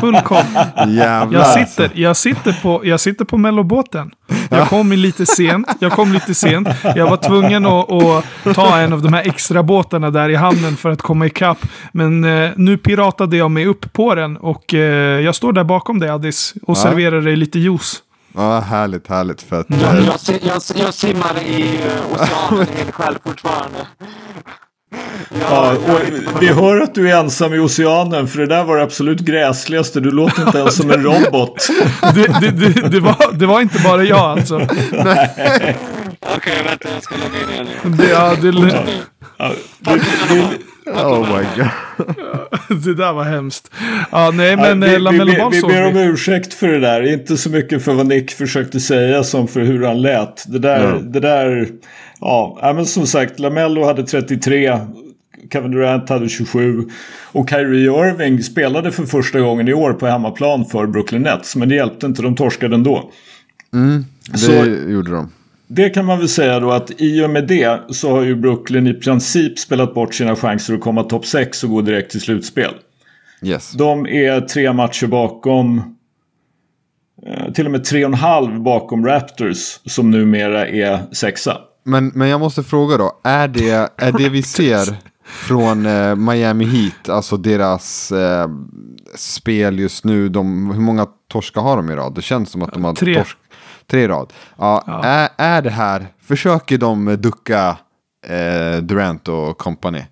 Full 0.00 0.20
koll. 0.20 0.44
Jävlar 0.88 1.32
Jag 1.40 1.42
alltså. 1.42 1.66
sitter, 1.82 1.90
jag 2.00 2.16
sitter 2.16 2.52
på, 2.62 2.80
jag 2.86 3.00
sitter 3.00 3.24
på 3.24 3.38
mellobåten. 3.38 4.10
Jag 4.50 4.68
kom 4.68 4.92
lite 4.92 5.26
sent. 5.26 5.68
Jag 5.78 5.92
kom 5.92 6.12
lite 6.12 6.34
sent. 6.34 6.68
Jag 6.96 7.10
var 7.10 7.16
tvungen 7.16 7.66
att, 7.66 7.90
att 8.46 8.54
ta 8.54 8.78
en 8.78 8.92
av 8.92 9.02
de 9.02 9.12
här 9.12 9.28
extra 9.28 9.62
båtarna 9.62 10.10
där 10.10 10.28
i 10.28 10.34
hamnen 10.34 10.76
för 10.76 10.90
att 10.90 11.02
komma 11.02 11.26
ikapp. 11.26 11.58
Men 11.92 12.24
eh, 12.24 12.50
nu 12.56 12.76
piratade 12.78 13.36
jag 13.36 13.50
mig 13.50 13.66
upp 13.66 13.92
på 13.92 14.14
den 14.14 14.36
och 14.36 14.74
eh, 14.74 14.80
jag 15.20 15.34
står 15.34 15.52
där 15.52 15.64
bakom 15.64 15.98
dig 16.00 16.08
Addis 16.10 16.54
och 16.62 16.76
Ja. 16.76 16.82
serverar 16.82 17.20
dig 17.20 17.36
lite 17.36 17.58
juice. 17.58 17.96
Ja, 18.36 18.60
härligt, 18.60 19.08
härligt. 19.08 19.42
För 19.42 19.60
att, 19.60 19.66
Jag, 19.70 19.96
eh, 19.98 20.04
jag, 20.06 20.38
jag, 20.42 20.62
jag 20.86 20.94
simmar 20.94 21.42
i 21.46 21.62
uh, 21.62 22.12
oceanen 22.14 22.66
helt 22.76 22.90
själv 22.94 23.14
fortfarande. 23.26 23.78
Ja, 25.40 25.72
vi 26.40 26.48
hör 26.48 26.80
att 26.80 26.94
du 26.94 27.10
är 27.10 27.16
ensam 27.16 27.54
i 27.54 27.58
oceanen 27.58 28.28
för 28.28 28.38
det 28.38 28.46
där 28.46 28.64
var 28.64 28.76
det 28.76 28.82
absolut 28.82 29.20
gräsligaste. 29.20 30.00
Du 30.00 30.10
låter 30.10 30.42
inte 30.46 30.58
ens 30.58 30.76
som 30.76 30.90
en 30.90 31.02
robot. 31.02 31.68
Det, 32.14 32.40
det, 32.40 32.50
det, 32.50 32.88
det, 32.88 33.00
var, 33.00 33.32
det 33.32 33.46
var 33.46 33.60
inte 33.60 33.78
bara 33.84 34.04
jag 34.04 34.18
alltså. 34.18 34.54
Okej, 36.36 36.54
vänta 36.64 36.88
jag 36.94 37.02
ska 37.02 37.14
logga 37.14 37.42
in 37.44 37.50
igen. 37.54 37.66
nu. 37.84 37.90
Det, 37.90 38.10
ja, 38.10 38.34
det, 38.42 38.48
Ja, 39.38 39.50
det, 39.78 40.00
det, 40.34 40.90
oh 40.92 41.28
my 41.38 41.44
god. 41.56 41.68
det 42.84 42.94
där 42.94 43.12
var 43.12 43.24
hemskt. 43.24 43.70
Ja, 44.12 44.30
nej 44.34 44.56
men 44.56 44.80
vi, 44.80 44.86
eh, 44.86 44.92
vi, 44.92 44.98
Lamelo 44.98 45.32
vi, 45.32 45.38
Ball 45.38 45.52
vi 45.52 45.60
såg 45.60 45.70
ber 45.70 45.86
om 45.86 45.94
vi. 45.94 46.02
ursäkt 46.04 46.54
för 46.54 46.68
det 46.68 46.80
där. 46.80 47.12
Inte 47.12 47.36
så 47.36 47.50
mycket 47.50 47.84
för 47.84 47.92
vad 47.92 48.06
Nick 48.06 48.30
försökte 48.30 48.80
säga 48.80 49.24
som 49.24 49.48
för 49.48 49.60
hur 49.60 49.86
han 49.86 50.02
lät. 50.02 50.44
Det 50.52 50.58
där, 50.58 50.84
Ja. 50.84 50.98
det 51.02 51.20
där 51.20 51.68
ja, 52.62 52.72
men 52.76 52.86
som 52.86 53.06
sagt, 53.06 53.38
Lamello 53.40 53.84
hade 53.84 54.02
33. 54.02 54.78
Kevin 55.52 55.70
Durant 55.70 56.08
hade 56.08 56.28
27. 56.28 56.88
Och 57.32 57.50
Kyrie 57.50 57.90
Irving 58.08 58.42
spelade 58.42 58.92
för 58.92 59.02
första 59.04 59.40
gången 59.40 59.68
i 59.68 59.74
år 59.74 59.92
på 59.92 60.06
hemmaplan 60.06 60.64
för 60.64 60.86
Brooklyn 60.86 61.22
Nets. 61.22 61.56
Men 61.56 61.68
det 61.68 61.74
hjälpte 61.74 62.06
inte, 62.06 62.22
de 62.22 62.36
torskade 62.36 62.74
ändå. 62.74 63.10
Det 64.32 64.38
Så- 64.38 64.64
gjorde 64.90 65.10
de. 65.10 65.30
Det 65.66 65.90
kan 65.90 66.04
man 66.04 66.18
väl 66.18 66.28
säga 66.28 66.60
då 66.60 66.70
att 66.72 66.90
i 67.00 67.22
och 67.24 67.30
med 67.30 67.46
det 67.46 67.80
så 67.90 68.10
har 68.10 68.22
ju 68.22 68.34
Brooklyn 68.36 68.86
i 68.86 68.94
princip 68.94 69.58
spelat 69.58 69.94
bort 69.94 70.14
sina 70.14 70.36
chanser 70.36 70.74
att 70.74 70.80
komma 70.80 71.02
topp 71.02 71.26
6 71.26 71.64
och 71.64 71.70
gå 71.70 71.80
direkt 71.80 72.10
till 72.10 72.20
slutspel. 72.20 72.70
Yes. 73.42 73.72
De 73.72 74.06
är 74.06 74.40
tre 74.40 74.72
matcher 74.72 75.06
bakom, 75.06 75.96
eh, 77.26 77.52
till 77.52 77.66
och 77.66 77.72
med 77.72 77.84
tre 77.84 78.04
och 78.04 78.08
en 78.08 78.14
halv 78.14 78.60
bakom 78.60 79.06
Raptors 79.06 79.58
som 79.86 80.10
numera 80.10 80.66
är 80.68 80.98
sexa. 81.12 81.58
Men, 81.84 82.12
men 82.14 82.28
jag 82.28 82.40
måste 82.40 82.62
fråga 82.62 82.96
då, 82.96 83.12
är 83.24 83.48
det, 83.48 83.92
är 83.96 84.12
det 84.12 84.28
vi 84.28 84.42
ser 84.42 84.96
från 85.24 85.86
eh, 85.86 86.14
Miami 86.14 86.64
Heat, 86.64 87.08
alltså 87.08 87.36
deras 87.36 88.12
eh, 88.12 88.48
spel 89.14 89.78
just 89.78 90.04
nu, 90.04 90.28
de, 90.28 90.70
hur 90.70 90.80
många 90.80 91.06
torskar 91.32 91.60
har 91.62 91.76
de 91.76 91.90
i 91.90 91.94
rad? 91.94 92.14
Det 92.14 92.22
känns 92.22 92.50
som 92.50 92.62
att 92.62 92.72
de 92.72 92.84
har 92.84 92.94
Tre. 92.94 93.14
torsk, 93.14 93.36
tre 93.86 94.08
rad. 94.08 94.32
Ja, 94.58 94.84
Ja. 94.86 95.04
Är, 95.04 95.28
är 95.36 95.62
det 95.62 95.70
här, 95.70 96.06
försöker 96.22 96.78
de 96.78 97.16
ducka 97.20 97.76
eh, 98.26 98.82
Durant 98.82 99.28
och 99.28 99.58
company? 99.58 100.02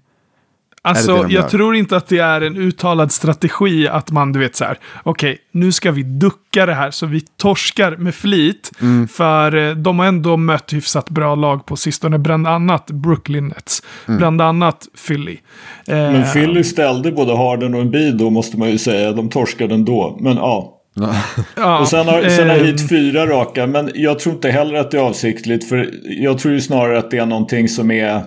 Alltså, 0.84 1.26
jag 1.28 1.48
tror 1.50 1.76
inte 1.76 1.96
att 1.96 2.08
det 2.08 2.18
är 2.18 2.40
en 2.40 2.56
uttalad 2.56 3.12
strategi 3.12 3.88
att 3.88 4.10
man, 4.10 4.32
du 4.32 4.38
vet 4.38 4.56
så 4.56 4.64
här, 4.64 4.78
okej, 5.02 5.38
nu 5.52 5.72
ska 5.72 5.90
vi 5.90 6.02
ducka 6.02 6.66
det 6.66 6.74
här 6.74 6.90
så 6.90 7.06
vi 7.06 7.20
torskar 7.20 7.96
med 7.96 8.14
flit. 8.14 8.70
Mm. 8.80 9.08
För 9.08 9.56
eh, 9.56 9.74
de 9.74 9.98
har 9.98 10.06
ändå 10.06 10.36
mött 10.36 10.72
hyfsat 10.72 11.10
bra 11.10 11.34
lag 11.34 11.66
på 11.66 11.76
sistone, 11.76 12.18
bland 12.18 12.46
annat 12.46 12.86
Brooklyn 12.90 13.48
Nets, 13.48 13.82
Mm. 14.08 14.18
bland 14.18 14.40
annat 14.40 14.86
Philly. 15.06 15.38
Eh, 15.88 15.96
Men 15.96 16.32
Philly 16.32 16.64
ställde 16.64 17.12
både 17.12 17.36
Harden 17.36 17.74
och 17.74 17.80
Embiid 17.80 18.16
då 18.16 18.30
måste 18.30 18.58
man 18.58 18.70
ju 18.70 18.78
säga. 18.78 19.12
De 19.12 19.28
torskade 19.30 19.74
ändå. 19.74 20.18
Men 20.20 20.36
ja. 20.36 20.78
ja, 21.56 21.78
Och 21.78 21.88
sen 21.88 22.08
har, 22.08 22.28
sen 22.28 22.48
har 22.50 22.56
eh, 22.56 22.62
hit 22.64 22.88
fyra 22.88 23.26
raka. 23.26 23.66
Men 23.66 23.90
jag 23.94 24.18
tror 24.18 24.34
inte 24.34 24.50
heller 24.50 24.74
att 24.74 24.90
det 24.90 24.96
är 24.96 25.02
avsiktligt. 25.02 25.68
För 25.68 25.90
jag 26.04 26.38
tror 26.38 26.54
ju 26.54 26.60
snarare 26.60 26.98
att 26.98 27.10
det 27.10 27.18
är 27.18 27.26
någonting 27.26 27.68
som 27.68 27.90
är... 27.90 28.22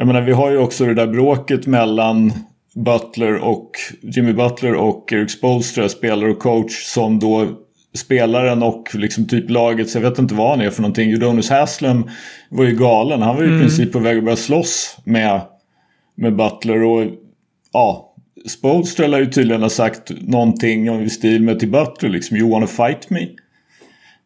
Jag 0.00 0.06
menar 0.06 0.20
vi 0.20 0.32
har 0.32 0.50
ju 0.50 0.58
också 0.58 0.84
det 0.84 0.94
där 0.94 1.06
bråket 1.06 1.66
mellan 1.66 2.32
Butler 2.74 3.36
och 3.36 3.70
Jimmy 4.02 4.32
Butler 4.32 4.74
och 4.74 5.12
Eric 5.12 5.30
Spoelstra, 5.30 5.88
spelare 5.88 6.30
och 6.30 6.38
coach, 6.38 6.84
som 6.84 7.18
då 7.18 7.48
spelaren 7.94 8.62
och 8.62 8.94
liksom 8.94 9.28
typ 9.28 9.50
laget, 9.50 9.90
så 9.90 9.98
jag 9.98 10.02
vet 10.10 10.18
inte 10.18 10.34
vad 10.34 10.50
han 10.50 10.60
är 10.60 10.70
för 10.70 10.82
någonting. 10.82 11.12
Udonis 11.12 11.50
Haslem 11.50 12.04
var 12.48 12.64
ju 12.64 12.76
galen. 12.76 13.22
Han 13.22 13.36
var 13.36 13.42
ju 13.42 13.56
i 13.56 13.60
princip 13.60 13.92
på 13.92 13.98
väg 13.98 14.18
att 14.18 14.24
börja 14.24 14.36
slåss 14.36 14.96
med, 15.04 15.40
med 16.14 16.36
Butler. 16.36 16.82
Och 16.82 17.06
ja, 17.72 18.14
Spoelstra 18.48 19.06
lär 19.06 19.18
ju 19.18 19.26
tydligen 19.26 19.62
ha 19.62 19.70
sagt 19.70 20.12
någonting 20.20 21.02
i 21.02 21.10
stil 21.10 21.42
med 21.42 21.58
till 21.58 21.70
Butler 21.70 22.10
liksom 22.10 22.36
You 22.36 22.50
wanna 22.50 22.66
fight 22.66 23.10
me? 23.10 23.26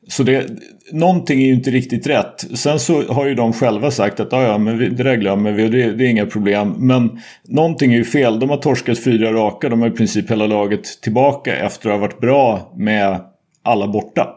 Så 0.09 0.23
det, 0.23 0.47
någonting 0.93 1.43
är 1.43 1.47
ju 1.47 1.55
inte 1.55 1.71
riktigt 1.71 2.07
rätt. 2.07 2.45
Sen 2.59 2.79
så 2.81 3.03
har 3.13 3.27
ju 3.27 3.35
de 3.35 3.53
själva 3.53 3.91
sagt 3.91 4.21
att 4.21 4.29
ja, 4.33 4.59
men 4.59 4.79
vi, 4.79 4.89
det 4.89 5.03
där 5.03 5.17
glömmer 5.17 5.53
vi 5.53 5.67
och 5.67 5.71
det, 5.71 5.93
det 5.93 6.05
är 6.05 6.09
inga 6.09 6.27
problem. 6.27 6.75
Men 6.79 7.21
någonting 7.49 7.93
är 7.93 7.97
ju 7.97 8.05
fel. 8.05 8.41
De 8.41 8.51
har 8.51 8.57
torskat 8.57 8.99
fyra 9.05 9.33
raka. 9.33 9.69
De 9.69 9.81
har 9.81 9.89
i 9.89 9.91
princip 9.91 10.31
hela 10.31 10.47
laget 10.47 11.03
tillbaka 11.03 11.57
efter 11.57 11.89
att 11.89 11.95
ha 11.95 12.01
varit 12.01 12.21
bra 12.21 12.73
med 12.77 13.21
alla 13.65 13.89
borta. 13.89 14.29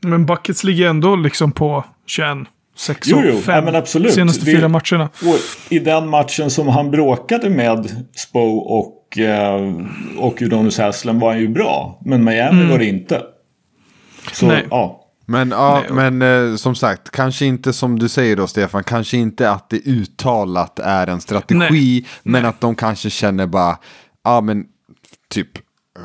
Men 0.00 0.26
Buckets 0.26 0.64
ligger 0.64 0.88
ändå 0.88 1.16
liksom 1.16 1.52
på 1.52 1.84
21, 2.06 2.28
6 2.76 3.08
Jo, 3.10 3.22
jo, 3.24 3.36
5 3.38 3.54
ja, 3.54 3.62
men 3.62 3.74
absolut. 3.74 4.12
senaste 4.12 4.44
Det- 4.44 4.50
fyra 4.56 4.68
matcherna. 4.68 5.08
I 5.70 5.78
den 5.78 6.08
matchen 6.08 6.50
som 6.50 6.68
han 6.68 6.90
bråkade 6.90 7.50
med 7.50 7.90
Spo 8.16 8.40
och, 8.58 9.18
eh, 9.18 9.72
och 10.18 10.42
Udonis 10.42 10.78
Haslem 10.78 11.18
var 11.18 11.30
han 11.32 11.40
ju 11.40 11.48
bra. 11.48 12.00
Men 12.04 12.24
Miami 12.24 12.64
var 12.70 12.78
det 12.78 12.84
inte. 12.86 13.22
Så 14.32 14.46
Nej. 14.46 14.66
ja. 14.70 15.02
Men, 15.28 15.50
ja, 15.50 15.82
men 15.90 16.22
eh, 16.22 16.56
som 16.56 16.74
sagt, 16.74 17.10
kanske 17.10 17.46
inte 17.46 17.72
som 17.72 17.98
du 17.98 18.08
säger 18.08 18.36
då 18.36 18.46
Stefan, 18.46 18.84
kanske 18.84 19.16
inte 19.16 19.50
att 19.50 19.70
det 19.70 19.76
uttalat 19.86 20.78
är 20.78 21.06
en 21.06 21.20
strategi, 21.20 22.00
Nej. 22.00 22.06
men 22.22 22.44
att 22.46 22.60
de 22.60 22.74
kanske 22.74 23.10
känner 23.10 23.46
bara, 23.46 23.78
ja 24.24 24.40
men 24.40 24.64
typ, 25.30 25.48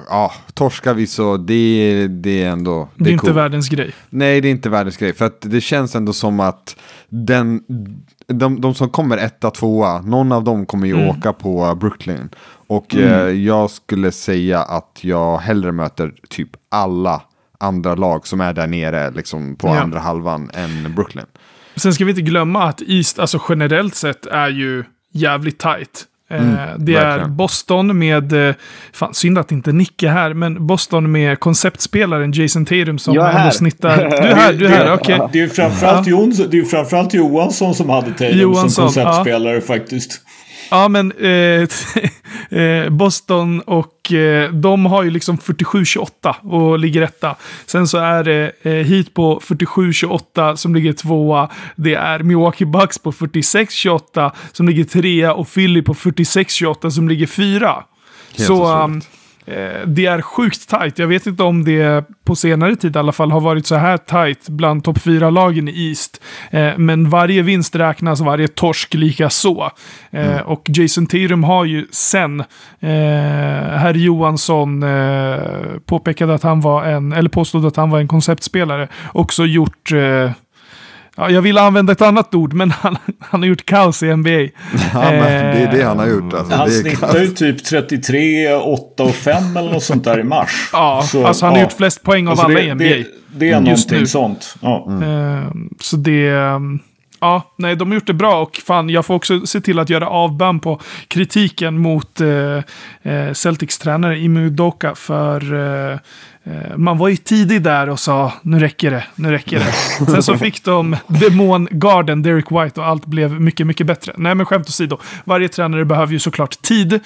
ja, 0.10 0.32
torskar 0.54 0.94
vi 0.94 1.08
så 1.08 1.38
det, 1.38 2.08
det 2.08 2.44
är 2.44 2.50
ändå, 2.50 2.90
Det 2.96 3.10
är 3.10 3.14
inte 3.14 3.22
coolt. 3.26 3.36
världens 3.38 3.70
grej. 3.70 3.94
Nej, 4.10 4.42
det 4.42 4.48
är 4.48 4.52
inte 4.52 4.70
världens 4.70 4.98
grej. 4.98 5.14
För 5.14 5.26
att 5.26 5.42
det 5.42 5.62
känns 5.62 5.96
ändå 5.96 6.14
som 6.14 6.40
att 6.40 6.76
den, 7.10 7.64
de, 8.28 8.62
de 8.62 8.74
som 8.76 8.90
kommer 8.90 9.18
etta, 9.18 9.52
tvåa, 9.52 10.02
någon 10.02 10.32
av 10.32 10.44
dem 10.44 10.66
kommer 10.66 10.88
ju 10.88 11.08
åka 11.10 11.34
på 11.34 11.76
Brooklyn. 11.76 12.30
Och 12.68 12.96
eh, 12.96 13.30
jag 13.30 13.70
skulle 13.70 14.12
säga 14.12 14.62
att 14.62 15.00
jag 15.02 15.38
hellre 15.38 15.72
möter 15.72 16.14
typ 16.30 16.50
alla 16.70 17.22
andra 17.62 17.96
lag 17.96 18.28
som 18.28 18.42
är 18.42 18.54
där 18.54 18.68
nere 18.68 19.12
liksom 19.12 19.56
på 19.56 19.68
Ja. 19.68 19.80
andra 19.80 20.00
halvan 20.00 20.50
än 20.54 20.94
Brooklyn. 20.96 21.26
Sen 21.76 21.94
ska 21.94 22.06
vi 22.06 22.10
inte 22.12 22.22
glömma 22.22 22.64
att 22.64 22.82
East, 22.88 23.20
alltså 23.20 23.42
generellt 23.50 23.96
sett, 23.96 24.26
är 24.26 24.50
ju 24.50 24.84
jävligt 25.14 25.60
tight. 25.60 26.06
Eh, 26.30 26.42
det 26.78 26.96
är 26.96 27.06
verkligen. 27.06 27.38
Boston 27.38 28.00
med, 28.00 28.50
eh, 28.50 28.56
fan 28.94 29.14
synd 29.14 29.38
att 29.38 29.52
inte 29.52 29.72
Nick 29.72 30.04
är 30.04 30.10
här, 30.10 30.34
men 30.34 30.68
Boston 30.68 31.12
med 31.12 31.40
konceptspelaren 31.40 32.32
Jason 32.32 32.66
Tatum 32.66 32.98
som 33.00 33.14
Jag 33.16 33.26
är 33.26 33.30
ändå 33.30 33.40
här. 33.40 33.52
snittar. 33.52 33.98
Du 34.10 34.16
är 34.28 34.36
här, 34.36 34.54
du 34.54 34.66
är 34.66 34.70
här, 34.70 34.94
okej. 34.94 35.20
Det 35.32 35.40
är 35.40 35.44
ju 35.44 35.50
framförallt, 35.50 36.08
Jons, 36.08 36.38
det 36.38 36.44
är 36.58 36.62
ju 36.62 36.66
framförallt 36.66 37.14
Johansson 37.14 37.76
som 37.76 37.90
hade 37.90 38.12
Tatum 38.12 38.38
Johansson, 38.40 38.92
som 38.92 39.04
konceptspelare 39.04 39.62
faktiskt. 39.62 40.22
Ja, 40.72 40.88
men 40.88 41.12
eh, 41.12 41.68
eh, 42.62 42.90
Boston 42.90 43.62
och 43.62 44.12
eh, 44.12 44.52
de 44.52 44.86
har 44.86 45.04
ju 45.04 45.10
liksom 45.10 45.38
47-28 45.38 46.36
och 46.42 46.80
ligger 46.80 47.02
etta. 47.02 47.36
Sen 47.66 47.88
så 47.88 47.98
är 47.98 48.24
det 48.24 48.52
eh, 48.62 48.72
Heat 48.72 49.14
på 49.14 49.40
47-28 49.40 50.56
som 50.56 50.76
ligger 50.76 50.94
tvåa. 50.94 51.50
Det 51.76 51.94
är 51.94 52.20
Milwaukee 52.20 52.66
Bucks 52.66 53.00
på 53.00 53.12
46-28 53.12 54.32
som 54.52 54.68
ligger 54.68 54.84
trea 54.84 55.34
och 55.34 55.54
Philly 55.54 55.82
på 55.82 55.94
46-28 55.94 56.90
som 56.90 57.10
ligger 57.10 57.28
fyra. 57.28 57.84
Helt 58.38 58.48
så 58.48 58.90
det 59.86 60.06
är 60.06 60.22
sjukt 60.22 60.70
tajt. 60.70 61.00
Jag 61.00 61.08
vet 61.08 61.26
inte 61.26 61.44
om 61.44 61.64
det 61.64 62.06
på 62.26 62.36
senare 62.36 62.76
tid 62.76 62.96
i 62.96 63.00
alla 63.00 63.12
fall 63.12 63.32
har 63.32 63.42
varit 63.42 63.68
så 63.68 63.76
här 63.76 63.98
tajt 63.98 64.50
bland 64.50 64.84
topp 64.84 65.00
fyra 65.02 65.30
lagen 65.30 65.68
i 65.68 65.90
East. 65.90 66.22
Eh, 66.50 66.78
men 66.78 67.10
varje 67.10 67.42
vinst 67.42 67.76
räknas, 67.76 68.22
varje 68.22 68.48
torsk 68.48 68.94
lika 68.94 69.30
så. 69.30 69.72
Eh, 70.12 70.38
Och 70.38 70.70
Jason 70.70 71.08
Tatum 71.08 71.44
har 71.44 71.66
ju 71.66 71.88
sen 71.92 72.40
eh, 72.40 72.48
herr 73.78 73.94
Johansson 73.94 74.84
eh, 74.84 75.40
påpekade 75.86 76.34
att 76.34 76.44
han 76.44 76.62
var 76.62 76.84
en, 76.84 77.12
eller 77.12 77.30
påstod 77.30 77.66
att 77.66 77.76
han 77.76 77.90
var 77.90 78.00
en 78.00 78.08
konceptspelare, 78.08 78.88
också 79.14 79.46
gjort 79.46 79.92
eh, 79.92 80.32
Ja, 81.18 81.30
jag 81.30 81.42
vill 81.42 81.58
använda 81.58 81.92
ett 81.94 82.02
annat 82.02 82.36
ord, 82.36 82.54
men 82.54 82.72
han, 82.82 82.98
han 83.20 83.42
har 83.42 83.48
gjort 83.48 83.66
kaos 83.66 84.04
i 84.04 84.16
NBA. 84.16 84.30
Ja, 84.94 85.12
men 85.12 85.22
det 85.56 85.62
är 85.62 85.72
det 85.78 85.84
han 85.84 86.00
har 86.00 86.08
gjort. 86.08 86.34
Alltså, 86.34 86.56
Han 86.56 86.72
snittar 86.72 87.20
ju 87.20 87.28
typ 87.28 87.64
33, 87.66 88.54
8 88.56 89.04
och 89.04 89.16
5 89.16 89.58
eller 89.58 89.72
något 89.72 89.84
sånt 89.84 90.04
där 90.04 90.20
i 90.20 90.24
mars. 90.24 90.70
Ja, 90.74 91.04
Så, 91.12 91.26
alltså 91.28 91.46
han 91.46 91.54
har 91.54 91.60
ja. 91.60 91.64
gjort 91.66 91.74
flest 91.74 92.04
poäng 92.04 92.28
av 92.28 92.32
Alltså, 92.32 92.46
alla 92.46 92.54
det, 92.56 92.64
i 92.66 92.74
NBA. 92.74 92.84
Det, 92.84 93.06
det 93.38 93.50
är 93.52 93.56
Just 93.62 93.68
någonting 93.68 94.00
nu. 94.00 94.08
sånt. 94.08 94.56
Ja. 94.62 94.88
Eh, 95.04 95.52
Så 95.80 95.98
det... 95.98 96.28
eh, 96.28 96.60
Ja, 97.24 97.54
nej, 97.58 97.76
de 97.76 97.88
har 97.88 97.96
gjort 97.96 98.08
det 98.08 98.14
bra 98.14 98.42
och 98.42 98.62
fan, 98.66 98.90
jag 98.90 99.06
får 99.06 99.14
också 99.14 99.46
se 99.46 99.62
till 99.62 99.80
att 99.80 99.90
göra 99.90 100.08
avbön 100.10 100.60
på 100.60 100.80
kritiken 101.08 101.78
mot 101.78 102.22
eh, 102.22 103.12
eh, 103.14 103.34
Celtics 103.34 103.78
tränare 103.78 104.20
Ime 104.20 104.40
Udoka 104.40 104.96
för 104.96 105.54
eh, 105.92 106.00
man 106.76 106.98
var 106.98 107.10
ju 107.10 107.16
tidig 107.16 107.62
där 107.62 107.90
och 107.90 108.00
sa 108.00 108.34
nu 108.42 108.60
räcker 108.60 108.92
det, 108.92 109.04
nu 109.16 109.32
räcker 109.32 109.60
det. 109.60 110.06
Sen 110.12 110.24
så 110.24 110.38
fick 110.38 110.64
de 110.64 110.96
demongarden 111.08 112.22
Derek 112.22 112.52
White 112.52 112.80
och 112.80 112.88
allt 112.88 113.06
blev 113.06 113.42
mycket, 113.42 113.68
mycket 113.68 113.88
bättre. 113.88 114.14
Nej, 114.18 114.36
men 114.36 114.46
skämt 114.46 114.70
åsido. 114.70 114.98
Varje 115.26 115.50
tränare 115.50 115.86
behöver 115.86 116.14
ju 116.14 116.20
såklart 116.20 116.62
tid, 116.62 116.94
eh, 116.94 117.00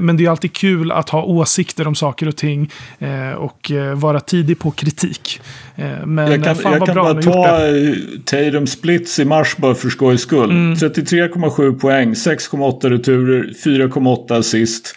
men 0.00 0.16
det 0.16 0.24
är 0.24 0.30
alltid 0.30 0.52
kul 0.52 0.92
att 0.92 1.08
ha 1.08 1.22
åsikter 1.22 1.88
om 1.88 1.94
saker 1.94 2.28
och 2.28 2.36
ting 2.36 2.70
eh, 2.98 3.32
och 3.32 3.70
eh, 3.70 3.94
vara 3.94 4.20
tidig 4.20 4.58
på 4.58 4.70
kritik. 4.70 5.40
Eh, 5.76 6.06
men 6.06 6.30
Jag 6.30 6.44
kan, 6.44 6.56
fan 6.56 6.72
jag 6.72 6.78
vad 6.78 6.88
kan 6.88 6.94
bra 6.94 7.14
bara 7.14 7.22
ta 7.22 7.66
eh, 7.66 7.94
Tatum 8.24 8.66
splits 8.66 9.18
i 9.18 9.24
mars 9.24 9.56
bara 9.56 9.74
för 9.74 9.88
skojs 9.88 10.20
skull. 10.20 10.50
Mm. 10.50 10.74
33,7 10.74 11.78
poäng, 11.78 12.12
6,8 12.12 12.90
returer, 12.90 13.52
4,8 13.64 14.38
assist. 14.38 14.94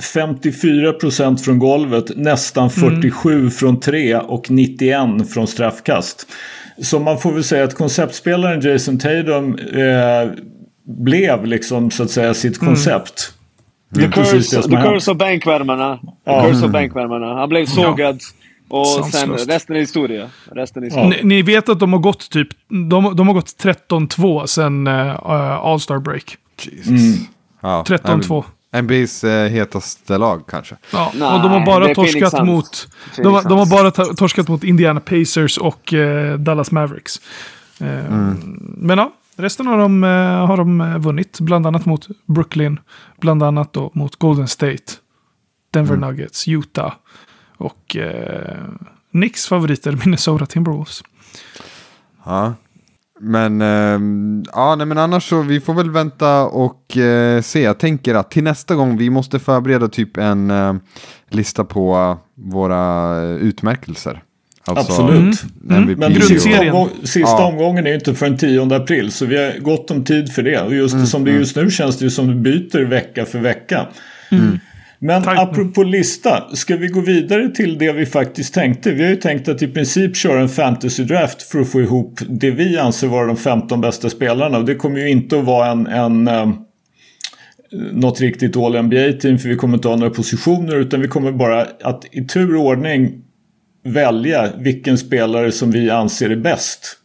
54% 0.00 1.36
från 1.44 1.58
golvet, 1.58 2.04
nästan 2.16 2.70
Mm. 2.82 2.90
47 3.02 3.50
från 3.50 3.80
tre 3.80 4.16
och 4.16 4.50
91 4.50 5.26
från 5.34 5.46
straffkast. 5.46 6.26
Så 6.82 6.98
man 6.98 7.18
får 7.18 7.32
väl 7.32 7.44
säga 7.44 7.64
att 7.64 7.74
konceptspelaren 7.74 8.60
Jason 8.60 8.98
Tatum 8.98 9.54
eh, 9.58 10.30
blev 10.86 11.46
liksom 11.46 11.90
så 11.90 12.02
att 12.02 12.10
säga 12.10 12.34
sitt 12.34 12.62
Mm. 12.62 12.74
koncept. 12.74 13.32
Det 13.88 14.00
The 14.00 14.08
curse, 14.12 14.62
the 14.62 14.76
curse 14.76 15.10
of 15.10 15.16
bänkvärmarna. 15.18 15.96
The 15.96 16.06
Ja. 16.24 16.46
curse 16.48 16.64
of 16.66 16.72
bänkvärmarna. 16.72 17.34
Han 17.34 17.48
blev 17.48 17.66
sågad. 17.66 18.20
Och 18.68 18.86
sen 19.12 19.32
resten 19.32 19.76
är 19.76 19.80
historia. 19.80 20.30
Resten 20.52 20.82
är 20.82 20.86
historia. 20.86 21.08
Ni, 21.08 21.20
ni 21.22 21.42
vet 21.42 21.68
att 21.68 21.80
de 21.80 21.92
har 21.92 22.00
gått 22.00 22.30
typ, 22.30 22.48
de, 22.68 23.16
de 23.16 23.26
har 23.28 23.34
gått 23.34 23.46
13-2 23.62 24.46
sen 24.46 24.86
uh, 24.86 25.26
All-Star 25.66 25.98
break. 25.98 26.36
Jesus. 26.62 27.26
Ja, 27.60 27.84
13-2. 27.88 28.44
NBAs 28.82 29.24
eh, 29.24 29.50
hetaste 29.50 30.18
lag 30.18 30.42
kanske. 30.48 30.76
Ja, 30.92 31.12
Nej, 31.14 31.34
och 31.36 31.42
de 31.42 31.50
har 31.50 31.66
bara 31.66 31.94
torskat 31.94 32.46
mot, 32.46 32.88
de, 33.16 33.22
de 33.22 33.58
har 33.58 33.70
bara 33.70 33.90
torskat 33.90 34.48
mot 34.48 34.64
Indiana 34.64 35.00
Pacers 35.00 35.58
och 35.58 35.92
eh, 35.94 36.38
Dallas 36.38 36.70
Mavericks. 36.70 37.20
Eh, 37.80 38.04
Men 38.58 38.98
ja, 38.98 39.12
resten 39.36 39.66
har 39.66 39.78
de, 39.78 40.04
eh, 40.04 40.46
har 40.46 40.56
de 40.56 40.80
eh, 40.80 40.98
vunnit, 40.98 41.40
bland 41.40 41.66
annat 41.66 41.86
mot 41.86 42.08
Brooklyn, 42.26 42.80
bland 43.20 43.42
annat 43.42 43.72
då 43.72 43.90
mot 43.94 44.16
Golden 44.16 44.48
State, 44.48 44.92
Denver 45.70 45.96
Nuggets, 45.96 46.48
Utah 46.48 46.92
och 47.56 47.96
eh, 47.96 48.64
Knicks 49.10 49.46
favoriter 49.46 49.92
Minnesota 50.04 50.46
Timberwolves. 50.46 51.02
Ja. 52.24 52.54
Men, 53.24 53.60
ehm, 53.62 54.44
ja, 54.52 54.74
nej, 54.76 54.86
men 54.86 54.98
annars 54.98 55.28
så 55.28 55.42
vi 55.42 55.60
får 55.60 55.74
väl 55.74 55.90
vänta 55.90 56.42
och 56.46 56.96
eh, 56.96 57.40
se. 57.42 57.60
Jag 57.62 57.78
tänker 57.78 58.14
att 58.14 58.30
till 58.30 58.44
nästa 58.44 58.74
gång 58.74 58.96
vi 58.96 59.10
måste 59.10 59.38
förbereda 59.38 59.88
typ 59.88 60.16
en 60.16 60.50
eh, 60.50 60.74
lista 61.30 61.64
på 61.64 61.94
eh, 61.96 62.16
våra 62.50 63.16
eh, 63.22 63.30
utmärkelser. 63.36 64.22
Alltså, 64.64 64.92
Absolut. 65.02 65.42
MVP 65.70 65.98
Men 65.98 66.16
och- 66.16 66.22
sista, 66.22 66.60
omgång, 66.60 66.88
sista 67.02 67.20
Ja. 67.30 67.46
omgången 67.46 67.86
är 67.86 67.94
inte 67.94 68.14
förrän 68.14 68.36
10 68.38 68.74
april 68.76 69.12
så 69.12 69.26
vi 69.26 69.36
har 69.44 69.58
gott 69.60 69.90
om 69.90 70.04
tid 70.04 70.32
för 70.32 70.42
det. 70.42 70.60
Och 70.62 70.74
just 70.74 71.08
som 71.08 71.24
det 71.24 71.30
just 71.30 71.56
nu 71.56 71.70
känns 71.70 71.98
det 71.98 72.04
ju 72.04 72.10
som 72.10 72.26
det 72.28 72.34
byter 72.34 72.84
vecka 72.84 73.24
för 73.24 73.38
vecka. 73.38 73.86
Men 75.04 75.22
nu. 75.22 75.28
apropå 75.28 75.82
lista, 75.82 76.56
ska 76.56 76.76
vi 76.76 76.88
gå 76.88 77.00
vidare 77.00 77.48
till 77.48 77.78
det 77.78 77.92
vi 77.92 78.06
faktiskt 78.06 78.54
tänkte? 78.54 78.90
Vi 78.90 79.02
har 79.02 79.10
ju 79.10 79.16
tänkt 79.16 79.48
att 79.48 79.62
i 79.62 79.68
princip 79.68 80.16
köra 80.16 80.40
en 80.40 80.48
fantasy-draft 80.48 81.42
för 81.42 81.60
att 81.60 81.68
få 81.68 81.80
ihop 81.80 82.20
det 82.28 82.50
vi 82.50 82.78
anser 82.78 83.08
vara 83.08 83.26
de 83.26 83.36
15 83.36 83.80
bästa 83.80 84.10
spelarna. 84.10 84.58
Och 84.58 84.64
det 84.64 84.74
kommer 84.74 84.98
ju 84.98 85.08
inte 85.08 85.38
att 85.38 85.44
vara 85.44 85.70
en, 85.70 85.86
en 85.86 86.28
eh, 86.28 86.50
något 87.92 88.20
riktigt 88.20 88.56
All-NBA-team 88.56 89.38
för 89.38 89.48
vi 89.48 89.56
kommer 89.56 89.74
inte 89.74 89.88
ha 89.88 89.96
några 89.96 90.10
positioner 90.10 90.76
utan 90.76 91.00
vi 91.00 91.08
kommer 91.08 91.32
bara 91.32 91.66
att 91.82 92.04
i 92.10 92.24
tur 92.24 92.56
och 92.56 92.66
ordning 92.66 93.24
välja 93.84 94.50
vilken 94.58 94.98
spelare 94.98 95.52
som 95.52 95.70
vi 95.70 95.90
anser 95.90 96.30
är 96.30 96.36
bäst. 96.36 96.96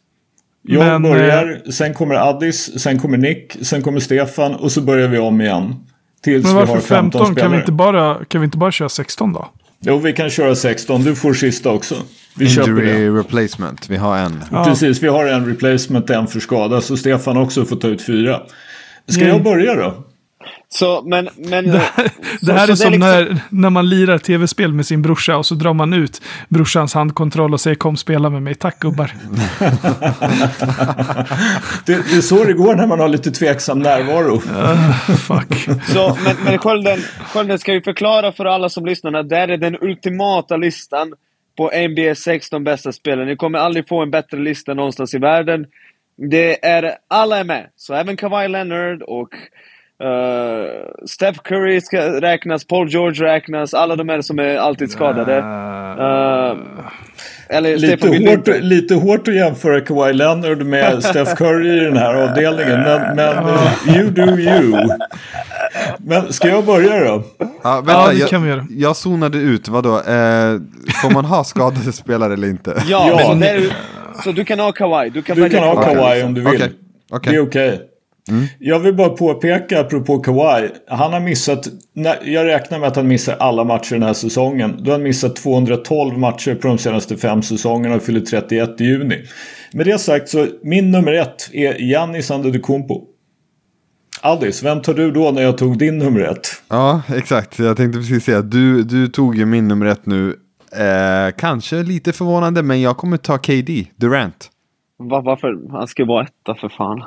Jag 0.68 0.80
Men, 0.80 1.06
eh, 1.06 1.12
börjar, 1.12 1.72
sen 1.72 1.94
kommer 1.94 2.16
Addis, 2.16 2.80
sen 2.80 3.00
kommer 3.00 3.18
Nick, 3.18 3.58
sen 3.62 3.82
kommer 3.82 4.00
Stefan 4.00 4.56
och 4.56 4.72
så 4.72 4.82
börjar 4.82 5.08
vi 5.08 5.18
om 5.18 5.42
igen. 5.42 5.76
Tills 6.24 6.44
Men 6.44 6.54
vi 6.54 6.60
varför 6.60 6.74
har 6.74 6.82
15, 6.82 7.12
15? 7.12 7.26
spelare. 7.26 7.42
Kan 7.42 7.52
vi, 7.52 7.58
inte 7.58 7.72
bara, 7.72 8.26
kan 8.26 8.42
vi 8.42 8.46
inte 8.46 8.58
bara 8.58 8.72
köra 8.72 8.90
16 8.90 9.34
då? 9.34 9.48
Jo, 9.80 9.98
vi 9.98 10.14
kan 10.14 10.30
köra 10.30 10.56
16. 10.56 11.04
Du 11.04 11.16
får 11.16 11.34
sista 11.34 11.70
också. 11.70 11.96
Vi. 12.36 12.46
Injury 12.46 13.10
replacement, 13.10 13.90
vi 13.90 13.98
har 13.98 14.18
en. 14.18 14.44
Ja. 14.52 14.66
Precis, 14.66 15.04
vi 15.04 15.08
har 15.08 15.26
en 15.26 15.46
replacement, 15.46 16.10
en 16.10 16.28
för 16.28 16.40
skada. 16.40 16.82
Så 16.82 16.98
Stefan 16.98 17.38
också 17.38 17.66
får 17.66 17.76
ta 17.76 17.88
ut 17.88 18.02
fyra. 18.02 18.42
Ska 19.08 19.22
Nej. 19.22 19.30
jag 19.30 19.44
börja 19.44 19.76
då? 19.76 20.04
Så, 20.70 21.02
men... 21.02 21.30
men 21.36 21.66
Det, 21.66 21.82
det 22.42 22.54
här 22.54 22.66
så 22.66 22.72
är 22.72 22.76
som 22.76 22.92
liksom- 22.92 23.00
när, 23.00 23.40
när 23.50 23.70
man 23.70 23.90
lirar 23.90 24.18
tv-spel 24.18 24.74
med 24.74 24.86
sin 24.86 25.02
brorsa 25.02 25.38
och 25.38 25.46
så 25.46 25.56
drar 25.56 25.74
man 25.74 25.94
ut 25.94 26.22
brorsans 26.50 26.94
handkontroll 26.94 27.54
och 27.54 27.62
säger 27.62 27.76
kom 27.76 27.98
spela 27.98 28.30
med 28.30 28.42
mig. 28.44 28.56
Tack 28.56 28.80
gubbar. 28.80 29.12
Det, 31.86 31.94
det 32.10 32.18
är 32.18 32.22
så 32.22 32.44
det 32.44 32.54
går 32.54 32.76
när 32.76 32.88
man 32.88 33.00
har 33.00 33.08
lite 33.08 33.32
tveksam 33.32 33.80
närvaro. 33.80 34.40
Fuck. 35.18 35.80
Så, 35.88 36.18
men, 36.24 36.36
men 36.46 36.58
Skölden, 36.58 37.00
Skölden 37.34 37.60
ska 37.60 37.74
ju 37.74 37.82
förklara 37.82 38.32
för 38.32 38.46
alla 38.46 38.70
som 38.70 38.86
lyssnar 38.86 39.14
att 39.14 39.30
det 39.30 39.36
här 39.36 39.48
är 39.48 39.58
den 39.58 39.78
ultimata 39.82 40.58
listan 40.58 41.14
på 41.58 41.72
NBA 41.90 42.16
16 42.16 42.64
bästa 42.64 42.92
spelare. 42.92 43.26
Ni 43.26 43.36
kommer 43.36 43.60
aldrig 43.60 43.88
få 43.88 44.02
en 44.02 44.12
bättre 44.12 44.38
lista 44.38 44.74
någonstans 44.74 45.14
i 45.14 45.18
världen. 45.18 45.66
Det 46.32 46.66
är, 46.66 46.98
alla 47.08 47.38
är 47.38 47.44
med. 47.44 47.70
Så 47.76 47.94
även 47.94 48.18
Kawhi 48.18 48.48
Leonard 48.48 49.02
och 49.02 49.30
eh, 50.04 51.06
Steph 51.08 51.40
Curry 51.44 51.82
ska 51.82 52.22
räknas, 52.22 52.66
Paul 52.68 52.90
George 52.90 53.26
räknas, 53.26 53.74
alla 53.74 53.96
de 53.96 54.10
här 54.10 54.22
som 54.22 54.40
är 54.40 54.56
alltid 54.58 54.92
skadade. 54.92 55.38
Eh, 55.38 56.58
eller 57.50 57.78
Lite 57.78 58.08
hårt, 58.08 58.48
lite 58.62 58.96
hårt 58.96 59.28
att 59.28 59.36
jämföra 59.36 59.82
Kawhi 59.82 60.14
Leonard 60.14 60.66
med 60.66 61.04
Steph 61.04 61.36
Curry 61.36 61.78
i 61.78 61.80
den 61.80 61.98
här 61.98 62.14
avdelningen. 62.16 62.80
Men, 62.82 63.16
men 63.16 63.96
you 63.96 64.10
do 64.10 64.40
you. 64.40 64.88
Men 65.98 66.34
ska 66.34 66.48
jag 66.48 66.66
börja 66.66 67.00
då? 67.04 67.24
Ja, 67.64 67.76
vänta, 67.76 67.92
Ja, 67.92 68.08
det 68.08 68.14
jag, 68.20 68.30
kan 68.30 68.44
vi 68.44 68.50
göra. 68.50 68.66
jag 68.70 68.96
zonade 68.96 69.38
ut, 69.38 69.68
vadå? 69.68 69.96
Eh, 69.96 70.04
får 71.02 71.14
man 71.14 71.26
ha 71.26 71.44
skadade 71.44 71.92
spelare 71.94 72.34
eller 72.34 72.48
inte? 72.48 72.84
Ja, 72.88 73.08
Ja, 73.22 73.34
det 73.34 73.50
är, 73.50 73.62
så 74.24 74.32
du 74.32 74.46
kan 74.46 74.60
ha 74.60 74.72
Kawhi. 74.72 75.10
Du 75.10 75.22
kan, 75.22 75.38
Du 75.38 75.50
kan 75.50 75.64
ha. 75.64 75.84
Kawhi 75.84 76.24
om 76.24 76.34
du 76.34 76.42
vill. 76.42 76.50
Okej, 76.56 76.72
okej. 77.12 77.32
Det 77.34 77.38
är 77.38 77.42
okej. 77.48 77.82
Jag 78.60 78.80
vill 78.80 78.96
bara 78.96 79.10
påpeka 79.10 79.80
apropå 79.80 80.20
Kawhi. 80.20 80.70
Han 80.88 81.14
har 81.14 81.20
missat, 81.20 81.68
jag 82.24 82.46
räknar 82.46 82.80
med 82.80 82.88
att 82.88 82.96
han 82.96 83.08
missar 83.08 83.36
alla 83.40 83.64
matcher 83.64 83.94
den 83.94 84.04
här 84.04 84.14
säsongen. 84.14 84.76
Då 84.78 84.86
har 84.86 84.92
han 84.92 85.04
missat 85.04 85.36
212 85.36 86.18
matcher 86.18 86.56
på 86.56 86.68
de 86.68 86.78
senaste 86.78 87.18
fem 87.18 87.42
säsongerna 87.42 87.96
och 87.96 88.04
fyller 88.04 88.22
31 88.22 88.82
i 88.82 88.84
juni. 88.84 89.24
Med 89.74 89.86
det 89.86 90.00
sagt 90.00 90.30
så 90.30 90.48
min 90.64 90.92
nummer 90.92 91.14
ett 91.14 91.50
är 91.54 91.74
Giannis 91.74 92.32
Antetokounmpo. 92.32 93.06
Addis, 94.22 94.64
vem 94.64 94.82
tar 94.82 94.94
du 94.94 95.12
då 95.12 95.32
när 95.32 95.42
jag 95.42 95.58
tog 95.58 95.78
din 95.78 95.98
nummer 95.98 96.22
ett? 96.22 96.48
Ja, 96.70 97.02
exakt. 97.16 97.60
Jag 97.60 97.78
tänkte 97.78 98.00
precis 98.00 98.24
säga 98.24 98.38
att 98.38 98.52
du, 98.52 98.84
du 98.84 99.08
tog 99.08 99.36
ju 99.36 99.46
min 99.46 99.68
nummer 99.68 99.86
ett 99.86 100.06
nu. 100.06 100.36
Eh, 100.72 101.36
kanske 101.38 101.84
lite 101.84 102.14
förvånande, 102.14 102.64
men 102.64 102.82
jag 102.82 102.98
kommer 102.98 103.18
ta 103.18 103.38
KD, 103.38 103.86
Durant. 103.96 104.50
Va, 105.00 105.22
varför? 105.22 105.72
Han 105.72 105.88
ska 105.88 106.02
ju 106.02 106.08
vara 106.08 106.24
etta 106.24 106.56
för 106.56 106.70
fan. 106.70 107.04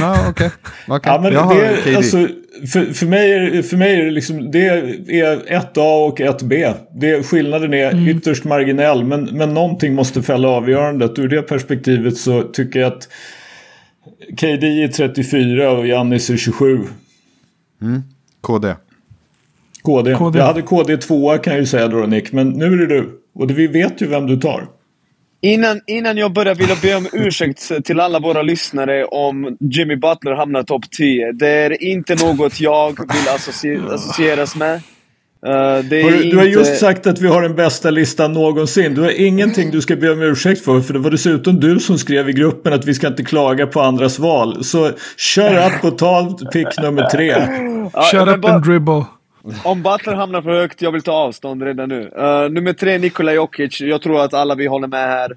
Ja, 0.00 0.28
okej. 0.30 0.50
Okay. 0.88 1.12
Ja, 1.12 1.20
men 1.22 1.32
jag 1.32 1.40
har 1.40 1.54
det, 1.54 1.66
är- 1.66 1.82
KD. 1.82 1.96
alltså, 1.96 2.28
för, 2.72 2.92
för, 2.92 3.06
mig 3.06 3.32
är, 3.32 3.62
för 3.62 3.76
mig 3.76 4.00
är 4.00 4.04
det 4.04 4.10
liksom, 4.10 4.50
det 4.50 4.66
är 5.20 5.52
ett 5.52 5.78
A 5.78 6.06
och 6.06 6.20
ett 6.20 6.42
B. 6.42 6.72
Det, 6.94 7.22
skillnaden 7.22 7.74
är 7.74 8.08
ytterst 8.08 8.44
marginell, 8.44 9.04
men, 9.04 9.24
men 9.24 9.54
någonting 9.54 9.94
måste 9.94 10.22
fälla 10.22 10.48
avgörandet. 10.48 11.18
Ur 11.18 11.28
det 11.28 11.42
perspektivet 11.42 12.16
så 12.16 12.42
tycker 12.42 12.80
jag 12.80 12.92
att 12.92 13.08
KD 14.40 14.82
är 14.82 14.88
34 14.88 15.70
och 15.70 15.86
Giannis 15.86 16.30
är 16.30 16.36
27. 16.36 16.78
KD. 18.40 18.74
KD. 19.82 20.14
KD. 20.14 20.38
Jag 20.38 20.46
hade 20.46 20.62
KD 20.62 20.96
tvåa 20.96 21.38
kan 21.38 21.52
jag 21.52 21.60
ju 21.60 21.66
säga 21.66 21.88
då 21.88 21.96
Nick, 21.96 22.32
men 22.32 22.48
nu 22.48 22.64
är 22.64 22.76
det 22.76 22.86
du. 22.86 23.20
Och 23.34 23.46
det, 23.46 23.54
vi 23.54 23.66
vet 23.66 24.02
ju 24.02 24.06
vem 24.06 24.26
du 24.26 24.36
tar. 24.36 24.68
Innan, 25.40 25.80
innan 25.86 26.16
jag 26.16 26.32
börjar 26.32 26.54
vill 26.54 26.68
jag 26.68 26.78
be 26.78 26.94
om 26.94 27.06
ursäkt 27.12 27.84
till 27.84 28.00
alla 28.00 28.18
våra 28.18 28.42
lyssnare 28.42 29.04
om 29.04 29.56
Jimmy 29.60 29.96
Butler 29.96 30.32
hamnar 30.34 30.62
topp 30.62 30.90
10. 30.90 31.32
Det 31.32 31.48
är 31.48 31.82
inte 31.82 32.14
något 32.14 32.60
jag 32.60 32.88
vill 33.00 33.28
associ- 33.28 33.94
associeras 33.94 34.56
med. 34.56 34.80
Det 35.40 35.48
är 35.48 36.02
Har 36.02 36.10
du, 36.10 36.16
inte... 36.16 36.28
du 36.28 36.36
har 36.36 36.44
just 36.44 36.78
sagt 36.80 37.06
att 37.06 37.20
vi 37.20 37.28
har 37.28 37.42
den 37.42 37.54
bästa 37.54 37.90
listan 37.90 38.32
någonsin. 38.32 38.94
Du 38.94 39.00
har 39.00 39.20
ingenting 39.20 39.70
du 39.70 39.80
ska 39.80 39.96
be 39.96 40.10
om 40.12 40.22
ursäkt 40.22 40.64
för. 40.64 40.80
För 40.80 40.92
det 40.92 40.98
var 40.98 41.10
dessutom 41.10 41.60
du 41.60 41.80
som 41.80 41.98
skrev 41.98 42.28
i 42.28 42.32
gruppen 42.32 42.72
att 42.72 42.84
vi 42.84 42.94
ska 42.94 43.06
inte 43.06 43.24
klaga 43.24 43.66
på 43.66 43.80
andras 43.80 44.18
val. 44.18 44.64
Så 44.64 44.90
kör 45.16 45.66
upp 45.66 45.84
och 45.84 45.98
ta 45.98 46.38
pick 46.52 46.78
nummer 46.82 47.02
tre. 47.10 47.34
Shut 48.10 48.28
up 48.28 48.40
bara- 48.40 48.52
and 48.54 48.64
dribble. 48.64 49.04
Om 49.64 49.82
Butler 49.82 50.14
hamnar 50.14 50.42
för 50.42 50.50
högt, 50.60 50.82
jag 50.82 50.92
vill 50.92 51.02
ta 51.02 51.12
avstånd 51.12 51.62
redan 51.62 51.88
nu. 51.88 52.00
Uh, 52.18 52.50
nummer 52.50 52.72
tre, 52.72 52.98
Nikola 52.98 53.32
Jokic. 53.32 53.80
Jag 53.80 54.02
tror 54.02 54.20
att 54.20 54.34
alla 54.34 54.54
vi 54.54 54.66
håller 54.66 54.88
med 54.88 55.08
här. 55.08 55.36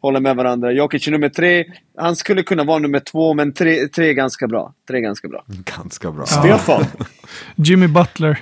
Håller 0.00 0.20
med 0.20 0.36
varandra. 0.36 0.72
Jokic 0.72 1.06
är 1.06 1.12
nummer 1.12 1.28
tre. 1.28 1.64
Han 1.98 2.16
skulle 2.16 2.42
kunna 2.42 2.64
vara 2.64 2.78
nummer 2.78 3.00
två, 3.00 3.34
men 3.34 3.52
tre, 3.52 3.88
tre 3.88 4.08
är 4.08 4.12
ganska 4.12 4.46
bra. 4.46 4.72
Tre 4.88 4.98
är 4.98 5.02
ganska 5.02 5.28
bra. 5.28 5.44
Ganska 5.46 6.12
bra. 6.12 6.26
Stefan. 6.26 6.84
Jimmy 7.54 7.86
Butler. 7.86 8.38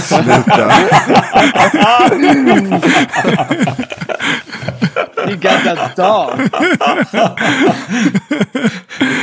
Sluta. 0.00 0.72
You 5.30 5.38
got 5.40 5.64
that 5.64 5.96
dog! 5.96 6.48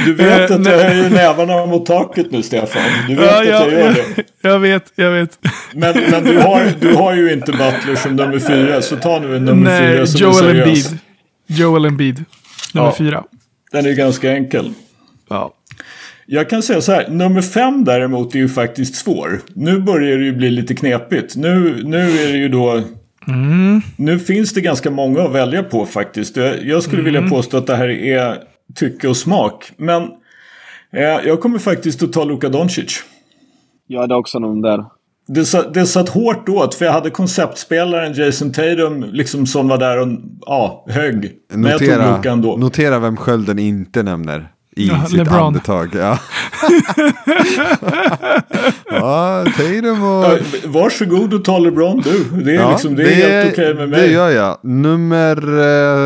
Du 0.05 0.13
vet 0.13 0.49
Eh, 0.51 0.55
att 0.55 0.65
jag 0.65 0.79
höjer 0.79 1.09
nävarna 1.09 1.65
mot 1.65 1.85
taket 1.85 2.31
nu 2.31 2.43
Stefan. 2.43 2.81
Du 3.07 3.15
vet 3.15 3.25
Ja, 3.25 3.39
att 3.41 3.47
ja, 3.47 3.53
jag 3.53 3.71
gör 3.71 3.93
det. 4.15 4.23
jag 4.41 4.59
vet, 4.59 4.91
jag 4.95 5.11
vet. 5.11 5.39
Men, 5.73 5.95
men 6.11 6.23
du, 6.23 6.37
har, 6.39 6.61
du 6.79 6.93
har 6.95 7.15
ju 7.15 7.33
inte 7.33 7.51
Butler 7.51 7.95
som 7.95 8.15
nummer 8.15 8.39
fyra. 8.39 8.81
Så 8.81 8.95
ta 8.95 9.19
nu 9.19 9.35
en 9.35 9.45
nummer 9.45 9.63
Nej, 9.71 9.95
fyra 9.95 10.07
som 10.07 10.21
Joel 10.21 10.35
är 10.35 10.39
seriös. 10.39 10.67
Embiid. 10.67 10.99
Joel 11.47 11.85
Embiid. 11.85 12.25
Nummer 12.73 12.87
Ja. 12.87 12.95
fyra. 12.97 13.23
Den 13.71 13.85
är 13.85 13.89
ju 13.89 13.95
ganska 13.95 14.31
enkel. 14.31 14.73
Ja. 15.29 15.53
Jag 16.25 16.49
kan 16.49 16.63
säga 16.63 16.81
så 16.81 16.91
här, 16.91 17.07
nummer 17.09 17.41
fem 17.41 17.83
däremot 17.85 18.35
är 18.35 18.39
ju 18.39 18.49
faktiskt 18.49 18.95
svår. 18.95 19.39
Nu 19.53 19.79
börjar 19.79 20.17
det 20.17 20.23
ju 20.23 20.33
bli 20.35 20.49
lite 20.49 20.75
knepigt. 20.75 21.35
Nu, 21.35 21.81
nu 21.83 21.99
är 22.21 22.27
det 22.31 22.37
ju 22.37 22.49
då... 22.49 22.81
Nu 23.95 24.19
finns 24.19 24.53
det 24.53 24.61
ganska 24.61 24.91
många 24.91 25.21
att 25.21 25.31
välja 25.31 25.63
på 25.63 25.85
faktiskt. 25.85 26.37
Jag, 26.61 26.83
skulle 26.83 27.01
vilja 27.01 27.29
påstå 27.29 27.57
att 27.57 27.67
det 27.67 27.75
här 27.75 27.89
är 27.89 28.37
tycke 28.75 29.07
och 29.07 29.17
smak. 29.17 29.71
Men 29.77 30.03
eh, 30.93 31.01
jag 31.01 31.41
kommer 31.41 31.59
faktiskt 31.59 32.03
att 32.03 32.13
ta 32.13 32.23
Luka 32.23 32.49
Doncic. 32.49 33.03
Jag 33.87 34.01
hade 34.01 34.15
också 34.15 34.39
någon 34.39 34.61
där. 34.61 34.85
Det, 35.27 35.45
sa- 35.45 35.69
det 35.69 35.85
satt 35.85 36.09
hårt 36.09 36.49
åt 36.49 36.75
för 36.75 36.85
jag 36.85 36.91
hade 36.91 37.09
konceptspelaren 37.09 38.13
Jason 38.13 38.51
Tatum 38.51 39.03
liksom 39.11 39.45
som 39.45 39.67
var 39.67 39.77
där 39.77 39.97
och 40.01 40.07
ja, 40.45 40.85
högg. 40.89 41.31
Men 41.53 41.71
jag 41.71 41.79
tog 41.79 41.87
Notera, 41.87 42.17
Luka 42.17 42.31
ändå. 42.31 42.57
notera 42.57 42.99
vem 42.99 43.17
skölden 43.17 43.59
inte 43.59 44.03
nämner. 44.03 44.51
I 44.77 44.87
Ja, 44.87 45.05
sitt 45.05 45.17
LeBron. 45.17 45.39
andetag. 45.39 45.89
Ja. 45.95 46.19
ja, 48.85 49.45
Tatum 49.57 50.03
och... 50.03 50.23
Ja, 50.25 50.37
varsågod 50.65 51.33
och 51.33 51.45
ta 51.45 51.59
LeBron 51.59 52.01
du. 52.01 52.23
Det 52.43 52.51
är, 52.51 52.55
Ja, 52.55 52.71
liksom, 52.71 52.95
det 52.95 53.03
är 53.13 53.29
helt 53.41 53.53
okej 53.53 53.73
med 53.73 53.89
mig. 53.89 54.01
Det 54.01 54.07
gör 54.07 54.29
jag. 54.29 54.57
Nummer 54.63 55.59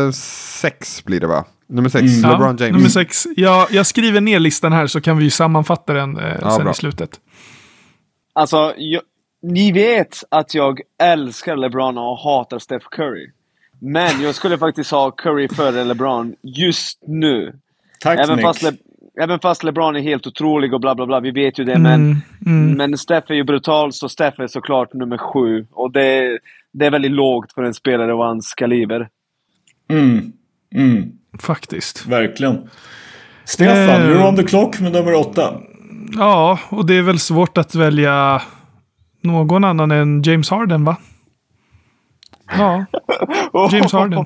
eh, 0.06 0.10
sex 0.60 1.04
blir 1.04 1.20
det 1.20 1.26
va? 1.26 1.44
Nummer 1.68 1.88
sex, 1.88 2.02
Mm. 2.04 2.30
LeBron 2.30 2.56
James. 2.56 2.72
Nummer 2.72 2.88
sex. 2.88 3.26
Jag, 3.36 3.66
jag 3.70 3.86
skriver 3.86 4.20
ner 4.20 4.38
listan 4.40 4.72
här 4.72 4.86
så 4.86 5.00
kan 5.00 5.16
vi 5.18 5.24
ju 5.24 5.30
sammanfatta 5.30 5.92
den 5.92 6.16
eh, 6.16 6.36
Ja, 6.40 6.50
sen 6.50 6.62
bra. 6.62 6.70
i 6.72 6.74
slutet. 6.74 7.10
Alltså, 8.32 8.74
jag, 8.76 9.02
ni 9.42 9.72
vet 9.72 10.24
att 10.30 10.54
jag 10.54 10.80
älskar 11.02 11.56
LeBron 11.56 11.98
och 11.98 12.18
hatar 12.18 12.58
Steph 12.58 12.86
Curry. 12.90 13.30
Men 13.80 14.22
jag 14.22 14.34
skulle 14.34 14.58
faktiskt 14.58 14.90
ha 14.90 15.10
Curry 15.10 15.48
före 15.48 15.84
LeBron 15.84 16.34
just 16.42 16.98
nu. 17.06 17.52
Tack 18.02 18.18
Även 18.18 18.36
Nick. 18.36 18.46
fast, 18.46 18.62
Le, 18.62 18.70
även 19.22 19.40
fast 19.40 19.64
LeBron 19.64 19.96
är 19.96 20.00
helt 20.00 20.26
otrolig 20.26 20.74
och 20.74 20.80
bla 20.80 20.94
bla 20.94 21.06
bla, 21.06 21.20
vi 21.20 21.30
vet 21.30 21.58
ju 21.58 21.64
det. 21.64 21.72
Mm, 21.74 21.82
Men, 22.00 22.22
mm. 22.46 22.76
men 22.76 22.98
Steph 22.98 23.30
är 23.30 23.34
ju 23.34 23.44
brutal, 23.44 23.92
så 23.92 24.08
Steph 24.08 24.40
är 24.40 24.46
såklart 24.46 24.92
nummer 24.94 25.18
sju. 25.18 25.66
Och 25.72 25.92
det, 25.92 26.38
det 26.72 26.86
är 26.86 26.90
väldigt 26.90 27.10
lågt 27.12 27.52
för 27.52 27.62
en 27.62 27.74
spelare 27.74 28.12
av 28.12 28.18
hans 28.18 28.54
kaliber. 28.54 29.08
Mm. 29.90 30.32
Mm. 30.74 31.12
Faktiskt. 31.40 32.06
Verkligen. 32.06 32.68
Stefan, 33.44 33.76
Eh. 33.78 34.08
you're 34.08 34.28
on 34.28 34.36
the 34.36 34.42
clock 34.42 34.80
med 34.80 34.92
nummer 34.92 35.14
åtta. 35.14 35.54
Ja, 36.18 36.58
och 36.68 36.86
det 36.86 36.94
är 36.94 37.02
väl 37.02 37.18
svårt 37.18 37.58
att 37.58 37.74
välja 37.74 38.42
någon 39.20 39.64
annan 39.64 39.90
än 39.90 40.22
James 40.22 40.50
Harden 40.50 40.84
va? 40.84 40.96
Ja, 42.58 42.84
James 43.72 43.92
Harden. 43.92 44.18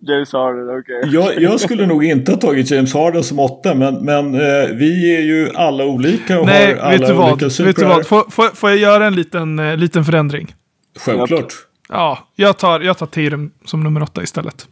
James 0.00 0.32
Harden, 0.32 0.78
okej. 0.80 1.14
Jag, 1.14 1.42
jag 1.42 1.60
skulle 1.60 1.86
nog 1.86 2.04
inte 2.04 2.32
ha 2.32 2.38
tagit 2.38 2.70
James 2.70 2.94
Harden 2.94 3.22
som 3.24 3.38
åtta, 3.38 3.74
men, 3.74 3.94
men 3.94 4.34
eh, 4.34 4.68
vi 4.74 5.16
är 5.16 5.20
ju 5.20 5.50
alla 5.54 5.84
olika 5.84 6.40
och 6.40 6.46
Nej, 6.46 6.74
har 6.74 6.80
alla 6.80 6.90
vet 6.98 7.06
du 7.06 7.12
vad? 7.12 7.30
olika 7.32 7.44
Vet 7.44 7.52
suprar. 7.54 7.72
du 7.74 7.84
vad? 7.84 8.06
Får, 8.06 8.30
får, 8.30 8.48
får 8.56 8.70
jag 8.70 8.78
göra 8.78 9.06
en 9.06 9.14
liten, 9.14 9.58
eh, 9.58 9.76
liten 9.76 10.04
förändring? 10.04 10.54
Självklart. 10.98 11.52
Ja, 11.88 12.18
jag 12.36 12.58
tar, 12.58 12.80
jag 12.80 12.98
tar 12.98 13.06
Tatum 13.06 13.50
som 13.64 13.82
nummer 13.82 14.02
åtta 14.02 14.22
istället. 14.22 14.68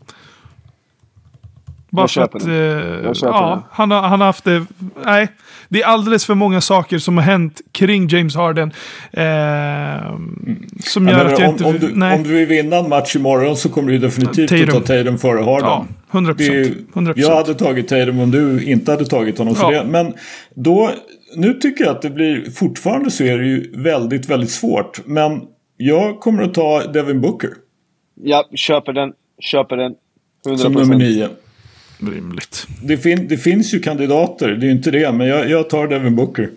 Bara 1.90 2.02
Jag 2.02 2.10
för 2.10 2.22
att... 2.22 2.46
Eh, 2.46 2.52
Jag 2.52 3.16
ja, 3.20 3.50
den. 3.50 3.62
han 3.70 3.90
har, 3.90 4.02
han 4.02 4.20
har 4.20 4.26
haft 4.26 4.44
det... 4.44 4.64
Nej, 5.04 5.28
det 5.68 5.82
är 5.82 5.86
alldeles 5.86 6.26
för 6.26 6.34
många 6.34 6.60
saker 6.60 6.98
som 6.98 7.16
har 7.16 7.24
hänt 7.24 7.60
kring 7.72 8.08
James 8.08 8.36
Harden. 8.36 8.72
Eh, 9.12 9.24
som 10.84 11.08
gör 11.08 11.16
menar, 11.16 11.24
att 11.24 11.38
jag 11.40 11.48
om, 11.48 11.54
inte... 11.54 11.64
om, 11.64 11.78
du, 11.78 11.90
nej. 11.94 12.16
om 12.16 12.22
du 12.22 12.28
vill 12.34 12.46
vinna 12.46 12.76
en 12.76 12.88
match 12.88 13.16
imorgon 13.16 13.56
så 13.56 13.68
kommer 13.68 13.92
du 13.92 13.98
definitivt 13.98 14.48
Tatum. 14.50 14.68
att 14.68 14.74
ta 14.74 14.80
Tatum 14.94 15.18
före 15.18 15.42
Harden. 15.44 15.68
Ja, 15.68 15.86
100 16.12 16.34
Det 16.38 16.46
är 16.46 16.52
ju- 16.52 16.64
procent. 16.68 16.88
100 16.94 17.12
Jag 17.16 17.36
hade 17.36 17.54
tagit 17.54 17.88
Tatum 17.88 18.20
om 18.20 18.30
du 18.30 18.64
inte 18.64 18.90
hade 18.90 19.04
tagit 19.04 19.38
honom. 19.38 19.54
Så 19.54 19.72
Ja. 19.72 19.82
det, 19.82 19.88
men 19.90 20.14
då, 20.54 20.90
nu 21.36 21.52
tycker 21.54 21.84
jag 21.84 21.90
att 21.96 22.02
det 22.02 22.10
blir, 22.10 22.50
fortfarande 22.50 23.10
så 23.10 23.24
är 23.24 23.38
det 23.38 23.46
ju 23.46 23.72
väldigt, 23.82 24.30
väldigt 24.30 24.50
svårt. 24.50 25.00
Men 25.06 25.40
jag 25.76 26.20
kommer 26.20 26.42
att 26.42 26.54
ta 26.54 26.82
Devin 26.92 27.20
Booker 27.20 27.50
Ja, 28.22 28.44
köper 28.54 28.92
den. 28.92 29.12
Köper 29.40 29.76
den. 29.76 29.92
100%. 30.46 30.56
som 30.56 30.72
nummer 30.72 30.94
nio. 30.96 31.28
Rimligt. 32.00 32.66
Det, 32.82 32.98
fin, 32.98 33.28
det 33.28 33.38
finns 33.38 33.74
ju 33.74 33.80
kandidater, 33.80 34.48
det 34.48 34.64
är 34.64 34.68
ju 34.68 34.72
inte 34.72 34.90
det. 34.90 35.12
Men 35.12 35.26
jag, 35.26 35.50
jag 35.50 35.70
tar 35.70 35.88
Devin 35.88 36.16
Booker. 36.16 36.50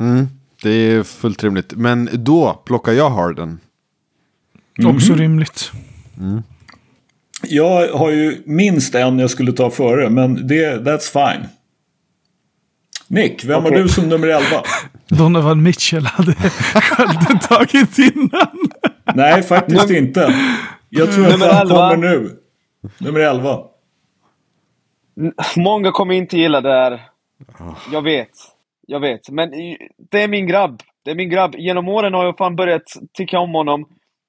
Mm, 0.00 0.28
det 0.62 0.70
är 0.70 1.02
fullt 1.02 1.44
rimligt. 1.44 1.72
Men 1.76 2.08
då 2.12 2.62
plockar 2.64 2.92
jag 2.92 3.10
Harden. 3.10 3.58
Också 4.84 5.14
rimligt. 5.14 5.72
Jag 7.42 7.88
har 7.88 8.10
ju 8.10 8.42
minst 8.44 8.94
en 8.94 9.18
jag 9.18 9.30
skulle 9.30 9.52
ta 9.52 9.70
före, 9.70 10.10
men 10.10 10.46
det, 10.46 10.76
that's 10.76 11.32
fine. 11.32 11.48
Nick, 13.06 13.44
vem 13.44 13.62
har 13.62 13.70
Okej. 13.70 13.82
du 13.82 13.88
som 13.88 14.08
nummer 14.08 14.28
11? 14.28 14.46
Donovan 15.08 15.62
Mitchell 15.62 16.06
hade 16.06 16.34
Skölden 16.34 17.38
tagit 17.38 17.98
innan. 17.98 18.70
Nej, 19.14 19.42
faktiskt 19.42 19.90
inte. 19.90 20.34
Jag 20.88 21.12
tror 21.12 21.26
att 21.26 21.40
han 21.40 21.42
11. 21.42 21.74
kommer 21.74 21.96
nu. 21.96 22.30
Nummer 22.98 23.20
11. 23.20 23.58
Många 25.56 25.92
kommer 25.92 26.14
inte 26.14 26.36
gilla 26.38 26.60
det 26.60 26.72
här. 26.72 27.00
Jag 27.92 28.02
vet. 28.02 28.30
Jag 28.86 29.00
vet. 29.00 29.28
Men 29.30 29.50
det 30.10 30.22
är 30.22 30.28
min 30.28 30.46
grabb. 30.46 30.82
Det 31.04 31.10
är 31.10 31.14
min 31.14 31.30
grabb. 31.30 31.54
Genom 31.58 31.88
åren 31.88 32.14
har 32.14 32.24
jag 32.24 32.36
fan 32.38 32.56
börjat 32.56 32.82
tycka 33.16 33.38
om 33.38 33.50
honom. 33.50 33.84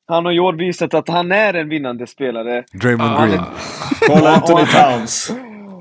Han 0.07 0.25
har 0.25 0.31
i 0.31 0.39
år 0.39 0.53
visat 0.53 0.93
att 0.93 1.09
han 1.09 1.31
är 1.31 1.53
en 1.53 1.69
vinnande 1.69 2.07
spelare. 2.07 2.63
Draymond 2.73 3.11
Han 3.11 3.29
Green. 3.29 3.43
Carl 4.07 4.25
Anthony 4.27 4.65
Towns. 4.65 5.31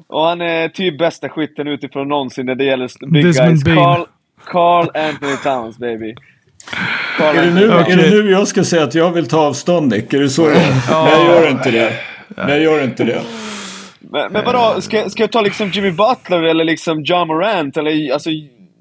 och 0.06 0.22
han 0.22 0.40
är 0.40 0.68
typ 0.68 0.98
bästa 0.98 1.28
skytten 1.28 1.68
utifrån 1.68 2.08
någonsin 2.08 2.46
när 2.46 2.54
det 2.54 2.64
gäller 2.64 2.90
big 3.12 3.24
Desmond 3.24 3.50
guys. 3.50 3.64
Bane. 3.64 3.76
Carl, 3.76 4.06
Carl 4.44 4.88
Anthony 4.94 5.36
Towns, 5.36 5.78
baby. 5.78 6.14
Carl 7.18 7.36
Är 7.36 7.42
det, 7.46 7.54
nu, 7.54 7.68
Towns. 7.68 7.88
är 7.88 7.96
det 7.96 8.10
nu 8.10 8.30
jag 8.30 8.48
ska 8.48 8.64
säga 8.64 8.84
att 8.84 8.94
jag 8.94 9.10
vill 9.12 9.28
ta 9.28 9.46
avstånd 9.46 9.92
Nick? 9.92 10.12
Är 10.12 10.20
det 10.20 10.28
så 10.28 10.48
det 10.48 10.54
är? 10.56 11.04
Men 11.04 11.10
jag 11.10 11.24
gör 11.26 11.50
inte 11.50 11.70
det. 11.70 11.92
Men 12.28 12.48
jag 12.48 12.60
gör 12.60 12.84
inte 12.84 13.04
det. 13.04 13.22
Men, 14.12 14.32
men 14.32 14.44
vadå, 14.44 14.80
ska, 14.80 15.10
ska 15.10 15.22
jag 15.22 15.32
ta 15.32 15.40
liksom 15.40 15.68
Jimmy 15.70 15.90
Butler 15.90 16.42
eller 16.42 16.64
liksom 16.64 17.02
John 17.02 17.28
Morant? 17.28 17.76
Eller 17.76 18.12
alltså... 18.12 18.30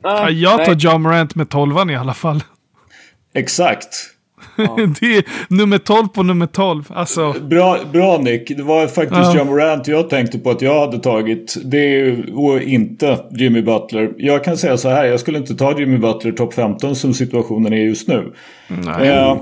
Ja, 0.03 0.23
Nej, 0.23 0.41
jag 0.41 0.65
tar 0.65 0.71
nej. 0.73 0.77
John 0.79 1.01
Morant 1.01 1.35
med 1.35 1.49
tolvan 1.49 1.89
i 1.89 1.95
alla 1.95 2.13
fall. 2.13 2.43
Exakt. 3.33 3.87
det 4.99 5.17
är 5.17 5.23
nummer 5.53 5.77
12 5.77 6.07
på 6.07 6.23
nummer 6.23 6.45
12. 6.45 6.83
Alltså, 6.89 7.33
Bra, 7.41 7.77
bra 7.93 8.17
Nick. 8.17 8.57
Det 8.57 8.63
var 8.63 8.87
faktiskt 8.87 9.21
Ja. 9.21 9.37
John 9.37 9.47
Morant 9.47 9.87
jag 9.87 10.09
tänkte 10.09 10.39
på 10.39 10.49
att 10.49 10.61
jag 10.61 10.79
hade 10.79 10.99
tagit. 10.99 11.57
Det 11.65 11.77
är 11.77 11.89
ju 11.89 12.33
och 12.33 12.61
inte 12.61 13.19
Jimmy 13.31 13.61
Butler. 13.61 14.13
Jag 14.17 14.43
kan 14.43 14.57
säga 14.57 14.77
så 14.77 14.89
här. 14.89 15.05
Jag 15.05 15.19
skulle 15.19 15.37
inte 15.37 15.55
ta 15.55 15.79
Jimmy 15.79 15.97
Butler 15.97 16.31
topp 16.31 16.53
15 16.53 16.95
som 16.95 17.13
situationen 17.13 17.73
är 17.73 17.77
just 17.77 18.07
nu. 18.07 18.33
nej. 18.67 19.07
Eh, 19.07 19.37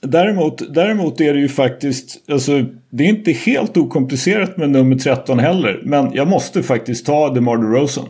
däremot, 0.00 0.74
däremot 0.74 1.20
är 1.20 1.34
det 1.34 1.40
ju 1.40 1.48
faktiskt. 1.48 2.30
Alltså, 2.30 2.52
det 2.90 3.04
är 3.04 3.08
inte 3.08 3.32
helt 3.32 3.76
okomplicerat 3.76 4.56
med 4.56 4.70
nummer 4.70 4.96
13 4.96 5.38
heller. 5.38 5.80
Men 5.84 6.12
jag 6.14 6.28
måste 6.28 6.62
faktiskt 6.62 7.06
ta 7.06 7.30
DeMar 7.30 7.56
DeRozan. 7.56 8.08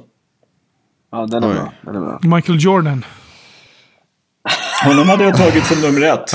Ja, 1.12 1.26
den 1.26 1.44
är 1.44 1.54
bra. 1.54 1.72
Den 1.82 1.94
är 1.96 2.00
bra. 2.00 2.20
Michael 2.36 2.58
Jordan. 2.60 3.04
Honom 4.84 5.08
hade 5.08 5.24
jag 5.24 5.36
tagit 5.36 5.64
som 5.64 5.80
nummer 5.80 6.06
ett. 6.06 6.32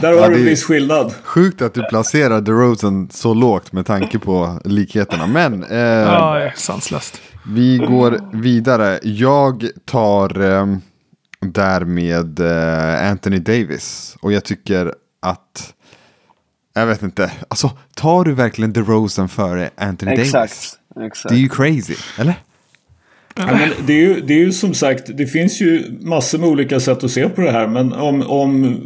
Där 0.00 0.08
har 0.08 0.14
Ja, 0.20 0.28
du 0.28 0.34
en 0.34 0.44
viss 0.44 0.64
skillnad. 0.64 1.14
Sjukt 1.22 1.62
att 1.62 1.74
du 1.74 1.82
placerar 1.88 2.40
DeRozan 2.40 3.08
så 3.12 3.34
lågt 3.34 3.72
med 3.72 3.86
tanke 3.86 4.18
på 4.18 4.60
likheterna. 4.64 5.26
Men 5.26 5.62
eh, 5.64 5.78
Ja, 5.78 6.50
sanslöst. 6.56 7.20
vi 7.54 7.78
går 7.78 8.20
vidare. 8.42 8.98
Jag 9.02 9.64
tar 9.84 10.40
eh, 10.40 10.66
därmed 11.40 12.40
eh, 12.40 13.10
Anthony 13.10 13.38
Davis. 13.38 14.16
Och 14.20 14.32
jag 14.32 14.44
tycker 14.44 14.94
att... 15.20 15.74
Jag 16.74 16.86
vet 16.86 17.02
inte. 17.02 17.32
Alltså, 17.48 17.70
tar 17.94 18.24
du 18.24 18.32
verkligen 18.32 18.72
DeRozan 18.72 19.28
före 19.28 19.70
Anthony 19.76 20.10
Davis? 20.10 20.34
Exakt. 20.34 20.78
Exakt. 21.06 21.28
Det 21.28 21.34
är 21.34 21.40
ju 21.40 21.48
crazy, 21.48 21.94
eller? 22.18 22.34
Ja, 23.36 23.46
men 23.46 23.70
det, 23.86 23.92
är 23.92 23.96
ju, 23.96 24.20
det 24.20 24.34
är 24.34 24.38
ju 24.38 24.52
som 24.52 24.74
sagt, 24.74 25.16
det 25.16 25.26
finns 25.26 25.60
ju 25.60 25.98
massor 26.00 26.38
med 26.38 26.48
olika 26.48 26.80
sätt 26.80 27.04
att 27.04 27.10
se 27.10 27.28
på 27.28 27.40
det 27.40 27.50
här. 27.50 27.66
Men 27.68 27.92
om, 27.92 28.22
om 28.22 28.80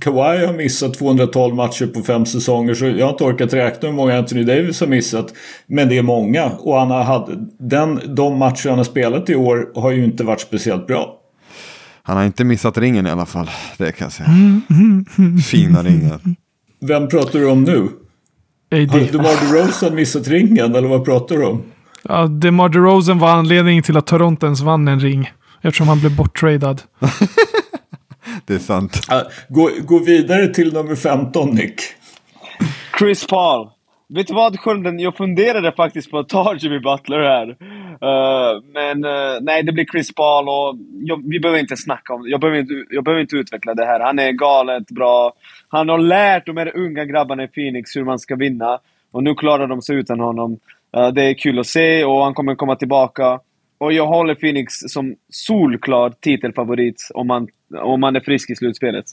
Kawhi 0.00 0.46
har 0.46 0.52
missat 0.52 0.94
212 0.94 1.54
matcher 1.54 1.86
på 1.86 2.02
fem 2.02 2.26
säsonger 2.26 2.74
så 2.74 2.86
jag 2.86 3.06
har 3.06 3.12
inte 3.12 3.24
orkat 3.24 3.54
räkna 3.54 3.88
hur 3.88 3.96
många 3.96 4.18
Anthony 4.18 4.44
Davis 4.44 4.80
har 4.80 4.86
missat. 4.86 5.34
Men 5.66 5.88
det 5.88 5.98
är 5.98 6.02
många. 6.02 6.50
Och 6.50 6.78
han 6.78 6.90
har 6.90 7.02
haft, 7.02 7.32
den, 7.58 8.00
de 8.14 8.38
matcher 8.38 8.68
han 8.68 8.78
har 8.78 8.84
spelat 8.84 9.30
i 9.30 9.34
år 9.34 9.70
har 9.74 9.90
ju 9.90 10.04
inte 10.04 10.24
varit 10.24 10.40
speciellt 10.40 10.86
bra. 10.86 11.19
Han 12.10 12.16
har 12.16 12.24
inte 12.24 12.44
missat 12.44 12.78
ringen 12.78 13.06
i 13.06 13.10
alla 13.10 13.26
fall. 13.26 13.50
Det 13.78 13.92
kan 13.92 14.04
jag 14.04 14.12
säga. 14.12 14.28
Fina 15.50 15.82
ringen. 15.82 16.36
Vem 16.80 17.08
pratar 17.08 17.38
du 17.38 17.46
om 17.50 17.64
nu? 17.64 17.88
Har 18.70 18.78
AD. 18.78 19.12
DeMar 19.12 19.52
DeRozan 19.52 19.94
missat 19.94 20.28
ringen 20.28 20.74
eller 20.74 20.88
vad 20.88 21.04
pratar 21.04 21.36
du 21.36 21.44
om? 21.44 21.62
Ja, 22.02 22.26
DeMar 22.26 22.68
DeRozan 22.68 23.18
var 23.18 23.28
anledningen 23.30 23.82
till 23.82 23.96
att 23.96 24.06
Toronto 24.06 24.46
ens 24.46 24.60
vann 24.60 24.88
en 24.88 25.00
ring. 25.00 25.30
Eftersom 25.62 25.88
han 25.88 26.00
blev 26.00 26.16
borttradad. 26.16 26.82
Det 28.46 28.54
är 28.54 28.58
sant. 28.58 29.06
Gå, 29.48 29.70
gå 29.84 29.98
vidare 29.98 30.54
till 30.54 30.72
nummer 30.72 30.94
15 30.94 31.50
Nick. 31.50 31.80
Chris 32.98 33.26
Paul. 33.26 33.68
Vet 34.14 34.26
du 34.26 34.34
vad 34.34 34.60
Skölden? 34.60 34.98
Jag 34.98 35.16
funderade 35.16 35.72
faktiskt 35.72 36.10
på 36.10 36.18
att 36.18 36.28
ta 36.28 36.54
Jimmy 36.56 36.78
Butler 36.78 37.18
här. 37.18 37.48
Uh, 37.48 38.62
men 38.72 39.04
uh, 39.04 39.38
nej, 39.40 39.62
det 39.62 39.72
blir 39.72 39.84
Chris 39.84 40.14
Paul 40.14 40.48
och 40.48 40.78
jag, 41.00 41.30
vi 41.30 41.40
behöver 41.40 41.60
inte 41.60 41.76
snacka 41.76 42.14
om 42.14 42.22
det. 42.22 42.30
Jag 42.30 42.40
behöver 42.40 42.60
inte, 42.60 42.74
jag 42.90 43.04
behöver 43.04 43.22
inte 43.22 43.36
utveckla 43.36 43.74
det 43.74 43.84
här. 43.84 44.00
Han 44.00 44.18
är 44.18 44.32
galet 44.32 44.90
bra. 44.90 45.32
Han 45.68 45.88
har 45.88 45.98
lärt 45.98 46.46
de 46.46 46.56
här 46.56 46.76
unga 46.76 47.04
grabbarna 47.04 47.44
i 47.44 47.48
Phoenix 47.48 47.96
hur 47.96 48.04
man 48.04 48.18
ska 48.18 48.36
vinna. 48.36 48.78
Och 49.10 49.22
nu 49.22 49.34
klarar 49.34 49.66
de 49.66 49.82
sig 49.82 49.96
utan 49.96 50.20
honom. 50.20 50.58
Uh, 50.96 51.08
det 51.08 51.22
är 51.22 51.34
kul 51.34 51.58
att 51.58 51.66
se 51.66 52.04
och 52.04 52.24
han 52.24 52.34
kommer 52.34 52.54
komma 52.54 52.76
tillbaka. 52.76 53.40
Och 53.78 53.92
jag 53.92 54.06
håller 54.06 54.34
Phoenix 54.34 54.74
som 54.74 55.14
solklar 55.28 56.10
titelfavorit 56.20 57.08
om 57.14 57.26
man, 57.26 57.48
om 57.82 58.00
man 58.00 58.16
är 58.16 58.20
frisk 58.20 58.50
i 58.50 58.56
slutspelet. 58.56 59.04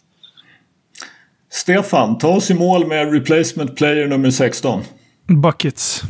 Stefan, 1.49 2.17
ta 2.17 2.27
oss 2.27 2.51
i 2.51 2.53
mål 2.53 2.87
med 2.87 3.13
replacement 3.13 3.75
player 3.75 4.07
nummer 4.07 4.31
16. 4.31 4.81
Buckets. 5.27 6.01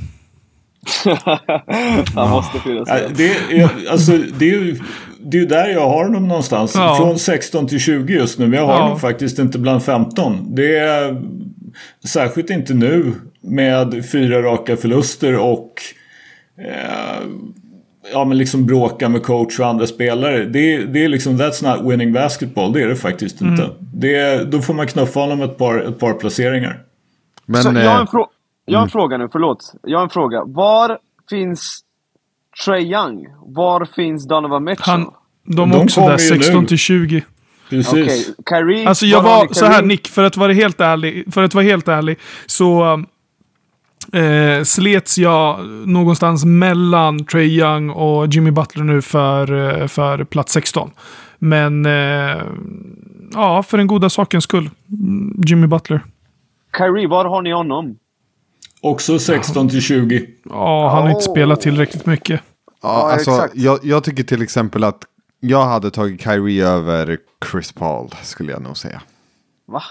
han 2.15 2.29
måste 2.29 2.57
med. 2.69 2.85
det, 3.15 3.27
är, 3.59 3.69
alltså, 3.91 4.11
det, 4.39 4.45
är, 4.49 4.51
ju- 4.59 4.79
det 5.19 5.37
är 5.37 5.41
ju 5.41 5.47
där 5.47 5.69
jag 5.69 5.89
har 5.89 6.03
honom 6.03 6.27
någonstans. 6.27 6.75
Ja. 6.75 6.95
Från 6.97 7.19
16 7.19 7.67
till 7.67 7.79
20 7.79 8.13
just 8.13 8.39
nu. 8.39 8.47
Men 8.47 8.59
jag 8.59 8.65
har 8.67 8.89
Ja. 8.89 8.97
faktiskt 8.97 9.39
inte 9.39 9.59
bland 9.59 9.83
15. 9.83 10.55
Det 10.55 10.77
är 10.77 11.21
särskilt 12.07 12.49
inte 12.49 12.73
nu 12.73 13.13
med 13.41 14.05
fyra 14.11 14.41
raka 14.41 14.77
förluster 14.77 15.37
och 15.37 15.73
eh, 16.59 17.27
ja, 18.13 18.25
men 18.25 18.37
liksom 18.37 18.65
bråka 18.65 19.09
med 19.09 19.23
coach 19.23 19.59
och 19.59 19.67
andra 19.67 19.87
spelare. 19.87 20.45
Det, 20.45 20.73
är- 20.73 20.85
det 20.85 21.03
är 21.03 21.09
liksom 21.09 21.37
that's 21.41 21.77
not 21.77 21.91
winning 21.91 22.13
basketball. 22.13 22.73
Det 22.73 22.81
är 22.83 22.87
det 22.87 22.95
faktiskt 22.95 23.41
inte. 23.41 23.63
Mm. 23.63 23.75
Det, 23.93 24.43
då 24.51 24.59
får 24.61 24.73
man 24.73 24.87
knuffa 24.87 25.19
honom 25.19 25.41
ett 25.41 25.57
par, 25.57 25.79
ett 25.79 25.99
par 25.99 26.13
placeringar. 26.13 26.79
Men 27.45 27.63
Så 27.63 27.69
jag, 27.69 27.75
har 27.75 27.81
eh, 27.95 27.99
en 27.99 28.07
frå- 28.07 28.27
jag 28.65 28.79
har 28.79 28.83
en 28.83 28.89
fråga 28.89 29.17
nu, 29.17 29.27
förlåt. 29.31 29.73
Jag 29.83 29.97
har 29.97 30.03
en 30.03 30.09
fråga. 30.09 30.43
Var 30.45 30.97
finns 31.29 31.79
Trey 32.65 32.81
Young? 32.93 33.27
Var 33.45 33.85
finns 33.95 34.27
Donovan 34.27 34.63
Mitchell? 34.63 34.85
Han, 34.99 35.13
de 35.45 35.71
är 35.71 35.75
De 35.75 35.83
också 35.83 36.01
kommer 36.01 36.17
där, 36.17 36.23
ju 36.23 36.29
16 36.29 36.61
nu. 36.61 36.67
till 36.67 36.77
20. 36.77 37.23
Precis. 37.69 37.93
Okej, 37.93 38.35
Kyrie? 38.49 38.87
Alltså 38.89 39.05
jag 39.05 39.23
ni 39.23 39.29
var 39.29 39.47
så 39.53 39.65
här? 39.65 39.81
Nick, 39.81 40.07
för 40.07 40.23
att 40.23 40.37
vara 40.37 40.53
helt 40.53 40.81
ärlig, 40.81 41.33
för 41.33 41.43
att 41.43 41.53
vara 41.53 41.63
helt 41.65 41.87
ärlig, 41.87 42.17
så 42.45 43.03
eh, 44.13 44.63
slets 44.63 45.17
jag 45.17 45.65
någonstans 45.87 46.45
mellan 46.45 47.25
Trey 47.25 47.47
Young 47.59 47.89
och 47.89 48.27
Jimmy 48.27 48.51
Butler 48.51 48.83
nu 48.83 49.01
för, 49.01 49.79
eh, 49.81 49.87
för 49.87 50.23
plats 50.23 50.53
16. 50.53 50.91
Men 51.39 51.85
eh, 51.85 52.43
ja, 53.33 53.63
för 53.63 53.77
den 53.77 53.87
goda 53.87 54.09
sakens 54.09 54.43
skull. 54.43 54.69
Mm, 54.89 55.43
Jimmy 55.45 55.67
Butler. 55.67 56.05
Kyrie, 56.77 57.07
var 57.07 57.25
har 57.25 57.41
ni 57.41 57.51
honom? 57.51 57.95
Också 58.81 59.19
16 59.19 59.69
till 59.69 59.81
20. 59.81 60.27
Ja, 60.49 60.89
han 60.89 61.01
har 61.03 61.09
inte 61.09 61.29
Oh. 61.29 61.31
spelat 61.33 61.61
tillräckligt 61.61 62.05
mycket. 62.05 62.41
ja, 62.81 63.11
alltså, 63.11 63.31
exakt. 63.31 63.55
jag, 63.55 63.79
jag 63.83 64.03
tycker 64.03 64.23
till 64.23 64.41
exempel 64.41 64.83
att 64.83 65.03
jag 65.39 65.65
hade 65.65 65.91
tagit 65.91 66.21
Kyrie 66.21 66.67
över 66.67 67.17
Chris 67.51 67.71
Paul, 67.71 68.09
skulle 68.23 68.51
jag 68.51 68.61
nog 68.61 68.77
säga. 68.77 69.01
Va? 69.67 69.83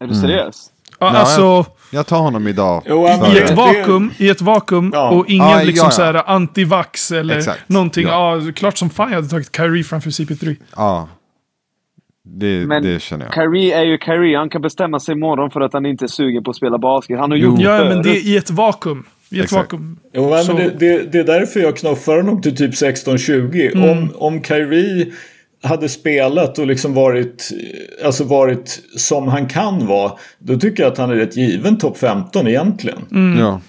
Är 0.00 0.06
du 0.06 0.14
seriös? 0.14 0.70
Ja, 0.98 1.06
Ja, 1.14 1.18
alltså, 1.18 1.64
Jag 1.90 2.06
tar 2.06 2.18
honom 2.18 2.48
idag. 2.48 2.82
Jo, 2.86 3.06
han- 3.06 3.30
i 3.30 3.34
det- 3.34 3.40
ett 3.40 3.48
det- 3.48 3.54
vakuum, 3.54 4.10
i 4.18 4.28
ett 4.28 4.40
vakuum 4.40 4.90
Ja. 4.94 5.10
och 5.10 5.28
ingen 5.28 5.48
Ja, 5.48 5.62
liksom 5.62 5.84
ja, 5.84 5.86
ja. 5.86 5.90
så 5.90 6.02
här 6.02 6.22
antivax 6.30 7.10
eller 7.12 7.36
Exakt. 7.36 7.68
någonting. 7.68 8.06
Ja. 8.06 8.36
Ja. 8.46 8.52
klart 8.52 8.78
som 8.78 8.90
fan 8.90 9.08
jag 9.08 9.16
hade 9.16 9.28
tagit 9.28 9.56
Kyrie 9.56 9.84
framför 9.84 10.10
CP3. 10.10 10.56
Ja. 10.76 11.08
Det, 12.28 12.66
Men 12.66 12.82
det 12.82 13.02
känner 13.02 13.24
jag. 13.24 13.34
Kyrie 13.34 13.78
är 13.78 13.84
ju 13.84 13.98
Kyrie. 13.98 14.38
Han 14.38 14.50
kan 14.50 14.62
bestämma 14.62 15.00
sig 15.00 15.14
imorgon 15.14 15.50
för 15.50 15.60
att 15.60 15.72
han 15.72 15.86
inte 15.86 16.04
är 16.04 16.08
sugen 16.08 16.44
på 16.44 16.50
att 16.50 16.56
spela 16.56 16.78
basket. 16.78 17.18
Han 17.18 17.30
har 17.30 17.38
Jo. 17.38 17.50
gjort 17.50 17.60
Ja, 17.60 17.84
men 17.84 18.02
det 18.02 18.10
är 18.10 18.26
i 18.26 18.36
ett 18.36 18.50
vakuum. 18.50 19.04
I 19.30 19.38
ett 19.38 19.44
Exakt. 19.44 19.72
vakuum. 19.72 19.98
Jo, 20.14 20.30
men 20.30 20.56
det, 20.56 20.68
det, 20.78 21.12
det 21.12 21.18
är 21.18 21.24
därför 21.24 21.60
jag 21.60 21.76
knuffar 21.76 22.16
honom 22.16 22.42
till 22.42 22.56
typ 22.56 22.74
16-20. 22.74 23.70
Mm. 23.76 23.90
Om, 23.90 24.12
om 24.14 24.42
Kyrie 24.44 25.12
hade 25.66 25.88
spelat 25.88 26.58
och 26.58 26.66
liksom 26.66 26.94
varit, 26.94 27.50
alltså 28.04 28.24
varit 28.24 28.82
som 28.96 29.28
han 29.28 29.46
kan 29.46 29.86
vara. 29.86 30.12
Då 30.38 30.58
tycker 30.58 30.82
jag 30.82 30.92
att 30.92 30.98
han 30.98 31.10
är 31.10 31.14
rätt 31.14 31.36
given 31.36 31.78
topp 31.78 31.98
15 31.98 32.46
egentligen. 32.46 32.98
Mm. 33.10 33.38
Ja. 33.38 33.60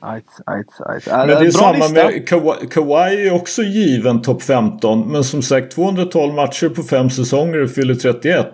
Ajt, 0.00 0.24
ajt, 0.46 0.66
ajt. 0.80 1.06
Men 1.06 1.28
det 1.28 1.34
är 1.34 1.40
Bra 1.40 1.50
samma 1.50 1.72
lista. 1.72 1.94
med 1.94 2.28
Kawhi, 2.28 2.66
Kawhi 2.70 3.26
är 3.28 3.34
också 3.34 3.62
given 3.62 4.22
topp 4.22 4.42
15. 4.42 5.12
Men 5.12 5.24
som 5.24 5.42
sagt 5.42 5.74
212 5.74 6.34
matcher 6.34 6.68
på 6.68 6.82
fem 6.82 7.10
säsonger 7.10 7.62
och 7.62 7.70
fyller 7.70 7.94
31. 7.94 8.46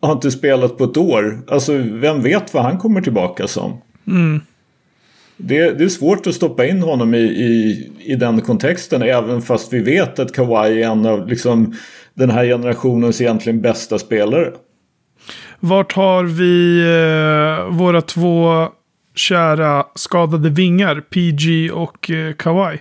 Har 0.00 0.12
inte 0.12 0.30
spelat 0.30 0.78
på 0.78 0.84
ett 0.84 0.96
år. 0.96 1.40
Alltså 1.48 1.72
vem 1.76 2.22
vet 2.22 2.54
vad 2.54 2.62
han 2.62 2.78
kommer 2.78 3.00
tillbaka 3.00 3.48
som. 3.48 3.80
Det, 5.36 5.78
det 5.78 5.84
är 5.84 5.88
svårt 5.88 6.26
att 6.26 6.34
stoppa 6.34 6.66
in 6.66 6.82
honom 6.82 7.14
i, 7.14 7.18
i, 7.18 7.90
i 8.00 8.14
den 8.14 8.40
kontexten. 8.40 9.02
Även 9.02 9.42
fast 9.42 9.72
vi 9.72 9.78
vet 9.78 10.18
att 10.18 10.32
Kawhi 10.32 10.82
är 10.82 10.90
en 10.90 11.06
av 11.06 11.28
liksom, 11.28 11.76
den 12.14 12.30
här 12.30 12.44
generationens 12.44 13.20
egentligen 13.20 13.60
bästa 13.60 13.98
spelare. 13.98 14.52
Vart 15.60 15.92
har 15.92 16.24
vi 16.24 16.80
eh, 16.80 17.76
våra 17.76 18.02
två 18.02 18.68
kära 19.14 19.86
skadade 19.94 20.50
vingar? 20.50 21.00
PG 21.00 21.72
och 21.74 22.10
eh, 22.10 22.32
Kawhi? 22.32 22.78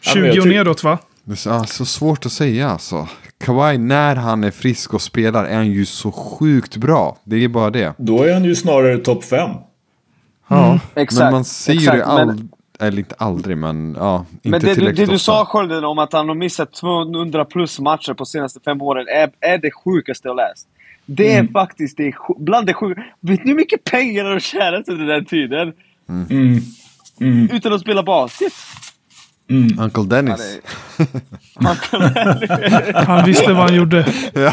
Ja, 0.00 0.12
men 0.14 0.32
20 0.32 0.36
jag 0.36 0.42
och 0.42 0.48
neråt 0.48 0.84
va? 0.84 0.98
Det 1.24 1.32
är 1.32 1.36
så, 1.36 1.64
så 1.64 1.84
svårt 1.84 2.26
att 2.26 2.32
säga 2.32 2.70
alltså. 2.70 3.08
Kawhi, 3.44 3.78
när 3.78 4.16
han 4.16 4.44
är 4.44 4.50
frisk 4.50 4.94
och 4.94 5.02
spelar 5.02 5.44
är 5.44 5.56
han 5.56 5.70
ju 5.70 5.86
så 5.86 6.12
sjukt 6.12 6.76
bra. 6.76 7.18
Det 7.24 7.44
är 7.44 7.48
bara 7.48 7.70
det. 7.70 7.94
Då 7.98 8.22
är 8.22 8.32
han 8.34 8.44
ju 8.44 8.54
snarare 8.54 8.98
topp 8.98 9.24
5. 9.24 9.50
Ja, 10.48 10.78
Exakt, 10.94 11.20
men 11.24 11.32
man 11.32 11.44
ser 11.44 11.72
ju 11.72 11.78
exakt, 11.78 11.98
det 11.98 12.04
all, 12.04 12.26
men- 12.26 12.48
eller 12.80 12.98
inte 12.98 13.14
aldrig, 13.18 13.58
men 13.58 13.96
ja, 13.98 14.24
inte 14.32 14.48
Men 14.48 14.60
det, 14.60 14.66
du- 14.66 14.74
tillräckligt 14.74 15.06
det 15.08 15.12
du 15.14 15.18
sa 15.18 15.44
Skölden 15.44 15.84
om 15.84 15.98
att 15.98 16.12
han 16.12 16.28
har 16.28 16.34
missat 16.34 16.72
200 16.72 17.44
plus 17.44 17.78
matcher 17.80 18.14
på 18.14 18.24
senaste 18.24 18.60
fem 18.64 18.82
åren 18.82 19.06
är, 19.08 19.30
är 19.52 19.58
det 19.58 19.70
sjukaste 19.84 20.28
jag 20.28 20.36
läst. 20.36 20.68
Det 21.06 21.32
är 21.32 21.46
faktiskt 21.52 21.96
det, 21.96 22.14
bland 22.38 22.66
det 22.66 22.74
sjuka. 22.74 23.04
Vet 23.20 23.44
ni 23.44 23.50
hur 23.50 23.56
mycket 23.56 23.84
pengar 23.84 24.24
har 24.24 24.38
tjänat 24.40 24.88
under 24.88 25.06
den 25.06 25.24
tiden? 25.24 25.72
Mm. 26.08 26.60
Mm. 27.20 27.48
Utan 27.52 27.72
att 27.72 27.80
spela 27.80 28.02
basket? 28.02 28.52
Mm. 29.50 29.78
Uncle 29.80 30.02
Ja, 30.02 30.04
Dennis. 30.16 30.60
Han 32.94 33.24
visste 33.26 33.52
vad 33.52 33.62
han 33.62 33.74
gjorde. 33.74 34.06
Ja, 34.34 34.52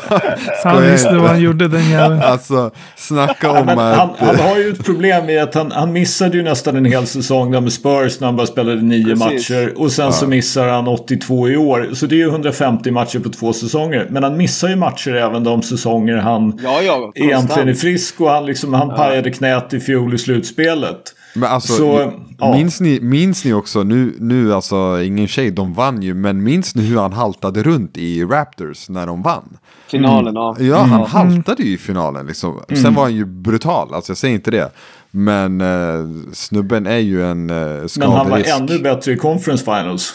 Han 0.64 0.84
visste 0.84 1.08
inte. 1.08 1.20
vad 1.20 1.30
han 1.30 1.42
gjorde 1.42 1.68
den 1.68 1.90
jäveln. 1.90 2.22
Alltså, 2.22 2.72
snacka 2.96 3.48
Ja, 3.48 3.60
om 3.60 3.66
men 3.66 3.78
han, 3.78 4.10
att... 4.10 4.20
han 4.20 4.36
har 4.36 4.58
ju 4.58 4.70
ett 4.70 4.86
problem 4.86 5.30
i 5.30 5.40
att 5.40 5.56
han, 5.56 5.72
han 5.72 5.92
missade 5.94 6.38
ju 6.38 6.44
nästan 6.44 6.76
en 6.76 6.86
hel 6.86 7.08
säsong 7.08 7.52
där 7.52 7.62
med 7.62 7.74
Spurs 7.74 8.20
när 8.20 8.28
han 8.28 8.36
bara 8.36 8.48
spelade 8.48 8.82
nio 8.82 9.04
Precis. 9.06 9.50
matcher. 9.50 9.74
Och 9.78 9.92
sen 9.92 10.14
så 10.14 10.28
missar 10.28 10.68
han 10.68 10.88
82 10.88 11.50
i 11.50 11.58
år. 11.58 11.90
Så 11.94 12.06
det 12.06 12.16
är 12.16 12.20
ju 12.20 12.30
150 12.30 12.92
matcher 12.92 13.20
på 13.20 13.30
två 13.30 13.54
säsonger. 13.54 14.08
Men 14.10 14.24
han 14.24 14.38
missar 14.38 14.70
ju 14.70 14.76
matcher 14.76 15.16
även 15.16 15.44
de 15.44 15.62
säsonger 15.62 16.18
han 16.18 16.60
ja, 16.64 16.82
ja. 16.82 17.12
egentligen 17.16 17.70
är 17.70 17.74
frisk. 17.74 18.22
Och 18.22 18.30
han, 18.30 18.46
liksom, 18.46 18.74
han 18.74 18.90
pajade 18.90 19.32
knät 19.32 19.74
i 19.74 19.80
fjol 19.80 20.14
i 20.14 20.18
slutspelet. 20.18 21.14
Men 21.36 21.50
alltså, 21.52 21.74
Så, 21.74 22.14
ja. 22.38 22.54
minns, 22.54 22.82
ni, 22.82 23.00
minns 23.02 23.46
ni 23.46 23.54
också, 23.54 23.84
nu, 23.84 24.16
nu 24.20 24.54
alltså 24.54 25.02
ingen 25.04 25.28
tjej, 25.28 25.52
de 25.52 25.74
vann 25.74 26.02
ju, 26.02 26.14
men 26.14 26.44
minns 26.44 26.76
ni 26.76 26.84
hur 26.84 26.98
han 27.00 27.14
haltade 27.14 27.64
runt 27.64 27.98
i 27.98 28.24
Raptors 28.24 28.90
när 28.90 29.08
de 29.08 29.22
vann? 29.22 29.58
Finalen, 29.88 30.36
ja. 30.36 30.56
Ja, 30.60 30.78
han 30.78 31.06
haltade 31.06 31.64
ju 31.64 31.74
i 31.74 31.78
finalen 31.78 32.28
liksom. 32.28 32.60
Sen 32.82 32.94
var 32.94 33.04
han 33.04 33.16
ju 33.16 33.26
brutal, 33.26 33.94
alltså 33.94 34.12
jag 34.12 34.18
säger 34.18 34.36
inte 34.36 34.52
det. 34.52 34.72
Men 35.12 35.62
eh, 35.62 36.06
snubben 36.34 36.88
är 36.88 36.98
ju 36.98 37.26
en 37.26 37.50
eh, 37.50 37.56
Men 37.56 37.90
skaderisk. 37.90 38.18
han 38.18 38.30
var 38.30 38.44
ännu 38.58 38.80
bättre 38.80 39.12
i 39.12 39.18
Conference 39.18 39.64
Finals. 39.64 40.14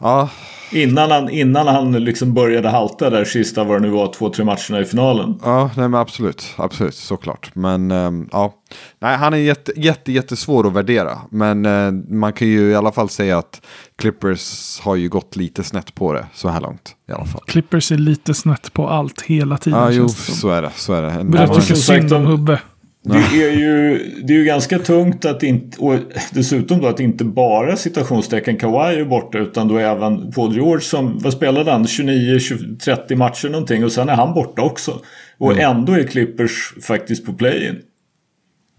Ja, 0.00 0.28
Innan 0.72 1.10
han, 1.10 1.30
innan 1.30 1.66
han 1.66 1.92
liksom 1.92 2.34
började 2.34 2.68
halta 2.68 3.10
där 3.10 3.24
sista 3.24 3.64
vad 3.64 3.82
det 3.82 3.88
nu 3.88 3.94
var, 3.94 4.12
två, 4.12 4.30
tre 4.30 4.44
matcherna 4.44 4.80
i 4.80 4.84
finalen. 4.84 5.38
ja 5.44 5.70
nej, 5.76 5.88
men 5.88 6.00
absolut, 6.00 6.54
absolut, 6.56 6.94
såklart. 6.94 7.50
Men 7.54 7.90
ehm, 7.90 8.28
ja, 8.32 8.54
nej, 9.00 9.16
han 9.16 9.34
är 9.34 9.38
jätte, 9.38 9.72
jätte, 9.76 10.12
jättesvår 10.12 10.66
att 10.66 10.72
värdera. 10.72 11.18
Men 11.30 11.66
eh, 11.66 11.92
man 12.08 12.32
kan 12.32 12.48
ju 12.48 12.70
i 12.70 12.74
alla 12.74 12.92
fall 12.92 13.08
säga 13.08 13.38
att 13.38 13.60
Clippers 13.98 14.80
har 14.80 14.96
ju 14.96 15.08
gått 15.08 15.36
lite 15.36 15.64
snett 15.64 15.94
på 15.94 16.12
det 16.12 16.26
så 16.34 16.48
här 16.48 16.60
långt 16.60 16.96
i 17.08 17.12
alla 17.12 17.24
fall. 17.24 17.42
Clippers 17.46 17.92
är 17.92 17.98
lite 17.98 18.34
snett 18.34 18.72
på 18.72 18.88
allt 18.88 19.22
hela 19.22 19.58
tiden. 19.58 19.78
Ja, 19.78 19.90
jo, 19.90 20.08
så 20.08 20.48
är 20.48 20.62
det. 20.62 20.70
Så 20.74 20.92
är 20.92 21.02
det. 21.02 21.10
En, 21.10 21.30
Börjar 21.30 21.46
men 21.46 21.60
tycka 21.60 21.74
synd 21.74 22.12
om 22.12 22.26
Hubbe. 22.26 22.60
Det 23.02 23.44
är, 23.44 23.52
ju, 23.52 23.98
det 24.24 24.32
är 24.32 24.38
ju 24.38 24.44
ganska 24.44 24.78
tungt 24.78 25.24
att 25.24 25.42
inte, 25.42 25.80
och 25.80 25.98
dessutom 26.32 26.80
då 26.80 26.86
att 26.86 27.00
inte 27.00 27.24
bara 27.24 27.76
citationstecken 27.76 28.56
Kawhi 28.56 29.00
är 29.00 29.04
borta 29.04 29.38
utan 29.38 29.68
då 29.68 29.78
även 29.78 30.32
Paul 30.32 30.54
George 30.54 30.80
som, 30.80 31.18
vad 31.18 31.32
spelade 31.32 31.70
han, 31.70 31.86
29, 31.86 32.38
20, 32.38 32.76
30 32.76 33.16
matcher 33.16 33.48
någonting 33.48 33.84
och 33.84 33.92
sen 33.92 34.08
är 34.08 34.14
han 34.14 34.34
borta 34.34 34.62
också. 34.62 35.00
Och 35.38 35.58
ändå 35.58 35.92
är 35.92 36.04
Clippers 36.04 36.74
faktiskt 36.82 37.26
på 37.26 37.32
play-in. 37.32 37.82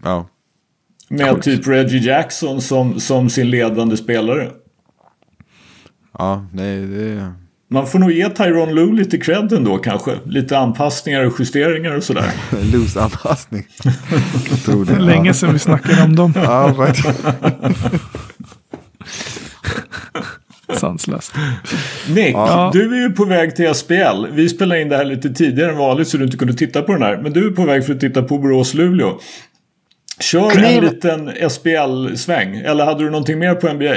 ja. 0.02 0.28
Med 1.08 1.30
Coolt. 1.30 1.42
typ 1.42 1.66
Reggie 1.66 2.00
Jackson 2.00 2.60
som, 2.60 3.00
som 3.00 3.30
sin 3.30 3.50
ledande 3.50 3.96
spelare. 3.96 4.50
ja, 6.18 6.46
nej, 6.52 6.86
det 6.86 7.32
Man 7.72 7.86
får 7.86 7.98
nog 7.98 8.12
ge 8.12 8.28
Tyron 8.28 8.74
Lue 8.74 8.92
lite 8.96 9.18
cred 9.18 9.52
ändå 9.52 9.78
kanske. 9.78 10.10
Lite 10.26 10.58
anpassningar 10.58 11.24
och 11.26 11.32
justeringar 11.40 11.96
och 11.96 12.02
sådär. 12.04 12.24
är 12.50 12.72
loose 12.72 13.00
anpassning. 13.00 13.66
Tror 14.64 14.84
det. 14.84 14.98
Länge 14.98 15.34
sedan 15.34 15.52
vi 15.52 15.58
snackade 15.58 16.02
om 16.02 16.16
dem. 16.16 16.32
Ja, 16.42 16.74
faktiskt. 16.76 17.08
Sanslöst. 20.76 21.34
Nick, 22.08 22.34
Ja. 22.34 22.70
du 22.72 22.94
är 22.96 23.00
ju 23.08 23.10
på 23.10 23.24
väg 23.24 23.56
till 23.56 23.74
SPL. 23.74 24.26
Vi 24.32 24.48
spelar 24.48 24.76
in 24.76 24.88
det 24.88 24.96
här 24.96 25.04
lite 25.04 25.30
tidigare 25.30 25.70
än 25.70 25.78
vanligt 25.78 26.08
så 26.08 26.16
du 26.16 26.24
inte 26.24 26.36
kunde 26.36 26.54
titta 26.54 26.82
på 26.82 26.92
den 26.92 27.02
här. 27.02 27.16
Men 27.22 27.32
du 27.32 27.46
är 27.46 27.50
på 27.50 27.64
väg 27.64 27.86
för 27.86 27.94
att 27.94 28.00
titta 28.00 28.22
på 28.22 28.38
Borås-Luleå. 28.38 29.18
Kör 30.20 30.64
en 30.64 30.84
liten 30.84 31.30
SPL-sväng. 31.50 32.56
Eller 32.56 32.84
hade 32.84 33.04
du 33.04 33.10
någonting 33.10 33.38
mer 33.38 33.54
på 33.54 33.72
NBA? 33.72 33.94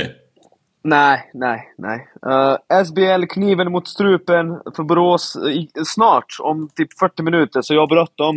Nej, 0.88 1.32
nej, 1.34 1.74
nej. 1.78 2.08
Uh, 2.26 2.84
SBL, 2.86 3.26
kniven 3.30 3.72
mot 3.72 3.88
strupen 3.88 4.60
för 4.76 4.84
Borås 4.84 5.36
eh, 5.36 5.52
i, 5.52 5.70
snart, 5.86 6.26
om 6.40 6.70
typ 6.76 7.00
40 7.00 7.24
minuter, 7.24 7.62
så 7.62 7.74
jag 7.74 7.82
har 7.82 7.88
bråttom. 7.88 8.36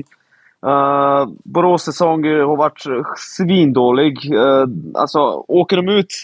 Uh, 0.67 1.35
Borås 1.45 1.85
säsong 1.85 2.25
har 2.25 2.57
varit 2.57 2.87
eh, 2.87 3.03
svindålig. 3.37 4.35
Uh, 4.35 4.67
alltså, 4.95 5.19
åker 5.49 5.77
de 5.77 5.89
ut 5.89 6.15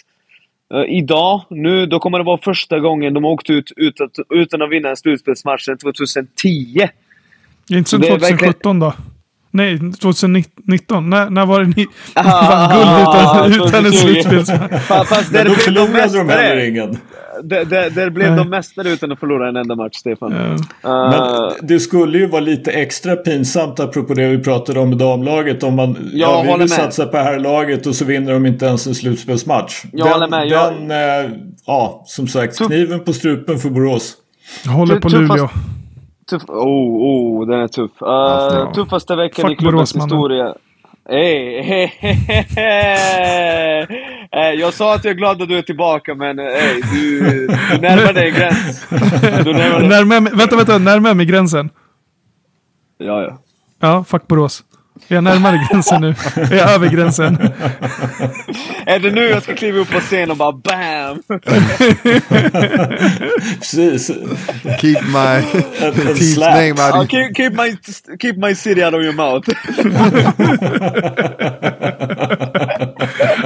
eh, 0.75 0.97
idag, 0.97 1.43
nu, 1.51 1.87
då 1.87 1.99
kommer 1.99 2.19
det 2.19 2.25
vara 2.25 2.39
första 2.39 2.79
gången 2.79 3.15
de 3.15 3.25
åkt 3.25 3.51
ut 3.51 3.73
utan, 3.77 4.09
utan 4.31 4.63
att 4.63 4.71
vinna 4.71 4.89
en 4.89 4.97
slutspelsmatch 4.97 5.65
sedan 5.65 5.79
2010. 5.79 6.89
Det 7.69 7.75
är 7.75 7.79
inte 7.79 7.97
är 7.97 8.19
2017 8.19 8.79
då? 8.79 8.93
Nej, 9.55 9.79
2019. 9.79 11.11
När, 11.11 11.31
när 11.31 11.47
var 11.47 11.61
det 11.61 11.73
ni 11.77 11.87
Ah, 12.15 12.49
vann 12.49 13.51
guld 13.51 13.61
utan, 13.61 13.67
utan 13.69 13.87
en 13.87 13.93
2020. 13.93 13.97
slutspels... 13.99 14.51
Fa- 14.51 15.05
Fast 15.05 15.33
Men 15.33 15.45
där 15.45 15.51
då 15.51 15.55
blev 15.55 15.57
de 15.57 15.63
förlorade 15.63 16.19
de 16.19 16.29
heller 16.29 16.43
mästare. 16.57 16.67
ingen. 16.69 16.99
Där, 17.43 17.65
där, 17.65 17.91
där 17.91 18.11
blev 18.11 18.37
de 18.37 18.51
mästare 18.51 18.91
utan 18.91 19.13
att 19.13 19.21
förlora 19.21 19.49
en 19.49 19.57
enda 19.57 19.75
match, 19.75 19.97
Stefan. 19.97 20.33
Ja. 20.83 21.11
Men 21.11 21.21
Uh, 21.21 21.53
det 21.63 21.81
skulle 21.81 22.19
ju 22.19 22.27
vara 22.27 22.41
lite 22.41 22.71
extra 22.73 23.17
pinsamt 23.17 23.81
apropå 23.81 24.15
det 24.15 24.29
vi 24.29 24.39
pratade 24.39 24.81
om 24.81 24.89
med 24.89 24.99
damlaget. 24.99 25.63
Om 25.63 25.75
man 25.77 26.11
Jag 26.13 26.31
ja, 26.31 26.43
vi 26.43 26.49
vill 26.49 26.59
med. 26.59 26.71
satsa 26.71 27.07
på 27.07 27.17
herrlaget 27.17 27.87
och 27.87 27.95
så 27.95 28.05
vinner 28.05 28.33
de 28.33 28.47
inte 28.47 28.67
ens 28.67 28.87
en 28.87 28.95
slutspelsmatch. 28.95 29.83
Jag 29.93 30.07
håller 30.07 30.29
med. 30.29 30.47
Jag- 30.49 30.73
Den, 30.75 30.91
eh, 31.25 31.31
ja, 31.67 32.03
som 32.07 32.29
sagt, 32.29 32.59
kniven 32.67 33.01
på 33.05 33.13
strupen 33.13 33.59
för 33.59 33.71
Borås. 33.71 34.13
Jag 34.65 34.71
håller 34.73 35.01
på 35.01 35.09
Tuffast- 35.09 35.21
Luleå. 35.37 35.49
Tuff. 36.31 36.43
Oh, 36.49 37.03
oh, 37.03 37.47
den 37.47 37.61
är 37.61 37.69
tuff. 37.69 37.91
Uh, 38.03 38.09
Ja. 38.09 38.73
Tuffaste 38.75 39.17
veckan 39.17 39.43
Fuck 39.43 39.53
i 39.53 39.57
klubbens 39.57 39.97
historia. 39.97 40.55
Hey, 41.09 41.63
hey, 41.63 41.87
hey, 41.87 42.15
hey, 42.57 43.87
hey. 44.33 44.55
Jag 44.55 44.75
sa 44.75 44.95
att 44.95 45.05
jag 45.05 45.11
är 45.11 45.15
glad 45.15 45.43
att 45.43 45.49
du 45.49 45.59
är 45.59 45.63
tillbaka, 45.63 46.15
men 46.15 46.39
hey, 46.39 46.81
du, 46.93 47.19
du 47.73 47.79
närmar 47.81 48.13
dig 48.13 48.31
gräns. 48.31 48.87
Du 49.45 49.53
närmar 49.53 49.79
dig. 49.81 49.89
Närmare, 49.89 50.21
mig- 50.21 50.33
vänta, 50.37 50.57
vänta. 50.57 50.79
Närmare 50.79 51.15
mig 51.15 51.27
gränsen. 51.27 51.71
Ja, 52.99 53.23
ja. 53.23 53.39
Ja, 53.81 54.05
fuck 54.05 54.27
Borås. 54.27 54.65
Är 55.09 55.15
jag 55.15 55.25
närmare 55.25 55.67
gränsen 55.71 56.01
nu? 56.01 56.15
Är 56.37 56.57
jag 56.57 56.71
över 56.71 56.89
gränsen? 56.89 57.53
Är 58.87 58.99
det 58.99 59.11
nu 59.11 59.29
jag 59.29 59.43
ska 59.43 59.55
kliva 59.55 59.79
upp 59.79 59.91
på 59.91 60.01
scen 60.01 60.31
och 60.31 60.37
bara 60.37 60.53
BAM! 60.53 61.23
Precis. 63.59 64.11
Keep 64.81 65.03
my 65.03 65.43
team's 65.81 66.39
name 66.39 66.71
out 66.71 67.05
of 67.05 67.11
keep, 67.11 67.35
keep, 67.37 67.51
my, 67.51 67.77
keep 68.21 68.37
my 68.37 68.55
city 68.55 68.85
out 68.85 68.95
of 68.95 69.03
your 69.03 69.13
mouth. 69.15 69.49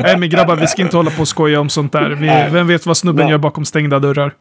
Nej 0.02 0.16
men 0.18 0.30
grabbar, 0.30 0.56
vi 0.56 0.66
ska 0.66 0.82
inte 0.82 0.96
hålla 0.96 1.10
på 1.10 1.20
och 1.20 1.28
skoja 1.28 1.60
om 1.60 1.68
sånt 1.68 1.92
där. 1.92 2.10
Vi, 2.10 2.52
vem 2.52 2.66
vet 2.66 2.86
vad 2.86 2.96
snubben 2.96 3.24
Nej. 3.24 3.30
gör 3.30 3.38
bakom 3.38 3.64
stängda 3.64 3.98
dörrar? 3.98 4.32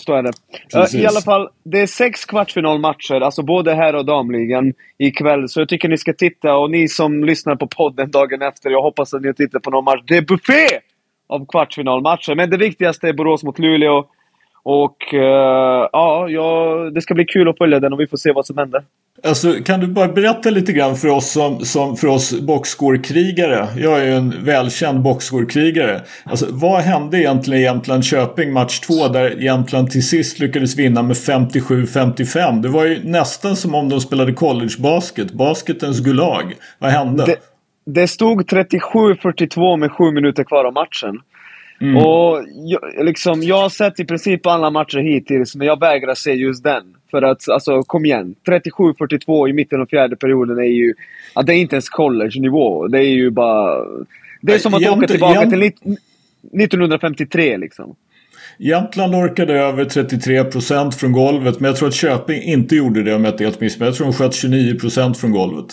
Så 0.00 0.14
är 0.14 0.22
det. 0.22 0.32
Precis. 0.72 1.00
I 1.00 1.06
alla 1.06 1.20
fall, 1.20 1.48
det 1.64 1.80
är 1.80 1.86
sex 1.86 2.24
kvartsfinalmatcher, 2.24 3.20
alltså 3.20 3.42
både 3.42 3.74
här 3.74 3.94
och 3.94 4.04
damligan, 4.06 4.72
ikväll. 4.98 5.48
Så 5.48 5.60
jag 5.60 5.68
tycker 5.68 5.88
ni 5.88 5.98
ska 5.98 6.12
titta. 6.12 6.56
Och 6.56 6.70
ni 6.70 6.88
som 6.88 7.24
lyssnar 7.24 7.56
på 7.56 7.66
podden 7.66 8.10
dagen 8.10 8.42
efter, 8.42 8.70
jag 8.70 8.82
hoppas 8.82 9.14
att 9.14 9.22
ni 9.22 9.34
tittar 9.34 9.58
på 9.58 9.70
någon 9.70 9.84
match. 9.84 10.02
Det 10.06 10.16
är 10.16 10.22
buffé 10.22 10.66
av 11.28 11.46
kvartsfinalmatcher. 11.46 12.34
Men 12.34 12.50
det 12.50 12.56
viktigaste 12.56 13.08
är 13.08 13.12
Borås 13.12 13.44
mot 13.44 13.58
Luleå. 13.58 14.06
Och 14.62 15.14
eh, 15.14 15.88
ja, 15.92 16.28
ja, 16.28 16.74
det 16.94 17.00
ska 17.00 17.14
bli 17.14 17.24
kul 17.24 17.48
att 17.48 17.58
följa 17.58 17.80
den 17.80 17.92
och 17.92 18.00
vi 18.00 18.06
får 18.06 18.16
se 18.16 18.32
vad 18.32 18.46
som 18.46 18.58
händer. 18.58 18.82
Alltså, 19.24 19.52
kan 19.64 19.80
du 19.80 19.86
bara 19.86 20.08
berätta 20.08 20.50
lite 20.50 20.72
grann 20.72 20.96
för 20.96 21.08
oss 21.08 21.32
som, 21.32 21.64
som 21.64 21.96
för 21.96 22.08
oss 22.08 22.40
boxscorekrigare. 22.40 23.68
Jag 23.76 24.00
är 24.00 24.04
ju 24.04 24.12
en 24.12 24.44
välkänd 24.44 25.02
boxscorekrigare. 25.02 26.00
Alltså, 26.24 26.46
vad 26.50 26.80
hände 26.80 27.18
egentligen 27.18 27.60
i 27.60 27.64
Jämtland-Köping 27.64 28.52
match 28.52 28.80
2 28.80 29.08
där 29.08 29.30
Jämtland 29.30 29.90
till 29.90 30.08
sist 30.08 30.38
lyckades 30.38 30.76
vinna 30.76 31.02
med 31.02 31.16
57-55? 31.16 32.62
Det 32.62 32.68
var 32.68 32.84
ju 32.84 33.00
nästan 33.04 33.56
som 33.56 33.74
om 33.74 33.88
de 33.88 34.00
spelade 34.00 34.32
collegebasket. 34.32 35.32
Basketens 35.32 36.00
Gulag. 36.00 36.54
Vad 36.78 36.90
hände? 36.90 37.24
Det, 37.26 37.36
det 37.86 38.08
stod 38.08 38.42
37-42 38.42 39.76
med 39.76 39.92
sju 39.92 40.10
minuter 40.10 40.44
kvar 40.44 40.64
av 40.64 40.72
matchen. 40.72 41.20
Mm. 41.80 41.96
Och 41.96 42.44
jag, 42.54 43.04
liksom, 43.06 43.42
jag 43.42 43.56
har 43.56 43.68
sett 43.68 44.00
i 44.00 44.04
princip 44.04 44.46
alla 44.46 44.70
matcher 44.70 44.98
hittills, 44.98 45.56
men 45.56 45.66
jag 45.66 45.80
vägrar 45.80 46.14
se 46.14 46.32
just 46.32 46.64
den. 46.64 46.82
För 47.10 47.22
att, 47.22 47.48
alltså 47.48 47.82
kom 47.82 48.04
igen. 48.04 48.34
37-42 48.48 49.48
i 49.48 49.52
mitten 49.52 49.80
av 49.80 49.86
fjärde 49.86 50.16
perioden 50.16 50.58
är 50.58 50.62
ju... 50.62 50.94
Ja, 51.34 51.42
det 51.42 51.52
är 51.54 51.56
inte 51.56 51.74
ens 51.76 51.88
college-nivå. 51.88 52.88
Det 52.88 52.98
är 52.98 53.08
ju 53.08 53.30
bara... 53.30 53.84
Det 54.42 54.54
är 54.54 54.58
som 54.58 54.74
att 54.74 54.82
Jämt- 54.82 54.98
åka 54.98 55.06
tillbaka 55.06 55.40
jämt- 55.40 55.50
till 55.50 55.60
nitt- 55.60 55.98
1953 56.62 57.56
liksom. 57.56 57.94
Jämtland 58.58 59.14
orkade 59.14 59.52
över 59.54 59.84
33% 59.84 60.90
från 60.90 61.12
golvet. 61.12 61.60
Men 61.60 61.68
jag 61.68 61.76
tror 61.76 61.88
att 61.88 61.94
Köping 61.94 62.42
inte 62.42 62.76
gjorde 62.76 63.02
det 63.02 63.14
om 63.14 63.24
jag 63.24 63.34
inte 63.34 63.44
helt 63.44 63.60
missminner. 63.60 63.86
Jag 63.86 63.96
tror 63.96 64.06
de 64.06 64.12
sköt 64.12 64.32
29% 64.32 65.14
från 65.14 65.32
golvet. 65.32 65.66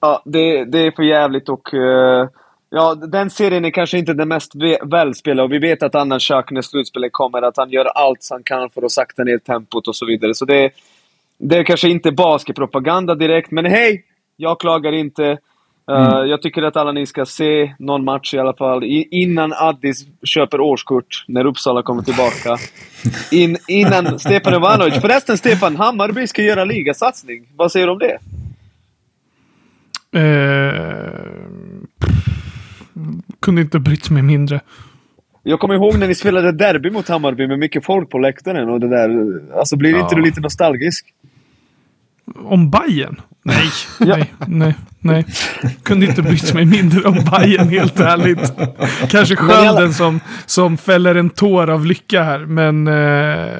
Ja, 0.00 0.22
det, 0.24 0.64
det 0.64 0.78
är 0.78 0.90
för 0.90 1.02
jävligt 1.02 1.48
och... 1.48 1.74
eh, 1.74 2.28
Ja, 2.70 2.94
den 2.94 3.30
serien 3.30 3.64
är 3.64 3.70
kanske 3.70 3.98
inte 3.98 4.14
den 4.14 4.28
mest 4.28 4.52
välspelade 4.82 5.42
och 5.42 5.52
vi 5.52 5.58
vet 5.58 5.82
att 5.82 5.94
Annan 5.94 6.18
Xhaka 6.20 6.54
när 6.54 6.62
slutspelet 6.62 7.12
kommer, 7.12 7.42
att 7.42 7.56
han 7.56 7.70
gör 7.70 7.84
allt 7.84 8.28
han 8.30 8.42
kan 8.42 8.70
för 8.70 8.82
att 8.82 8.92
sakta 8.92 9.24
ner 9.24 9.38
tempot 9.38 9.88
och 9.88 9.96
så 9.96 10.06
vidare. 10.06 10.34
Så 10.34 10.44
det, 10.44 10.70
det 11.38 11.56
är 11.56 11.64
kanske 11.64 11.88
inte 11.88 12.12
basketpropaganda 12.12 13.14
direkt, 13.14 13.50
men 13.50 13.64
hej! 13.64 14.04
Jag 14.36 14.60
klagar 14.60 14.92
inte. 14.92 15.38
Uh, 15.90 16.24
Jag 16.26 16.42
tycker 16.42 16.62
att 16.62 16.76
alla 16.76 16.92
ni 16.92 17.06
ska 17.06 17.26
se 17.26 17.74
någon 17.78 18.04
match 18.04 18.34
i 18.34 18.38
alla 18.38 18.54
fall 18.54 18.84
i, 18.84 19.08
innan 19.10 19.52
Addis 19.52 20.06
köper 20.24 20.60
årskort 20.60 21.24
när 21.28 21.46
Uppsala 21.46 21.82
kommer 21.82 22.02
tillbaka. 22.02 22.56
In, 23.32 23.56
innan 23.68 24.18
Stefan 24.18 24.54
Ivanovic. 24.54 25.00
Förresten 25.00 25.38
Stefan, 25.38 25.76
Hammarby 25.76 26.26
ska 26.26 26.42
göra 26.42 26.64
ligasatsning. 26.64 27.46
Vad 27.56 27.72
säger 27.72 27.86
du 27.86 27.92
om 27.92 27.98
det? 27.98 28.18
Eh, 30.12 31.38
kunde 33.40 33.60
inte 33.60 33.78
brytt 33.78 34.10
mig 34.10 34.22
mindre. 34.22 34.60
Jag 35.42 35.60
kommer 35.60 35.74
ihåg 35.74 35.98
när 35.98 36.08
ni 36.08 36.14
spelade 36.14 36.52
derby 36.52 36.90
mot 36.90 37.08
Hammarby 37.08 37.46
med 37.48 37.58
mycket 37.58 37.84
folk 37.84 38.10
på 38.10 38.18
läktaren 38.18 38.68
och 38.68 38.80
det 38.80 38.88
där. 38.88 39.10
Alltså 39.58 39.76
blir 39.76 39.90
inte 39.90 40.06
Ja. 40.10 40.16
du 40.16 40.22
lite 40.22 40.40
nostalgisk? 40.40 41.06
Om 42.36 42.70
Bayern? 42.70 43.20
Nej, 43.44 43.68
nej, 44.00 44.32
nej, 44.46 44.74
nej. 45.00 45.24
Kunde 45.82 46.06
inte 46.06 46.22
brytt 46.22 46.54
mig 46.54 46.64
mindre 46.64 47.08
om 47.08 47.14
Bayern 47.14 47.68
helt 47.68 48.00
ärligt. 48.00 48.52
Kanske 49.10 49.36
skölden 49.36 49.94
som, 49.94 50.20
som 50.46 50.76
fäller 50.76 51.14
en 51.14 51.30
tår 51.30 51.70
av 51.70 51.86
lycka 51.86 52.22
här, 52.22 52.38
men 52.38 52.88
eh, 52.88 53.54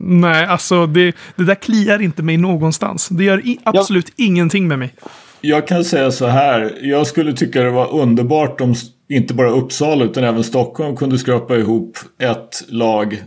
nej, 0.00 0.46
alltså 0.46 0.86
det, 0.86 1.16
det 1.36 1.44
där 1.44 1.54
kliar 1.54 2.02
inte 2.02 2.22
mig 2.22 2.36
någonstans. 2.36 3.08
Det 3.08 3.24
gör 3.24 3.46
i, 3.46 3.58
absolut 3.64 4.12
ingenting 4.16 4.68
med 4.68 4.78
mig. 4.78 4.94
Jag 5.40 5.66
kan 5.68 5.84
säga 5.84 6.10
så 6.10 6.26
här. 6.26 6.78
Jag 6.82 7.06
skulle 7.06 7.32
tycka 7.32 7.62
det 7.62 7.70
var 7.70 7.94
underbart 7.94 8.60
om 8.60 8.74
inte 9.08 9.34
bara 9.34 9.50
Uppsala 9.50 10.04
utan 10.04 10.24
även 10.24 10.44
Stockholm 10.44 10.96
kunde 10.96 11.18
skrapa 11.18 11.56
ihop 11.56 11.98
ett 12.18 12.64
lag 12.68 13.22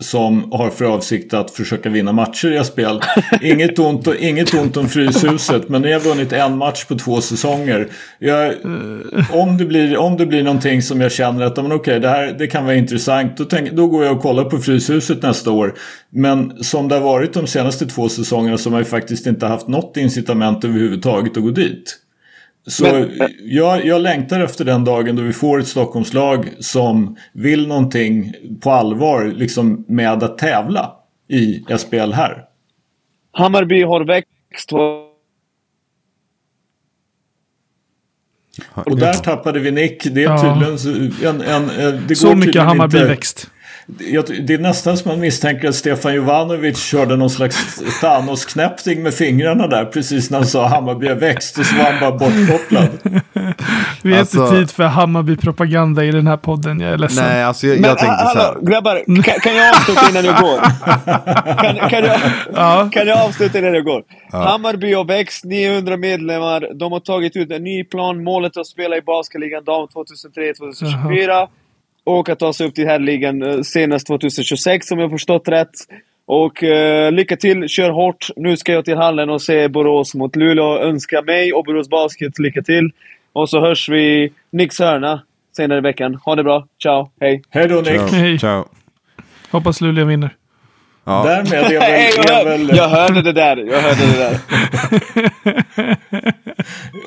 som 0.00 0.52
har 0.52 0.70
för 0.70 0.84
avsikt 0.84 1.34
att 1.34 1.50
försöka 1.50 1.88
vinna 1.88 2.12
matcher 2.12 2.60
i 2.60 2.64
spel. 2.64 3.00
Inget 3.42 3.78
ont, 3.78 4.08
inget 4.18 4.54
ont 4.54 4.76
om 4.76 4.88
Fryshuset 4.88 5.68
men 5.68 5.82
ni 5.82 5.92
har 5.92 6.00
vunnit 6.00 6.32
en 6.32 6.58
match 6.58 6.84
på 6.84 6.94
två 6.94 7.20
säsonger. 7.20 7.88
Jag, 8.18 8.54
om, 9.32 9.56
det 9.58 9.64
blir, 9.64 9.96
om 9.96 10.16
det 10.16 10.26
blir 10.26 10.42
någonting 10.42 10.82
som 10.82 11.00
jag 11.00 11.12
känner 11.12 11.44
att 11.44 11.56
men 11.56 11.72
okay, 11.72 11.98
det 11.98 12.08
här 12.08 12.36
det 12.38 12.46
kan 12.46 12.64
vara 12.64 12.74
intressant 12.74 13.36
då, 13.36 13.44
tänk, 13.44 13.72
då 13.72 13.86
går 13.86 14.04
jag 14.04 14.16
och 14.16 14.22
kollar 14.22 14.44
på 14.44 14.58
Fryshuset 14.58 15.22
nästa 15.22 15.50
år. 15.50 15.74
Men 16.10 16.64
som 16.64 16.88
det 16.88 16.94
har 16.94 17.02
varit 17.02 17.32
de 17.32 17.46
senaste 17.46 17.86
två 17.86 18.08
säsongerna 18.08 18.58
så 18.58 18.68
har 18.68 18.72
man 18.72 18.80
ju 18.80 18.84
faktiskt 18.84 19.26
inte 19.26 19.46
haft 19.46 19.68
något 19.68 19.96
incitament 19.96 20.64
överhuvudtaget 20.64 21.36
att 21.36 21.42
gå 21.42 21.50
dit. 21.50 21.98
Så 22.66 22.84
Men- 22.84 23.10
jag, 23.40 23.84
jag 23.86 24.00
längtar 24.00 24.40
efter 24.40 24.64
den 24.64 24.84
dagen 24.84 25.16
då 25.16 25.22
vi 25.22 25.32
får 25.32 25.58
ett 25.60 25.66
Stockholmslag 25.68 26.48
som 26.60 27.16
vill 27.32 27.66
någonting 27.68 28.32
på 28.60 28.70
allvar 28.70 29.24
liksom 29.36 29.84
med 29.88 30.22
att 30.22 30.38
tävla 30.38 30.92
i 31.28 31.64
SPL 31.78 32.12
här. 32.12 32.44
Hammarby 33.32 33.82
har 33.82 34.04
växt 34.04 34.72
och 34.72 35.06
där 38.98 39.12
tappade 39.12 39.60
vi 39.60 39.70
Nick. 39.70 40.04
Det 40.04 40.20
är 40.24 40.24
Ja. 40.24 40.42
tydligen 40.42 40.78
så- 40.78 41.26
en, 41.28 41.40
en, 41.40 41.70
en, 41.70 42.04
det 42.08 42.16
Så 42.16 42.34
mycket 42.36 42.62
Hammarby 42.62 42.98
inte- 42.98 43.08
växt. 43.08 43.50
Jag, 43.98 44.24
det 44.46 44.54
är 44.54 44.58
nästan 44.58 44.96
som 44.96 45.08
man 45.10 45.20
misstänker 45.20 45.68
att 45.68 45.74
Stefan 45.74 46.14
Jovanovic 46.14 46.78
körde 46.84 47.16
någon 47.16 47.30
slags 47.30 47.82
Thanos-knäppning 48.00 49.02
med 49.02 49.14
fingrarna 49.14 49.66
där 49.66 49.84
precis 49.84 50.30
när 50.30 50.38
han 50.38 50.46
sa 50.46 50.66
Hammarby 50.66 51.08
har 51.08 51.14
växt 51.14 51.58
och 51.58 51.66
så 51.66 51.76
var 51.76 51.84
han 51.84 52.00
bara 52.00 52.10
bortkopplad. 52.18 52.88
Vi 54.02 54.12
har 54.12 54.20
Alltså- 54.20 54.42
inte 54.44 54.56
tid 54.56 54.70
för 54.70 54.84
Hammarby-propaganda 54.84 56.04
i 56.04 56.10
den 56.10 56.26
här 56.26 56.36
podden, 56.36 56.80
jag 56.80 56.92
är 56.92 56.98
ledsen. 56.98 57.24
Nej, 57.24 57.44
alltså 57.44 57.66
jag, 57.66 57.80
Men 57.80 57.88
jag 57.88 57.98
tänkte 57.98 58.24
så 58.32 58.38
här. 58.38 58.46
hallå, 58.46 58.60
grabbar, 58.62 59.22
kan, 59.22 59.40
kan 59.40 59.56
jag 59.56 59.68
avsluta 59.76 60.10
innan 60.10 60.24
jag 60.24 60.40
går? 60.40 60.60
Kan, 61.62 61.88
kan, 61.90 62.04
jag, 62.04 62.20
Ja. 62.54 62.88
kan 62.92 63.06
jag 63.06 63.18
avsluta 63.18 63.58
innan 63.58 63.74
jag 63.74 63.84
går? 63.84 64.02
Hammarby 64.32 64.94
har 64.94 65.04
växt, 65.04 65.44
900 65.44 65.96
medlemmar. 65.96 66.68
De 66.74 66.92
har 66.92 67.00
tagit 67.00 67.36
ut 67.36 67.50
en 67.52 67.64
ny 67.64 67.84
plan. 67.84 68.24
Målet 68.24 68.56
är 68.56 68.60
att 68.60 68.66
spela 68.66 68.96
i 68.96 69.02
Basketligan 69.02 69.64
dam 69.64 69.88
2003-2024. 69.88 71.48
Och 72.18 72.28
att 72.28 72.38
ta 72.38 72.52
sig 72.52 72.66
upp 72.66 72.74
till 72.74 72.86
herrligan 72.86 73.42
eh, 73.42 73.60
senast 73.60 74.06
2026 74.06 74.90
om 74.90 74.98
jag 74.98 75.10
förstått 75.10 75.48
rätt. 75.48 75.70
Och 76.26 76.62
eh, 76.62 77.12
lycka 77.12 77.36
till, 77.36 77.68
kör 77.68 77.90
hårt. 77.90 78.28
Nu 78.36 78.56
ska 78.56 78.72
jag 78.72 78.84
till 78.84 78.96
hallen 78.96 79.30
och 79.30 79.42
se 79.42 79.68
Borås 79.68 80.14
mot 80.14 80.36
Luleå. 80.36 80.78
Önska 80.78 81.22
mig 81.22 81.52
och 81.52 81.64
Borås 81.64 81.88
Basket 81.88 82.38
lycka 82.38 82.62
till. 82.62 82.90
Och 83.32 83.50
så 83.50 83.60
hörs 83.60 83.88
vi 83.88 84.32
Nicks 84.52 84.78
hörna 84.78 85.22
senare 85.56 85.78
i 85.78 85.82
veckan. 85.82 86.14
Ha 86.14 86.36
det 86.36 86.44
bra. 86.44 86.66
Ciao. 86.82 87.10
Hej. 87.20 87.42
Hej 87.50 87.68
då 87.68 87.76
Nick. 87.76 87.86
Ciao. 87.86 88.06
Hej. 88.06 88.38
Ciao. 88.38 88.64
Hoppas 89.50 89.80
Luleå 89.80 90.04
vinner. 90.04 90.39
Ja. 91.10 91.22
Därmed 91.24 91.52
är 91.52 91.80
väl... 91.80 92.16
Jag, 92.28 92.40
Är 92.40 92.44
väl 92.44 92.76
jag 92.76 92.88
hörde 92.88 93.22
det 93.22 93.32
där. 93.32 93.56
Jag 93.56 93.80
hörde 93.80 94.06
det 94.06 94.18
där. 94.18 94.38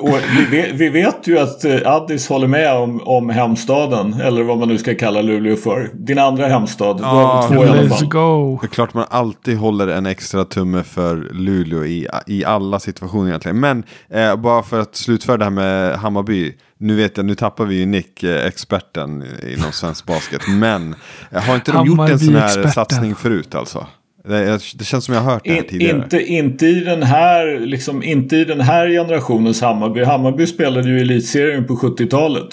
och 0.00 0.18
vi, 0.38 0.44
vet, 0.56 0.72
vi 0.72 0.88
vet 0.88 1.26
ju 1.26 1.38
att 1.38 1.64
eh, 1.64 1.78
Addis 1.84 2.28
håller 2.28 2.46
med 2.46 2.72
om, 2.76 3.00
om 3.04 3.30
hemstaden. 3.30 4.20
Eller 4.20 4.42
vad 4.42 4.58
man 4.58 4.68
nu 4.68 4.78
ska 4.78 4.94
kalla 4.94 5.22
Luleå 5.22 5.56
för. 5.56 5.90
Din 5.94 6.18
andra 6.18 6.46
hemstad. 6.46 6.98
Ja, 7.02 7.48
två 7.48 7.64
i 7.64 7.68
alla 7.68 7.82
Let's 7.82 7.88
fall. 7.88 8.08
go. 8.08 8.58
Det 8.62 8.66
är 8.66 8.68
klart 8.68 8.94
man 8.94 9.06
alltid 9.10 9.58
håller 9.58 9.88
en 9.88 10.06
extra 10.06 10.44
tumme 10.44 10.82
för 10.82 11.16
Luleå 11.32 11.84
i, 11.84 12.08
i 12.26 12.44
alla 12.44 12.80
situationer 12.80 13.28
egentligen. 13.28 13.60
Men 13.60 13.84
eh, 14.10 14.36
bara 14.36 14.62
för 14.62 14.80
att 14.80 14.96
slutföra 14.96 15.36
det 15.36 15.44
här 15.44 15.50
med 15.50 15.96
Hammarby. 15.96 16.52
Nu 16.78 16.96
vet 16.96 17.16
jag, 17.16 17.26
nu 17.26 17.34
tappar 17.34 17.64
vi 17.64 17.74
ju 17.74 17.86
Nick, 17.86 18.22
eh, 18.22 18.46
experten 18.46 19.24
inom 19.56 19.72
svensk 19.72 20.06
basket. 20.06 20.42
Men 20.48 20.94
eh, 21.30 21.42
har 21.42 21.54
inte 21.54 21.72
de 21.72 21.86
gjort 21.86 21.98
en 21.98 22.18
sån 22.18 22.34
här 22.34 22.40
Hammarby-experten. 22.40 22.72
satsning 22.72 23.14
förut 23.14 23.54
alltså? 23.54 23.86
Det, 24.28 24.84
känns 24.84 25.04
som 25.04 25.14
jag 25.14 25.20
har 25.20 25.32
hört 25.32 25.44
det 25.44 25.50
här 25.50 25.58
In, 25.58 25.68
tidigare. 25.68 25.96
inte, 25.96 26.22
inte, 26.22 26.66
i 26.66 26.80
den 26.80 27.02
här, 27.02 27.60
liksom, 27.60 28.02
inte 28.02 28.36
i 28.36 28.44
den 28.44 28.60
här 28.60 28.88
generationens 28.88 29.60
Hammarby. 29.60 30.04
Hammarby 30.04 30.46
spelade 30.46 30.88
ju 30.88 30.98
i 30.98 31.00
elitserien 31.00 31.66
på 31.66 31.76
70-talet. 31.76 32.48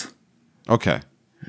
Okej. 0.67 0.99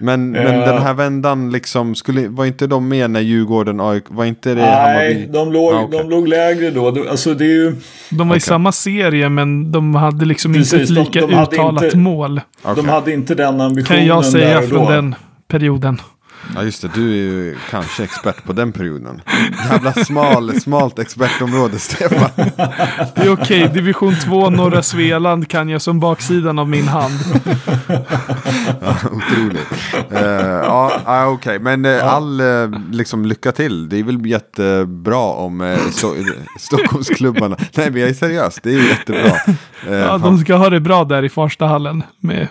Men, 0.02 0.30
men 0.30 0.44
den 0.60 0.82
här 0.82 0.94
vändan 0.94 1.50
liksom, 1.52 1.94
skulle, 1.94 2.28
var 2.28 2.44
inte 2.44 2.66
de 2.66 2.88
med 2.88 3.10
när 3.10 3.20
Djurgården, 3.20 3.80
AIK, 3.80 4.04
var 4.08 4.24
inte 4.24 4.48
det 4.54 4.60
Nej, 4.60 5.14
Hammarby? 5.14 5.32
de 5.32 5.52
låg, 5.52 5.74
Ah, 5.74 5.80
okej. 5.82 5.98
de 5.98 6.10
låg 6.10 6.28
lägre 6.28 6.70
då. 6.70 7.06
Alltså 7.10 7.34
det 7.34 7.44
är 7.44 7.48
ju... 7.48 7.76
De 8.10 8.28
var 8.28 8.36
i 8.36 8.38
Okej. 8.38 8.40
samma 8.40 8.72
serie, 8.72 9.28
men 9.28 9.72
de 9.72 9.94
hade 9.94 10.24
liksom 10.24 10.54
Precis, 10.54 10.72
inte 10.72 10.82
ett 10.82 10.88
de- 10.94 11.00
lika 11.18 11.26
de 11.26 11.34
hade 11.34 11.52
uttalat 11.56 11.84
inte- 11.84 11.96
mål. 11.96 12.40
Okej. 12.62 12.82
De 12.84 12.88
hade 12.88 13.12
inte 13.12 13.34
den 13.34 13.60
ambitionen 13.60 13.98
Kan 13.98 14.06
jag 14.06 14.22
där 14.22 14.30
säga 14.30 14.62
från 14.62 14.86
den 14.92 15.14
perioden. 15.48 16.00
Ja 16.54 16.62
just 16.62 16.82
det, 16.82 16.90
du 16.94 17.10
är 17.10 17.14
ju 17.14 17.56
kanske 17.70 18.04
expert 18.04 18.44
på 18.44 18.52
den 18.52 18.72
perioden. 18.72 19.22
Jävla 19.70 19.92
smal, 19.92 20.60
smalt 20.60 20.98
expertområde 20.98 21.78
Stefan. 21.78 22.30
Det 23.14 23.22
är 23.22 23.32
okej, 23.32 23.70
division 23.74 24.14
2 24.24 24.50
norra 24.50 24.82
Svealand 24.82 25.48
kan 25.48 25.68
jag 25.68 25.82
som 25.82 26.00
baksidan 26.00 26.58
av 26.58 26.68
min 26.68 26.88
hand. 26.88 27.14
Ja, 28.80 28.96
Otroligt. 29.12 29.72
Eh, 30.10 30.22
ja, 30.64 31.26
okej. 31.26 31.58
Men 31.58 31.84
uh, 31.84 32.14
all 32.14 32.40
eh, 32.40 32.46
liksom, 32.90 33.26
lycka 33.26 33.52
till. 33.52 33.88
Det 33.88 33.98
är 33.98 34.02
väl 34.02 34.26
jättebra 34.26 35.18
om 35.18 35.60
uh, 35.60 35.78
so 35.90 36.14
Stockholmsklubbarna. 36.58 37.56
Nej 37.76 37.90
men 37.90 38.00
jag 38.00 38.10
är 38.10 38.14
seriös, 38.14 38.58
det 38.62 38.74
är 38.74 38.88
jättebra. 38.88 39.32
Ja, 39.90 40.08
fan. 40.08 40.20
de 40.20 40.38
ska 40.38 40.54
ha 40.54 40.70
det 40.70 40.80
bra 40.80 41.04
där 41.04 41.22
i 41.22 41.28
Farstahallen. 41.28 42.02
Med 42.20 42.48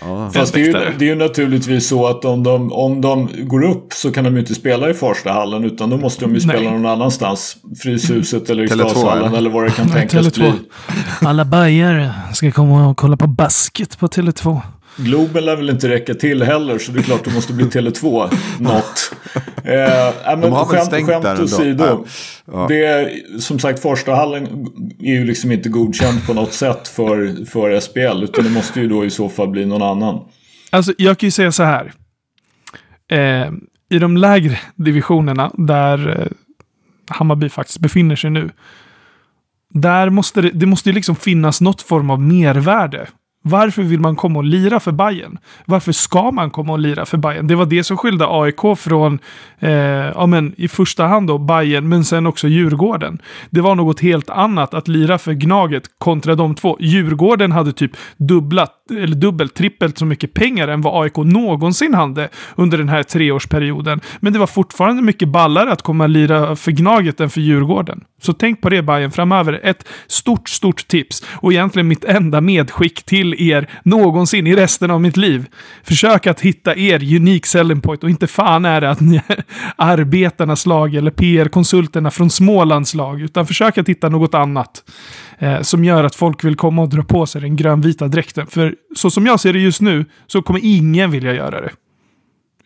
ja. 0.00 0.30
Fast 0.34 0.54
det 0.54 0.60
är, 0.60 0.64
ju, 0.64 0.72
det 0.98 1.04
är 1.04 1.08
ju 1.08 1.14
naturligtvis 1.14 1.88
så 1.88 2.06
att 2.06 2.24
om 2.24 2.42
de, 2.42 2.72
om 2.72 3.00
de 3.00 3.28
går 3.38 3.64
upp 3.64 3.92
så 3.92 4.12
kan 4.12 4.24
de 4.24 4.34
ju 4.34 4.40
inte 4.40 4.54
spela 4.54 4.90
i 4.90 4.94
Farstahallen 4.94 5.64
utan 5.64 5.90
då 5.90 5.96
måste 5.96 6.24
de 6.24 6.34
ju 6.34 6.40
spela 6.40 6.60
Nej. 6.60 6.70
någon 6.70 6.86
annanstans. 6.86 7.56
Fryshuset 7.82 8.50
eller 8.50 8.66
Tele2, 8.66 8.80
Eriksdalshallen 8.80 9.34
eller? 9.34 9.50
vad 9.50 9.64
det 9.64 9.70
kan 9.70 9.88
tänkas 9.88 10.26
Tele2. 10.26 10.38
bli. 10.38 10.52
Alla 11.20 11.44
bajare 11.44 12.10
ska 12.34 12.50
komma 12.50 12.88
och 12.88 12.96
kolla 12.96 13.16
på 13.16 13.26
basket 13.26 13.98
på 13.98 14.06
Tele2. 14.06 14.60
Globen 15.04 15.44
lär 15.44 15.56
väl 15.56 15.70
inte 15.70 15.88
räcka 15.88 16.14
till 16.14 16.42
heller 16.42 16.78
så 16.78 16.92
det 16.92 16.98
är 16.98 17.02
klart 17.02 17.24
det 17.24 17.34
måste 17.34 17.52
bli 17.52 17.64
Tele2 17.64 18.34
något. 18.58 19.12
Eh, 19.64 20.08
äh, 20.08 20.14
men 20.26 20.40
De 20.40 20.52
har 20.52 20.66
väl 20.66 20.76
skämt, 20.76 20.86
stängt 20.86 21.08
skämt 21.08 21.22
där 21.22 21.42
åsido. 21.42 21.84
Ja. 21.84 22.04
Ja. 22.52 22.66
Det 22.68 22.84
är, 22.84 23.38
som 23.38 23.58
sagt 23.58 23.82
Farstahallen 23.82 24.66
är 25.00 25.12
ju 25.12 25.24
liksom 25.24 25.52
inte 25.52 25.68
godkänd 25.68 26.26
på 26.26 26.34
något 26.34 26.52
sätt 26.52 26.88
för, 26.88 27.44
för 27.44 27.80
SPL 27.80 28.24
utan 28.24 28.44
det 28.44 28.50
måste 28.50 28.80
ju 28.80 28.88
då 28.88 29.04
i 29.04 29.10
så 29.10 29.28
fall 29.28 29.48
bli 29.48 29.66
någon 29.66 29.82
annan. 29.82 30.24
Alltså, 30.70 30.92
jag 30.98 31.18
kan 31.18 31.26
ju 31.26 31.30
säga 31.30 31.52
så 31.52 31.62
här. 31.62 31.92
Eh, 33.08 33.52
I 33.88 33.98
de 33.98 34.16
lägre 34.16 34.58
divisionerna, 34.74 35.52
där 35.54 36.20
eh, 36.20 36.26
Hammarby 37.08 37.48
faktiskt 37.48 37.78
befinner 37.78 38.16
sig 38.16 38.30
nu. 38.30 38.50
Där 39.74 40.10
måste 40.10 40.40
det, 40.40 40.50
det 40.50 40.66
måste 40.66 40.88
ju 40.88 40.94
liksom 40.94 41.16
finnas 41.16 41.60
något 41.60 41.82
form 41.82 42.10
av 42.10 42.20
mervärde. 42.20 43.06
Varför 43.42 43.82
vill 43.82 44.00
man 44.00 44.16
komma 44.16 44.38
och 44.38 44.44
lira 44.44 44.80
för 44.80 44.92
Bayern? 44.92 45.38
Varför 45.66 45.92
ska 45.92 46.30
man 46.30 46.50
komma 46.50 46.72
och 46.72 46.78
lira 46.78 47.06
för 47.06 47.18
Bayern? 47.18 47.46
Det 47.46 47.54
var 47.54 47.66
det 47.66 47.84
som 47.84 47.96
skilde 47.96 48.26
AIK 48.28 48.78
från, 48.78 49.18
eh, 49.58 49.70
ja 49.70 50.26
men 50.26 50.54
i 50.56 50.68
första 50.68 51.06
hand 51.06 51.26
då 51.26 51.38
Bayern, 51.38 51.88
men 51.88 52.04
sen 52.04 52.26
också 52.26 52.48
Djurgården. 52.48 53.22
Det 53.50 53.60
var 53.60 53.74
något 53.74 54.00
helt 54.00 54.30
annat 54.30 54.74
att 54.74 54.88
lira 54.88 55.18
för 55.18 55.32
Gnaget 55.32 55.84
kontra 55.98 56.34
de 56.34 56.54
två. 56.54 56.76
Djurgården 56.80 57.52
hade 57.52 57.72
typ 57.72 57.92
dubblat 58.16 58.79
eller 58.90 59.16
dubbelt, 59.16 59.54
trippelt 59.54 59.98
så 59.98 60.04
mycket 60.04 60.34
pengar 60.34 60.68
än 60.68 60.80
vad 60.80 61.02
AIK 61.02 61.16
någonsin 61.16 61.94
hade 61.94 62.28
under 62.56 62.78
den 62.78 62.88
här 62.88 63.02
treårsperioden. 63.02 64.00
Men 64.20 64.32
det 64.32 64.38
var 64.38 64.46
fortfarande 64.46 65.02
mycket 65.02 65.28
ballare 65.28 65.72
att 65.72 65.82
komma 65.82 66.04
och 66.04 66.10
lira 66.10 66.56
för 66.56 66.72
Gnaget 66.72 67.20
än 67.20 67.30
för 67.30 67.40
Djurgården. 67.40 68.04
Så 68.22 68.32
tänk 68.32 68.60
på 68.60 68.68
det 68.68 68.82
Bayern 68.82 69.10
framöver. 69.10 69.60
Ett 69.62 69.88
stort, 70.06 70.48
stort 70.48 70.88
tips. 70.88 71.22
Och 71.30 71.52
egentligen 71.52 71.88
mitt 71.88 72.04
enda 72.04 72.40
medskick 72.40 73.02
till 73.02 73.50
er 73.50 73.68
någonsin 73.82 74.46
i 74.46 74.56
resten 74.56 74.90
av 74.90 75.00
mitt 75.00 75.16
liv. 75.16 75.46
Försök 75.84 76.26
att 76.26 76.40
hitta 76.40 76.76
er 76.76 77.16
unik 77.16 77.46
selling 77.46 77.80
point 77.80 78.04
och 78.04 78.10
inte 78.10 78.26
fan 78.26 78.64
är 78.64 78.80
det 78.80 78.90
att 78.90 79.00
ni 79.00 79.16
är 79.28 79.44
arbetarnas 79.76 80.66
lag 80.66 80.94
eller 80.94 81.10
PR-konsulterna 81.10 82.10
från 82.10 82.30
Smålands 82.30 82.94
lag. 82.94 83.20
Utan 83.20 83.46
försök 83.46 83.78
att 83.78 83.88
hitta 83.88 84.08
något 84.08 84.34
annat 84.34 84.84
eh, 85.40 85.60
som 85.62 85.84
gör 85.84 86.04
att 86.04 86.14
folk 86.14 86.44
vill 86.44 86.56
komma 86.56 86.82
och 86.82 86.88
dra 86.88 87.02
på 87.02 87.26
sig 87.26 87.40
den 87.40 87.56
grönvita 87.56 88.08
dräkten. 88.08 88.46
För 88.46 88.74
så 88.96 89.10
som 89.10 89.26
jag 89.26 89.40
ser 89.40 89.52
det 89.52 89.58
just 89.58 89.80
nu 89.80 90.04
så 90.26 90.42
kommer 90.42 90.60
ingen 90.62 91.10
vilja 91.10 91.34
göra 91.34 91.60
det. 91.60 91.70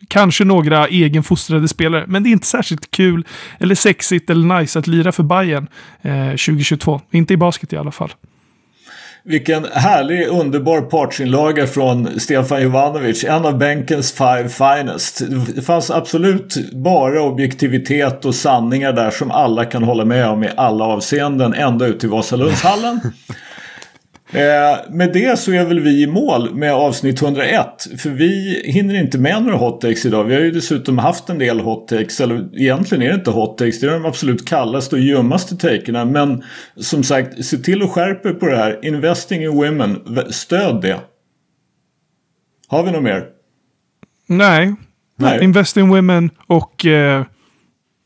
Kanske 0.08 0.44
några 0.44 0.88
egenfostrade 0.88 1.68
spelare, 1.68 2.04
men 2.08 2.22
det 2.22 2.28
är 2.28 2.30
inte 2.30 2.46
särskilt 2.46 2.90
kul 2.90 3.26
eller 3.58 3.74
sexigt 3.74 4.30
eller 4.30 4.60
nice 4.60 4.78
att 4.78 4.86
lira 4.86 5.12
för 5.12 5.22
Bayern 5.22 5.68
eh, 6.02 6.28
2022. 6.28 7.00
Inte 7.10 7.34
i 7.34 7.36
basket 7.36 7.72
i 7.72 7.76
alla 7.76 7.92
fall. 7.92 8.10
Vilken 9.26 9.66
härlig 9.72 10.28
underbar 10.28 10.80
partsinlaga 10.80 11.66
från 11.66 12.20
Stefan 12.20 12.62
Jovanovic. 12.62 13.24
En 13.24 13.46
av 13.46 13.58
bänkens 13.58 14.12
five 14.12 14.48
finest. 14.48 15.22
Det 15.54 15.62
fanns 15.62 15.90
absolut 15.90 16.72
bara 16.72 17.22
objektivitet 17.22 18.24
och 18.24 18.34
sanningar 18.34 18.92
där 18.92 19.10
som 19.10 19.30
alla 19.30 19.64
kan 19.64 19.82
hålla 19.82 20.04
med 20.04 20.28
om 20.28 20.44
i 20.44 20.50
alla 20.56 20.84
avseenden. 20.84 21.54
Ända 21.54 21.86
ut 21.86 22.00
till 22.00 22.08
Vasalundshallen. 22.08 23.00
Eh, 24.32 24.90
med 24.90 25.12
det 25.12 25.38
så 25.38 25.52
är 25.52 25.64
väl 25.64 25.80
vi 25.80 26.02
i 26.02 26.06
mål 26.06 26.54
med 26.54 26.74
avsnitt 26.74 27.22
101. 27.22 27.86
För 27.98 28.10
vi 28.10 28.62
hinner 28.64 28.94
inte 28.94 29.18
med 29.18 29.42
några 29.42 29.56
hottakes 29.56 30.06
idag. 30.06 30.24
Vi 30.24 30.34
har 30.34 30.40
ju 30.40 30.50
dessutom 30.50 30.98
haft 30.98 31.28
en 31.28 31.38
del 31.38 31.60
hottakes. 31.60 32.20
Eller 32.20 32.60
egentligen 32.60 33.02
är 33.02 33.08
det 33.08 33.14
inte 33.14 33.30
hottakes. 33.30 33.80
Det 33.80 33.86
är 33.86 33.90
de 33.90 34.04
absolut 34.04 34.48
kallaste 34.48 34.96
och 34.96 35.02
ljummaste 35.02 35.56
takerna. 35.56 36.04
Men 36.04 36.44
som 36.76 37.02
sagt, 37.02 37.44
se 37.44 37.56
till 37.56 37.82
att 37.82 37.90
skärpa 37.90 38.32
på 38.32 38.46
det 38.46 38.56
här. 38.56 38.84
Investing 38.84 39.42
in 39.42 39.56
women. 39.56 40.00
Stöd 40.30 40.82
det. 40.82 41.00
Har 42.68 42.82
vi 42.82 42.92
något 42.92 43.02
mer? 43.02 43.24
Nej. 44.26 44.74
Nej. 45.16 45.44
Invest 45.44 45.76
in 45.76 45.88
women 45.88 46.30
och 46.46 46.86
eh, 46.86 47.24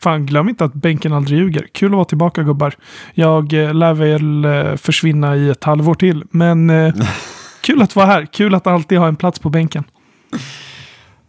Fan, 0.02 0.26
glöm 0.26 0.48
inte 0.48 0.64
att 0.64 0.74
bänken 0.74 1.12
aldrig 1.12 1.38
ljuger. 1.38 1.66
Kul 1.72 1.88
att 1.88 1.96
vara 1.96 2.04
tillbaka 2.04 2.42
gubbar. 2.42 2.74
Jag 3.14 3.52
eh, 3.52 3.74
lär 3.74 3.94
väl 3.94 4.44
eh, 4.44 4.76
försvinna 4.76 5.36
i 5.36 5.48
ett 5.50 5.64
halvår 5.64 5.94
till. 5.94 6.24
Men 6.30 6.70
eh, 6.70 6.94
kul 7.60 7.82
att 7.82 7.96
vara 7.96 8.06
här. 8.06 8.26
Kul 8.26 8.54
att 8.54 8.66
alltid 8.66 8.98
ha 8.98 9.08
en 9.08 9.16
plats 9.16 9.38
på 9.38 9.50
bänken. 9.50 9.84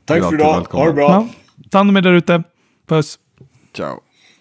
Tack 0.05 0.23
för 0.23 0.33
idag. 0.33 0.67
Ha 0.71 0.85
det 0.85 0.93
bra. 0.93 1.09
Ja, 1.11 1.27
ta 1.71 1.77
hand 1.77 1.89
om 1.89 1.97
er 1.97 2.01
där 2.01 2.13
ute. 2.13 2.43
Puss. 2.87 3.19
Ciao. 3.75 3.99